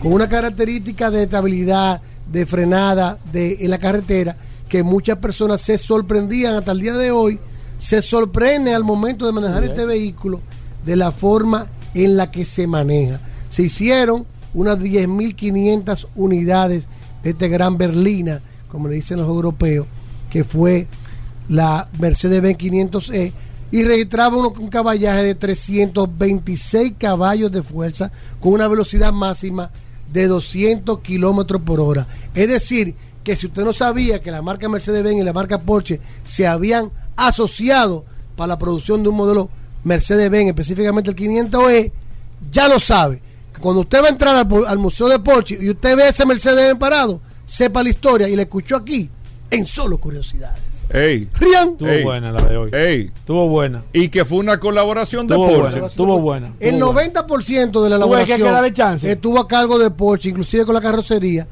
[0.02, 4.36] con una característica de estabilidad, de frenada en la carretera,
[4.74, 7.38] que muchas personas se sorprendían hasta el día de hoy,
[7.78, 9.70] se sorprende al momento de manejar Bien.
[9.72, 10.40] este vehículo
[10.84, 13.20] de la forma en la que se maneja.
[13.50, 16.88] Se hicieron unas 10.500 unidades
[17.22, 19.86] de este gran berlina, como le dicen los europeos,
[20.28, 20.88] que fue
[21.48, 23.32] la Mercedes-Benz 500E
[23.70, 28.10] y registraba uno- un caballaje de 326 caballos de fuerza
[28.40, 29.70] con una velocidad máxima
[30.12, 32.08] de 200 kilómetros por hora.
[32.34, 35.98] Es decir, que si usted no sabía que la marca Mercedes-Benz y la marca Porsche
[36.22, 38.04] se habían asociado
[38.36, 39.48] para la producción de un modelo
[39.84, 41.90] Mercedes-Benz, específicamente el 500E,
[42.50, 43.22] ya lo sabe.
[43.60, 46.78] Cuando usted va a entrar al, al Museo de Porsche y usted ve ese Mercedes-Benz
[46.78, 49.08] parado, sepa la historia y la escuchó aquí
[49.50, 50.62] en Solo Curiosidades.
[50.90, 51.28] Ey.
[51.34, 51.70] Rian.
[51.70, 52.04] Estuvo Ey.
[52.04, 52.70] buena la de hoy.
[52.72, 53.10] Ey.
[53.16, 53.84] Estuvo buena.
[53.92, 55.60] Y que fue una colaboración de Porsche.
[55.60, 55.86] buena.
[55.86, 56.52] Estuvo buena.
[56.60, 57.10] El estuvo buena.
[57.12, 59.10] 90% de la que elaboración queda de chance.
[59.10, 61.46] estuvo a cargo de Porsche, inclusive con la carrocería.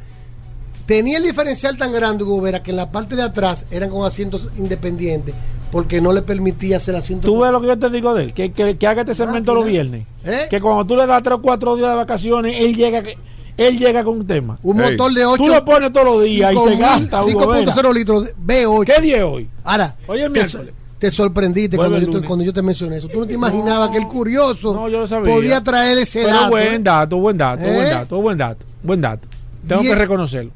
[0.92, 4.04] Tenía el diferencial tan grande, Hugo Vera, que en la parte de atrás eran con
[4.06, 5.34] asientos independientes,
[5.70, 7.24] porque no le permitía hacer asientos.
[7.30, 9.54] Tú ves lo que yo te digo de él, que, que, que haga este segmento
[9.54, 10.06] los viernes.
[10.24, 10.48] ¿Eh?
[10.50, 13.16] Que cuando tú le das tres o cuatro días de vacaciones, él llega que-
[13.56, 14.58] él llega con un tema.
[14.62, 15.42] Un motor de 8.
[15.42, 17.72] Tú lo pones todos los días y se gasta, Hugo Vera.
[17.74, 18.84] 5.0 litros de V8.
[18.94, 19.48] ¿Qué día es hoy?
[19.64, 20.72] Ahora, Hoy es miércoles.
[20.98, 23.08] te sorprendiste cuando yo, te, cuando yo te mencioné eso.
[23.08, 25.34] Tú no te imaginabas que el curioso No, yo lo sabía.
[25.34, 26.50] podía traer ese Pero dato.
[26.50, 27.72] buen dato, buen dato, ¿Eh?
[27.74, 29.28] buen dato, buen dato, buen dato.
[29.66, 30.50] Tengo que reconocerlo.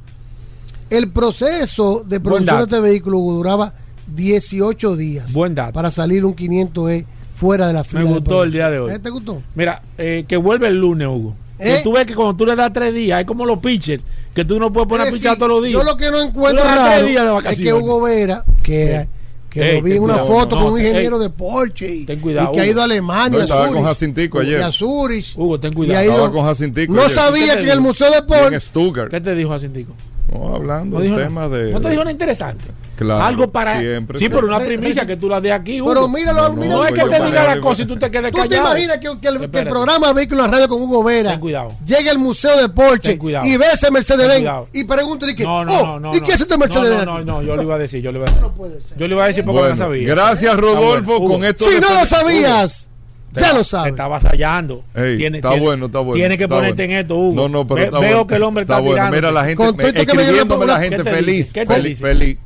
[0.90, 3.72] El proceso de producción de este vehículo duraba
[4.14, 5.72] 18 días Buen dato.
[5.72, 7.04] para salir un 500E
[7.36, 8.02] fuera de la fila.
[8.02, 8.92] Me gustó el día de hoy.
[8.92, 8.98] ¿Eh?
[8.98, 9.42] ¿Te gustó?
[9.54, 11.34] Mira, eh, que vuelve el lunes, Hugo.
[11.58, 11.76] ¿Eh?
[11.78, 14.02] Que tú ves que cuando tú le das tres días, es como los pitchers,
[14.34, 15.72] que tú no puedes poner a pichar todos los días.
[15.72, 18.00] Yo lo que no encuentro Tú le das raro tres días de es que Hugo
[18.02, 19.08] Vera, que,
[19.50, 21.94] que Ey, lo vi en una cuidado, foto no, con un ey, ingeniero de Porsche
[21.94, 24.38] y, ten cuidado, y que ha ido a Alemania, No, a estaba con Zurich, Jacintico
[24.40, 24.60] ayer.
[24.60, 25.32] y a Zurich.
[25.36, 25.98] Hugo, ten y cuidado.
[25.98, 27.10] ha ido- Estaba con Jacintico no ayer.
[27.14, 27.80] ¿Qué sabía que en el?
[27.80, 29.10] Museo de Y en Porsche Stuttgart.
[29.10, 29.92] ¿Qué te dijo Jacintico?
[30.32, 31.56] No, hablando No del dijo tema nada.
[31.56, 31.72] de.
[31.72, 32.64] No te dijo nada interesante.
[32.96, 33.78] Claro, Algo para.
[33.78, 35.82] siempre, sí, pero una primicia que tú la de aquí.
[35.82, 35.90] Hugo.
[35.92, 36.76] Pero míralo, No, míralo.
[36.78, 38.68] No es que te diga la cosa y tú te quedes ¿Tú te callado.
[38.70, 41.40] imaginas que, que el, que el programa Vehículos en la Radio con Hugo Vera Ten
[41.40, 41.74] cuidado.
[41.84, 45.86] llegue al Museo de Porsche y ve ese Mercedes-Benz y pregunte que, No, no, oh,
[45.86, 46.16] no, no.
[46.16, 47.04] ¿y qué es este Mercedes-Benz?
[47.04, 48.96] No, no, no, no, yo le iba a decir, yo le iba a decir.
[48.96, 50.08] Yo le iba a decir porque Bueno, no sabía.
[50.08, 52.95] gracias, Rodolfo, con esto Si de- no lo sabías, Te
[53.40, 53.90] ya lo Te sabes.
[53.92, 54.84] está avasallando.
[54.94, 56.14] Ey, Tiene- está tiene- bueno, está bueno.
[56.14, 56.94] Tiene que está ponerte bueno.
[56.94, 57.34] en esto, Hugo.
[57.34, 58.26] No, no, pero Ve- está Veo bueno.
[58.26, 58.94] que el hombre está, bueno.
[58.94, 59.16] tirando.
[59.16, 59.76] Mira la gente Con esto
[60.06, 60.14] que
[60.58, 61.52] me la gente ¿Qué te feliz.
[61.52, 62.02] ¿Qué te Feliz, dice?
[62.02, 62.38] feliz.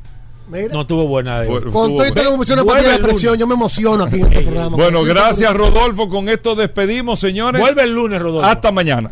[0.50, 1.46] Mira, No estuvo buena hoy.
[1.70, 4.40] con todo esto que me pusieron para la presión, yo me emociono aquí en este
[4.42, 4.76] programa.
[4.76, 6.08] Bueno, gracias, Rodolfo.
[6.08, 7.60] Con esto despedimos, señores.
[7.60, 8.48] Vuelve el lunes, Rodolfo.
[8.48, 9.10] Hasta mañana.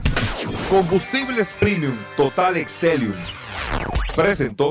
[0.68, 3.12] Combustibles Premium Total Excelium.
[4.16, 4.70] Presentó.